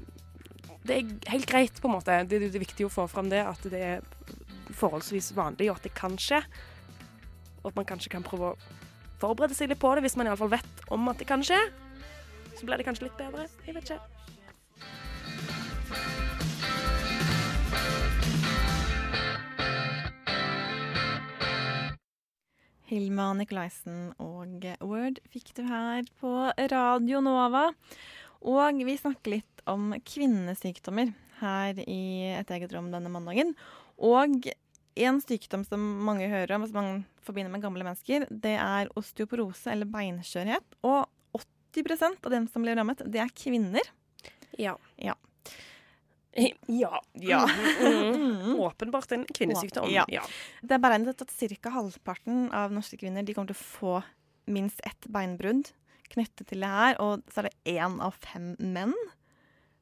Det 0.85 0.97
er 0.97 1.31
helt 1.31 1.47
greit, 1.47 1.81
på 1.81 1.87
en 1.87 1.95
måte. 1.95 2.27
Det, 2.27 2.41
det 2.41 2.55
er 2.57 2.65
viktig 2.65 2.87
å 2.87 2.91
få 2.91 3.09
fram 3.09 3.29
det, 3.31 3.39
at 3.47 3.61
det 3.71 3.81
er 3.81 4.01
forholdsvis 4.75 5.33
vanlig, 5.37 5.69
og 5.71 5.77
at 5.77 5.83
det 5.85 5.95
kan 5.95 6.17
skje. 6.17 6.41
Og 7.63 7.71
at 7.71 7.79
man 7.79 7.89
kanskje 7.89 8.13
kan 8.13 8.27
prøve 8.27 8.53
å 8.53 8.59
forberede 9.23 9.55
seg 9.55 9.71
litt 9.71 9.83
på 9.83 9.95
det, 9.95 10.03
hvis 10.07 10.19
man 10.19 10.31
iallfall 10.31 10.51
vet 10.53 10.87
om 10.93 11.07
at 11.13 11.23
det 11.23 11.29
kan 11.31 11.45
skje. 11.47 11.61
Så 12.59 12.67
blir 12.67 12.81
det 12.81 12.87
kanskje 12.89 13.09
litt 13.09 13.19
bedre. 13.21 13.47
Jeg 13.67 13.79
vet 13.79 13.91
ikke. 13.91 14.03
Hilma 22.93 23.31
Nikolaisen 23.39 24.11
og 24.21 24.67
Word 24.85 25.23
fikk 25.33 25.55
du 25.57 25.63
her 25.65 26.05
på 26.21 26.33
Radio 26.75 27.23
Nova. 27.25 27.71
Og 28.45 28.83
vi 28.85 28.99
snakker 28.99 29.39
litt 29.39 29.63
om 29.71 29.95
kvinnesykdommer 30.05 31.15
her 31.39 31.79
i 31.87 32.03
Et 32.35 32.53
eget 32.53 32.75
rom 32.75 32.91
denne 32.93 33.09
mandagen. 33.13 33.55
Og 33.97 34.45
en 34.95 35.21
sykdom 35.23 35.65
som 35.65 35.83
mange 36.07 36.29
hører 36.29 36.57
om, 36.57 36.67
som 36.69 36.79
man 36.79 37.03
forbinder 37.25 37.53
med 37.53 37.65
gamle 37.65 37.87
mennesker, 37.87 38.27
det 38.31 38.55
er 38.59 38.91
osteoporose 38.99 39.73
eller 39.73 39.89
beinskjørhet. 39.89 40.79
Og 40.85 41.07
80% 41.73 42.25
av 42.27 42.35
dem 42.35 42.49
som 42.53 42.65
blir 42.65 42.77
rammet, 42.77 43.05
det 43.09 43.23
er 43.23 43.33
kvinner. 43.37 43.93
Ja. 44.61 44.77
Ja. 45.01 45.17
Ja. 46.67 47.03
Ja. 47.13 47.49
Mm. 47.81 48.57
Åpenbart 48.67 49.13
en 49.13 49.25
kvinnesykdom. 49.35 49.91
Ja. 49.93 50.05
Ja. 50.09 50.25
Det 50.63 50.77
er 50.77 50.83
beregnet 50.83 51.25
at 51.25 51.33
ca. 51.33 51.73
halvparten 51.77 52.49
av 52.57 52.73
norske 52.73 52.97
kvinner 53.01 53.25
de 53.25 53.37
kommer 53.37 53.53
til 53.53 53.59
å 53.59 53.65
få 53.65 53.97
minst 54.53 54.81
ett 54.89 55.09
beinbrudd 55.13 55.71
knyttet 56.13 56.49
til 56.51 56.61
det 56.61 56.69
her, 56.69 56.99
og 57.01 57.23
så 57.33 57.41
er 57.43 57.49
det 57.49 57.77
én 57.79 57.99
av 58.05 58.17
fem 58.21 58.53
menn. 58.61 58.93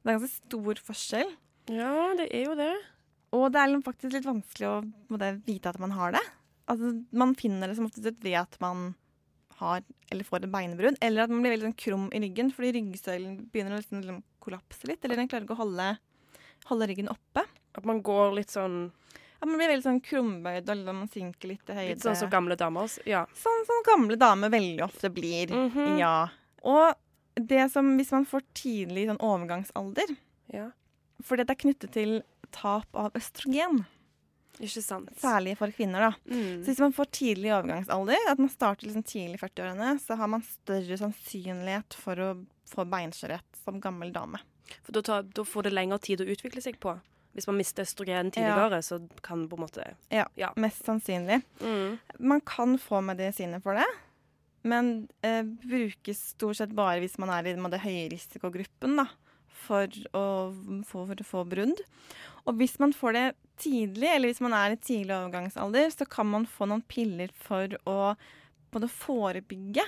Det 0.01 0.13
er 0.13 0.19
ganske 0.19 0.31
stor 0.47 0.79
forskjell. 0.87 1.33
Ja, 1.71 2.11
det 2.17 2.29
er 2.31 2.45
jo 2.47 2.55
det. 2.57 2.73
Og 3.31 3.47
det 3.53 3.61
er 3.61 3.75
faktisk 3.85 4.15
litt 4.17 4.27
vanskelig 4.27 4.67
å 4.67 4.77
måtte, 5.11 5.33
vite 5.47 5.71
at 5.71 5.79
man 5.79 5.93
har 5.95 6.15
det. 6.17 6.23
Altså, 6.71 6.91
man 7.15 7.35
finner 7.39 7.71
det 7.71 7.77
som 7.77 7.87
oftest 7.87 8.07
ut 8.07 8.23
ved 8.23 8.37
at 8.41 8.57
man 8.63 8.93
har 9.61 9.83
eller 10.11 10.27
får 10.27 10.43
et 10.43 10.51
beinbrudd, 10.51 10.97
eller 11.01 11.23
at 11.23 11.31
man 11.31 11.43
blir 11.43 11.53
veldig 11.53 11.69
sånn 11.69 11.79
krum 11.79 12.07
i 12.11 12.19
ryggen 12.23 12.49
fordi 12.51 12.73
ryggsøylen 12.79 13.35
begynner 13.53 13.75
å 13.75 13.81
liksom, 13.81 14.01
liksom 14.01 14.23
kollapse 14.43 14.89
litt, 14.89 15.03
eller 15.05 15.21
den 15.21 15.29
klarer 15.31 15.45
ikke 15.45 15.55
å 15.55 15.61
holde, 15.61 15.85
holde 16.71 16.87
ryggen 16.89 17.11
oppe. 17.13 17.45
At 17.77 17.87
man 17.87 18.01
går 18.03 18.33
litt 18.35 18.51
sånn 18.51 18.89
At 19.41 19.47
Man 19.47 19.57
blir 19.57 19.71
veldig 19.71 19.85
sånn 19.85 20.01
krumbøyd, 20.05 20.67
og 20.69 20.81
man 20.93 21.07
synker 21.09 21.49
litt 21.49 21.69
i 21.71 21.73
høyde. 21.73 21.93
Litt 21.95 22.03
sånn 22.03 22.17
som 22.19 22.29
gamle 22.29 22.53
damer. 22.59 22.91
Ja. 23.09 23.23
Sånn 23.33 23.63
som 23.65 23.79
gamle 23.87 24.17
damer 24.21 24.51
veldig 24.53 24.83
ofte 24.85 25.09
blir. 25.09 25.49
Mhm. 25.49 25.95
Ja. 25.97 26.27
Og 26.61 26.93
det 27.39 27.71
som 27.71 27.89
hvis 27.97 28.11
man 28.13 28.27
får 28.29 28.43
tidlig 28.53 29.07
sånn 29.07 29.17
overgangsalder 29.23 30.13
Ja. 30.53 30.67
For 31.25 31.37
det 31.39 31.49
er 31.49 31.59
knyttet 31.61 31.91
til 31.95 32.21
tap 32.51 32.87
av 32.97 33.11
østrogen. 33.17 33.83
Ikke 34.61 34.81
sant. 34.83 35.09
Særlig 35.21 35.55
for 35.57 35.71
kvinner, 35.73 36.09
da. 36.09 36.11
Mm. 36.29 36.61
Så 36.61 36.71
hvis 36.73 36.81
man 36.83 36.93
får 36.93 37.07
tidlig 37.17 37.53
overgangsalder, 37.55 38.27
at 38.29 38.41
man 38.41 38.51
starter 38.51 38.85
liksom 38.89 39.05
tidlig 39.07 39.39
i 39.39 39.41
40-årene, 39.41 39.93
så 40.03 40.17
har 40.19 40.29
man 40.29 40.43
større 40.45 40.97
sannsynlighet 40.99 41.95
for 41.97 42.19
å 42.21 42.31
få 42.71 42.85
beinskjørhet 42.91 43.61
som 43.63 43.79
gammel 43.83 44.11
dame. 44.13 44.41
For 44.83 44.93
da, 44.95 45.01
tar, 45.07 45.23
da 45.35 45.45
får 45.47 45.67
det 45.67 45.73
lengre 45.73 45.97
tid 46.03 46.21
å 46.23 46.27
utvikle 46.29 46.61
seg 46.63 46.77
på. 46.83 46.93
Hvis 47.31 47.47
man 47.47 47.57
mister 47.61 47.87
østrogen 47.87 48.29
tidligere, 48.35 48.81
så 48.83 48.99
kan 49.23 49.47
på 49.47 49.55
en 49.57 49.63
måte 49.63 49.85
Ja, 50.11 50.25
Ja. 50.35 50.51
mest 50.59 50.83
sannsynlig. 50.85 51.41
Mm. 51.63 51.97
Man 52.19 52.41
kan 52.43 52.77
få 52.79 52.99
medisiner 53.01 53.63
for 53.63 53.79
det, 53.79 53.87
men 54.67 55.07
eh, 55.23 55.41
brukes 55.43 56.19
stort 56.35 56.59
sett 56.59 56.75
bare 56.75 56.99
hvis 57.01 57.17
man 57.17 57.31
er 57.33 57.47
i 57.47 57.55
den 57.55 57.63
høyrisikogruppen 57.65 58.99
da, 58.99 59.07
for 59.65 59.87
å, 60.17 60.23
få, 60.87 61.05
for 61.09 61.21
å 61.23 61.27
få 61.27 61.43
brudd. 61.49 61.81
Og 62.47 62.57
hvis 62.59 62.77
man 62.81 62.93
får 62.97 63.13
det 63.17 63.25
tidlig, 63.61 64.09
eller 64.09 64.31
hvis 64.31 64.41
man 64.41 64.55
er 64.57 64.73
i 64.75 64.79
tidlig 64.81 65.13
overgangsalder, 65.13 65.91
så 65.93 66.07
kan 66.09 66.29
man 66.31 66.47
få 66.49 66.65
noen 66.71 66.81
piller 66.89 67.29
for 67.37 67.75
å 67.89 67.97
både 68.73 68.89
forebygge. 68.89 69.85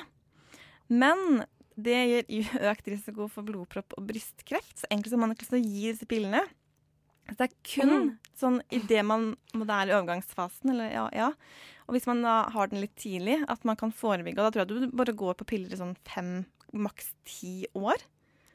Men 0.94 1.44
det 1.80 2.26
gir 2.30 2.50
økt 2.72 2.90
risiko 2.94 3.30
for 3.32 3.46
blodpropp 3.48 3.96
og 3.98 4.06
brystkreft, 4.12 4.84
så 4.84 4.90
egentlig 4.92 5.14
så 5.16 5.22
man 5.22 5.34
ikke 5.34 5.48
lyst 5.48 5.56
til 5.56 5.64
å 5.64 5.66
gi 5.72 5.88
disse 5.90 6.10
pillene. 6.10 6.44
Så 7.30 7.38
det 7.40 7.46
er 7.48 7.54
kun 7.64 7.92
Mm. 7.94 8.08
sånn 8.36 8.58
idet 8.76 9.00
man 9.08 9.30
må 9.56 9.64
det 9.66 9.76
er 9.78 9.90
i 9.90 9.96
overgangsfasen, 9.96 10.74
eller 10.74 10.90
ja, 10.92 11.06
ja. 11.16 11.30
Og 11.88 11.96
hvis 11.96 12.06
man 12.10 12.22
da 12.24 12.44
har 12.52 12.68
den 12.68 12.82
litt 12.84 12.94
tidlig, 13.00 13.38
at 13.50 13.64
man 13.68 13.78
kan 13.80 13.92
forebygge. 13.96 14.40
Og 14.40 14.46
da 14.48 14.52
tror 14.52 14.64
jeg 14.66 14.90
du 14.92 14.98
bare 14.98 15.16
går 15.16 15.38
på 15.40 15.48
piller 15.48 15.72
i 15.74 15.80
sånn 15.80 15.96
fem, 16.08 16.44
maks 16.74 17.14
ti 17.28 17.66
år. 17.76 18.04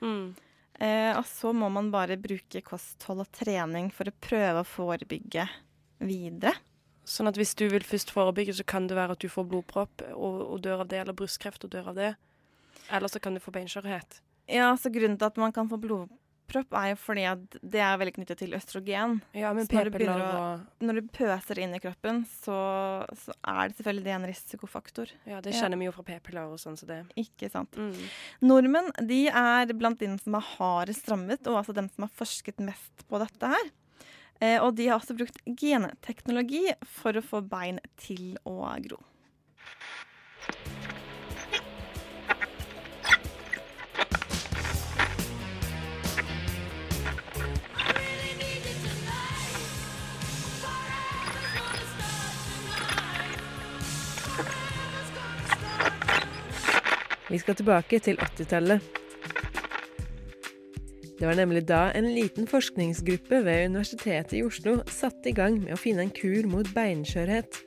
Mm. 0.05 0.35
Eh, 0.79 1.11
og 1.19 1.25
så 1.27 1.51
må 1.57 1.67
man 1.75 1.91
bare 1.91 2.19
bruke 2.21 2.63
kosthold 2.63 3.25
og 3.25 3.31
trening 3.35 3.91
for 3.95 4.07
å 4.07 4.19
prøve 4.23 4.63
å 4.63 4.69
forebygge 4.69 5.49
videre. 5.99 6.55
Sånn 7.09 7.31
at 7.31 7.39
hvis 7.41 7.57
du 7.59 7.65
vil 7.73 7.87
først 7.87 8.13
forebygge, 8.15 8.55
så 8.59 8.67
kan 8.69 8.87
det 8.87 8.99
være 8.99 9.17
at 9.17 9.25
du 9.25 9.31
får 9.33 9.49
blodpropp 9.51 10.05
og, 10.13 10.41
og 10.45 10.63
dør 10.63 10.85
av 10.85 10.91
det, 10.93 11.01
eller 11.03 11.17
brystkreft 11.17 11.65
og 11.67 11.73
dør 11.73 11.91
av 11.95 11.99
det. 11.99 12.13
Eller 12.95 13.11
så 13.11 13.21
kan 13.23 13.35
du 13.35 13.43
få 13.43 13.55
beinskjørhet. 13.57 14.21
Ja, 14.49 14.71
så 14.81 14.93
grunnen 14.93 15.19
til 15.19 15.29
at 15.29 15.41
man 15.41 15.55
kan 15.57 15.71
få 15.71 15.81
blodpropp, 15.81 16.15
er 16.57 16.89
jo 16.93 16.97
fordi 16.97 17.25
at 17.29 17.57
det 17.63 17.81
er 17.85 17.99
veldig 18.01 18.15
knyttet 18.17 18.39
til 18.39 18.55
østrogen. 18.57 19.21
Ja, 19.37 19.53
men 19.53 19.67
når 19.67 19.91
p-piller 19.91 20.23
å- 20.25 20.67
Når 20.81 20.95
du 21.01 21.09
pøser 21.09 21.59
inn 21.59 21.75
i 21.75 21.79
kroppen, 21.79 22.25
så, 22.27 23.05
så 23.15 23.33
er 23.45 23.69
det 23.69 23.77
selvfølgelig 23.77 24.05
det 24.05 24.15
en 24.15 24.27
risikofaktor. 24.27 25.13
Ja, 25.27 25.41
det 25.41 25.53
kjenner 25.55 25.77
vi 25.79 25.85
jo 25.85 25.93
fra 25.93 26.03
p-piller 26.05 26.49
og 26.53 26.59
sånn, 26.59 26.77
så 26.79 26.87
det 26.87 27.05
Ikke 27.17 27.51
sant. 27.51 27.71
Mm. 27.77 27.93
Nordmenn 28.43 28.91
de 29.07 29.29
er 29.29 29.67
blant 29.75 29.99
de 29.99 30.09
som 30.19 30.35
er 30.35 30.41
hardest 30.57 31.07
rammet, 31.09 31.47
og 31.47 31.61
altså 31.63 31.75
dem 31.75 31.89
som 31.91 32.05
har 32.09 32.11
forsket 32.17 32.59
mest 32.65 33.05
på 33.09 33.19
dette 33.21 33.47
her. 33.47 33.71
Eh, 34.41 34.59
og 34.63 34.77
de 34.77 34.87
har 34.87 35.01
også 35.01 35.17
brukt 35.19 35.41
genteknologi 35.45 36.73
for 36.87 37.13
å 37.13 37.23
få 37.23 37.41
bein 37.47 37.81
til 37.97 38.37
å 38.47 38.61
gro. 38.87 39.01
Vi 57.39 57.43
skal 57.45 57.55
tilbake 57.55 57.99
til 58.03 58.17
80-tallet. 58.19 58.87
Det 61.21 61.23
var 61.23 61.37
nemlig 61.39 61.61
da 61.69 61.85
en 61.95 62.09
liten 62.11 62.49
forskningsgruppe 62.51 63.39
ved 63.47 63.69
Universitetet 63.71 64.33
i 64.41 64.41
Oslo 64.43 64.81
satte 64.91 65.31
i 65.31 65.35
gang 65.37 65.61
med 65.61 65.77
å 65.77 65.79
finne 65.79 66.03
en 66.03 66.11
kur 66.11 66.49
mot 66.51 66.67
beinskjørhet. 66.75 67.61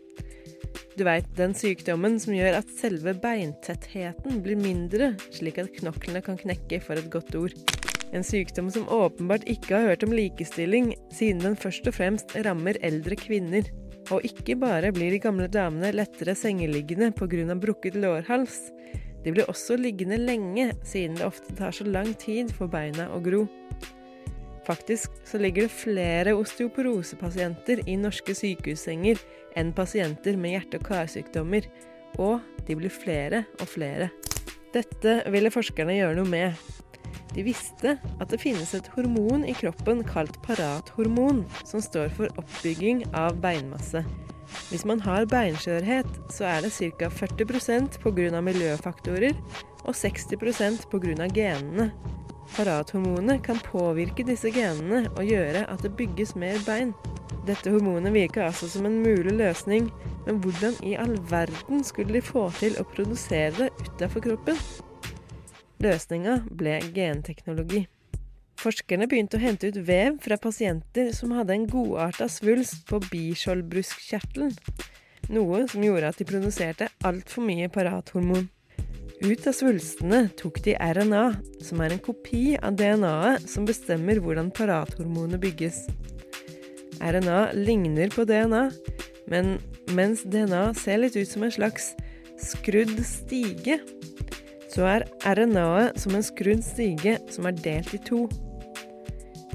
Du 0.99 1.05
veit 1.07 1.29
den 1.37 1.55
sykdommen 1.55 2.17
som 2.19 2.35
gjør 2.35 2.57
at 2.57 2.73
selve 2.81 3.13
beintettheten 3.23 4.41
blir 4.43 4.59
mindre, 4.59 5.13
slik 5.31 5.61
at 5.63 5.71
knoklene 5.77 6.19
kan 6.25 6.39
knekke, 6.41 6.81
for 6.83 6.99
et 6.99 7.07
godt 7.13 7.37
ord. 7.39 7.55
En 8.11 8.27
sykdom 8.27 8.67
som 8.75 8.91
åpenbart 8.91 9.47
ikke 9.47 9.77
har 9.77 9.93
hørt 9.93 10.03
om 10.03 10.11
likestilling, 10.11 10.97
siden 11.15 11.45
den 11.45 11.55
først 11.55 11.87
og 11.87 11.95
fremst 11.95 12.35
rammer 12.43 12.81
eldre 12.83 13.15
kvinner. 13.15 13.71
Og 14.11 14.27
ikke 14.27 14.59
bare 14.59 14.91
blir 14.91 15.15
de 15.15 15.23
gamle 15.23 15.47
damene 15.47 15.93
lettere 15.95 16.35
sengeliggende 16.35 17.13
pga. 17.15 17.55
brukket 17.55 17.95
lårhals. 17.95 18.59
De 19.25 19.33
blir 19.33 19.49
også 19.51 19.77
liggende 19.77 20.17
lenge, 20.17 20.71
siden 20.87 21.17
det 21.19 21.27
ofte 21.27 21.53
tar 21.57 21.75
så 21.75 21.85
lang 21.85 22.13
tid 22.21 22.53
for 22.55 22.71
beina 22.71 23.09
å 23.13 23.21
gro. 23.23 23.45
Faktisk 24.65 25.13
så 25.25 25.39
ligger 25.41 25.65
det 25.65 25.73
flere 25.73 26.33
osteoporosepasienter 26.37 27.83
i 27.89 27.97
norske 27.97 28.35
sykehussenger 28.37 29.21
enn 29.57 29.73
pasienter 29.77 30.37
med 30.37 30.55
hjerte- 30.55 30.81
og 30.81 30.85
karsykdommer, 30.89 31.65
og 32.21 32.41
de 32.67 32.77
blir 32.77 32.93
flere 32.93 33.45
og 33.59 33.67
flere. 33.69 34.11
Dette 34.71 35.17
ville 35.33 35.51
forskerne 35.51 35.97
gjøre 35.97 36.21
noe 36.21 36.29
med. 36.31 36.61
De 37.35 37.43
visste 37.47 37.95
at 38.19 38.31
det 38.31 38.41
finnes 38.41 38.73
et 38.75 38.87
hormon 38.95 39.45
i 39.47 39.55
kroppen 39.55 40.03
kalt 40.07 40.37
parathormon, 40.45 41.45
som 41.67 41.83
står 41.83 42.11
for 42.15 42.41
oppbygging 42.41 43.05
av 43.17 43.39
beinmasse. 43.43 44.03
Hvis 44.69 44.85
man 44.87 45.01
har 45.03 45.27
beinskjørhet, 45.31 46.07
så 46.31 46.47
er 46.47 46.65
det 46.65 46.71
ca. 46.73 47.09
40% 47.09 47.99
pga. 48.03 48.41
miljøfaktorer 48.41 49.37
og 49.83 49.95
60% 49.95 50.87
pga. 50.91 51.27
genene. 51.27 51.91
Parathormonet 52.51 53.43
kan 53.43 53.59
påvirke 53.63 54.25
disse 54.27 54.51
genene 54.51 55.05
og 55.15 55.23
gjøre 55.23 55.63
at 55.71 55.83
det 55.83 55.95
bygges 55.95 56.35
mer 56.35 56.59
bein. 56.65 56.93
Dette 57.47 57.71
hormonet 57.71 58.13
virker 58.13 58.45
altså 58.45 58.67
som 58.69 58.85
en 58.85 58.99
mulig 59.01 59.33
løsning, 59.33 59.87
men 60.25 60.41
hvordan 60.43 60.75
i 60.83 60.93
all 60.99 61.15
verden 61.29 61.83
skulle 61.83 62.13
de 62.13 62.21
få 62.21 62.49
til 62.59 62.75
å 62.77 62.85
produsere 62.85 63.55
det 63.57 63.71
utenfor 63.79 64.27
kroppen? 64.27 64.59
Løsninga 65.81 66.41
ble 66.51 66.77
genteknologi. 66.93 67.87
Forskerne 68.61 69.07
begynte 69.09 69.39
å 69.39 69.41
hente 69.41 69.71
ut 69.71 69.77
vev 69.87 70.19
fra 70.21 70.35
pasienter 70.37 71.07
som 71.17 71.31
hadde 71.33 71.55
en 71.55 71.63
godarta 71.65 72.27
svulst 72.29 72.83
på 72.85 72.99
biskjoldbruskkjertelen, 73.07 74.51
noe 75.33 75.63
som 75.71 75.81
gjorde 75.81 76.11
at 76.11 76.19
de 76.21 76.27
produserte 76.29 76.89
altfor 77.07 77.47
mye 77.47 77.71
parathormon. 77.73 78.45
Ut 79.21 79.47
av 79.49 79.55
svulstene 79.57 80.19
tok 80.37 80.59
de 80.67 80.75
RNA, 80.77 81.23
som 81.65 81.81
er 81.81 81.95
en 81.95 82.03
kopi 82.05 82.55
av 82.57 82.77
DNA-et 82.77 83.49
som 83.49 83.65
bestemmer 83.65 84.21
hvordan 84.21 84.53
parathormonet 84.53 85.41
bygges. 85.41 85.83
RNA 87.01 87.39
ligner 87.57 88.13
på 88.13 88.27
DNA, 88.29 88.67
men 89.29 89.55
mens 89.97 90.21
DNA 90.21 90.67
ser 90.77 91.01
litt 91.01 91.17
ut 91.17 91.33
som 91.33 91.47
en 91.49 91.57
slags 91.57 91.91
skrudd 92.41 92.93
stige, 93.09 93.81
så 94.69 94.85
er 94.89 95.09
RNA-et 95.33 95.97
som 96.01 96.13
en 96.13 96.29
skrudd 96.29 96.61
stige 96.65 97.17
som 97.33 97.49
er 97.49 97.57
delt 97.57 97.97
i 97.97 98.03
to. 98.05 98.27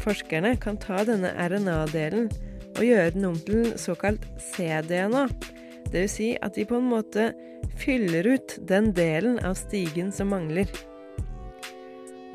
Forskerne 0.02 0.54
kan 0.60 0.78
ta 0.80 1.02
denne 1.08 1.32
RNA-delen 1.34 2.28
og 2.76 2.82
gjøre 2.84 3.12
den 3.14 3.28
om 3.30 3.38
til 3.46 3.72
såkalt 3.80 4.26
cDNA. 4.52 5.26
Dvs. 5.92 6.16
Si 6.16 6.32
at 6.42 6.56
de 6.56 6.66
på 6.68 6.80
en 6.80 6.90
måte 6.90 7.30
fyller 7.80 8.26
ut 8.36 8.56
den 8.68 8.92
delen 8.96 9.38
av 9.44 9.56
stigen 9.58 10.12
som 10.12 10.32
mangler. 10.32 10.68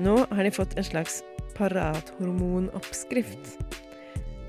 Nå 0.02 0.24
har 0.32 0.44
de 0.44 0.54
fått 0.54 0.78
en 0.78 0.88
slags 0.88 1.22
parathormonoppskrift. 1.58 3.58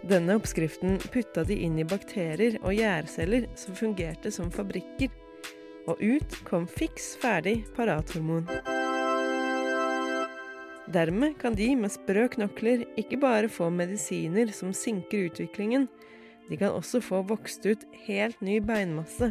Denne 0.09 0.37
oppskriften 0.39 0.99
putta 1.13 1.45
de 1.47 1.61
inn 1.67 1.79
i 1.79 1.87
bakterier 1.87 2.57
og 2.63 2.75
gjærceller 2.75 3.47
som 3.59 3.77
fungerte 3.79 4.33
som 4.35 4.51
fabrikker. 4.51 5.13
Og 5.91 5.99
ut 5.99 6.39
kom 6.47 6.69
fiks 6.71 7.17
ferdig 7.23 7.63
parathormon. 7.77 8.47
Dermed 10.93 11.38
kan 11.40 11.55
de 11.57 11.70
med 11.78 11.93
sprø 11.95 12.26
knokler 12.34 12.82
ikke 13.01 13.16
bare 13.22 13.49
få 13.49 13.70
medisiner 13.72 14.51
som 14.53 14.74
sinker 14.76 15.30
utviklingen, 15.30 15.86
de 16.51 16.59
kan 16.61 16.74
også 16.74 17.01
få 17.01 17.22
vokst 17.24 17.64
ut 17.64 17.86
helt 18.05 18.40
ny 18.45 18.59
beinmasse. 18.61 19.30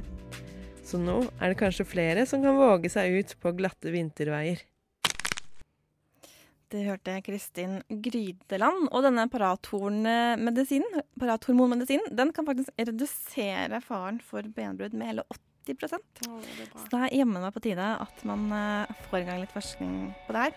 Så 0.81 0.97
nå 0.97 1.19
er 1.37 1.51
det 1.51 1.59
kanskje 1.59 1.85
flere 1.85 2.25
som 2.25 2.41
kan 2.41 2.57
våge 2.57 2.89
seg 2.89 3.19
ut 3.19 3.35
på 3.43 3.53
glatte 3.59 3.93
vinterveier. 3.93 4.63
Det 6.71 6.85
hørte 6.87 7.17
Kristin 7.25 7.81
Grydeland. 7.91 8.87
Og 8.89 9.03
denne 9.03 9.27
parathormonmedisinen 9.29 11.03
parathormonmedisinen, 11.19 12.09
den 12.15 12.31
kan 12.33 12.47
faktisk 12.47 12.71
redusere 12.79 13.83
faren 13.83 14.21
for 14.23 14.47
benbrudd 14.55 14.95
med 14.95 15.11
hele 15.11 15.27
80 15.67 15.99
Så 16.15 16.87
det 16.89 17.01
er 17.03 17.17
jammen 17.19 17.43
meg 17.43 17.53
på 17.53 17.61
tide 17.67 17.91
at 18.01 18.23
man 18.25 18.47
eh, 18.55 19.01
får 19.09 19.19
i 19.19 19.27
gang 19.27 19.43
litt 19.43 19.53
forskning 19.53 19.97
på 20.25 20.33
det 20.33 20.47
her. 20.47 20.55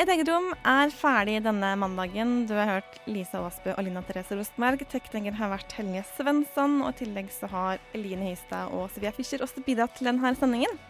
Et 0.00 0.08
eget 0.08 0.28
rom 0.30 0.48
er 0.64 0.92
ferdig 0.96 1.34
denne 1.44 1.70
mandagen. 1.76 2.46
Du 2.48 2.54
har 2.56 2.78
hørt 2.78 2.94
Lisa 3.04 3.42
Aasbø 3.42 3.74
og 3.74 3.84
Lina 3.84 4.00
Therese 4.06 4.38
Rostberg. 4.38 4.80
Tekniker 4.88 5.36
har 5.36 5.52
vært 5.52 5.74
Helge 5.76 6.00
Svensson, 6.14 6.78
og 6.80 6.94
i 6.94 7.02
tillegg 7.02 7.28
så 7.34 7.50
har 7.52 7.82
Eline 7.92 8.30
Hystad 8.30 8.72
og 8.72 8.88
Sofia 8.94 9.12
Fischer 9.12 9.44
også 9.44 9.64
bidratt 9.66 9.94
til 9.98 10.08
denne 10.08 10.32
sendingen. 10.38 10.80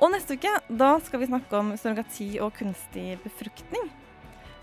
Og 0.00 0.14
neste 0.14 0.38
uke 0.40 0.54
da 0.72 0.94
skal 1.04 1.20
vi 1.20 1.28
snakke 1.28 1.60
om 1.60 1.74
surrogati 1.76 2.30
og 2.40 2.54
kunstig 2.56 3.18
befruktning. 3.26 3.92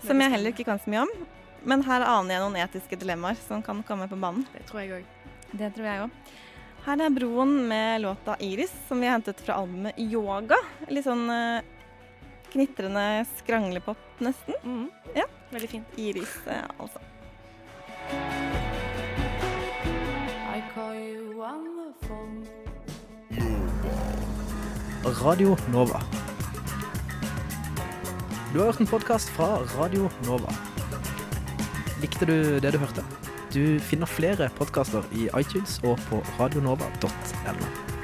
Som 0.02 0.20
jeg 0.22 0.34
heller 0.34 0.54
ikke 0.54 0.66
kan 0.66 0.82
så 0.82 0.90
mye 0.90 1.06
om. 1.06 1.14
Men 1.62 1.86
her 1.86 2.02
aner 2.02 2.34
jeg 2.34 2.44
noen 2.44 2.60
etiske 2.64 2.98
dilemmaer 2.98 3.38
som 3.46 3.62
kan 3.62 3.84
komme 3.86 4.10
på 4.10 4.18
banen. 4.18 4.46
Det 4.56 4.66
tror 4.66 4.82
jeg 4.82 4.98
òg. 4.98 5.08
Det 5.54 5.72
tror 5.78 5.90
jeg 5.90 6.04
òg. 6.04 6.36
Her 6.88 7.06
er 7.06 7.14
Broen 7.14 7.56
med 7.68 8.02
låta 8.02 8.36
'Iris', 8.40 8.74
som 8.88 9.00
vi 9.00 9.06
har 9.06 9.18
hentet 9.18 9.40
fra 9.40 9.54
albumet 9.62 9.96
'Yoga'. 9.96 10.58
Litt 10.88 11.06
sånn 11.06 11.26
uh, 11.30 11.62
knitrende 12.58 13.24
skranglepop, 13.38 13.98
nesten. 14.18 14.54
Mm. 14.64 14.90
Ja. 15.14 15.28
Veldig 15.50 15.68
fint. 15.70 15.86
Iris, 15.96 16.40
uh, 16.46 16.66
altså. 16.82 16.98
I 20.50 20.62
call 20.74 20.94
you 20.98 21.42
on 21.42 21.62
the 21.78 22.06
phone. 22.06 22.46
Radio 25.24 25.56
Nova. 25.72 26.02
Du 28.52 28.58
har 28.58 28.64
hørt 28.64 28.80
en 28.80 28.86
podkast 28.86 29.30
fra 29.30 29.46
Radio 29.78 30.10
Nova. 30.26 30.52
Likte 32.02 32.26
du 32.26 32.58
det 32.58 32.72
du 32.72 32.78
hørte? 32.78 33.04
Du 33.54 33.78
finner 33.80 34.06
flere 34.06 34.50
podkaster 34.58 35.06
i 35.12 35.30
iTunes 35.38 35.80
og 35.84 35.98
på 36.10 36.24
radionova.no. 36.40 37.97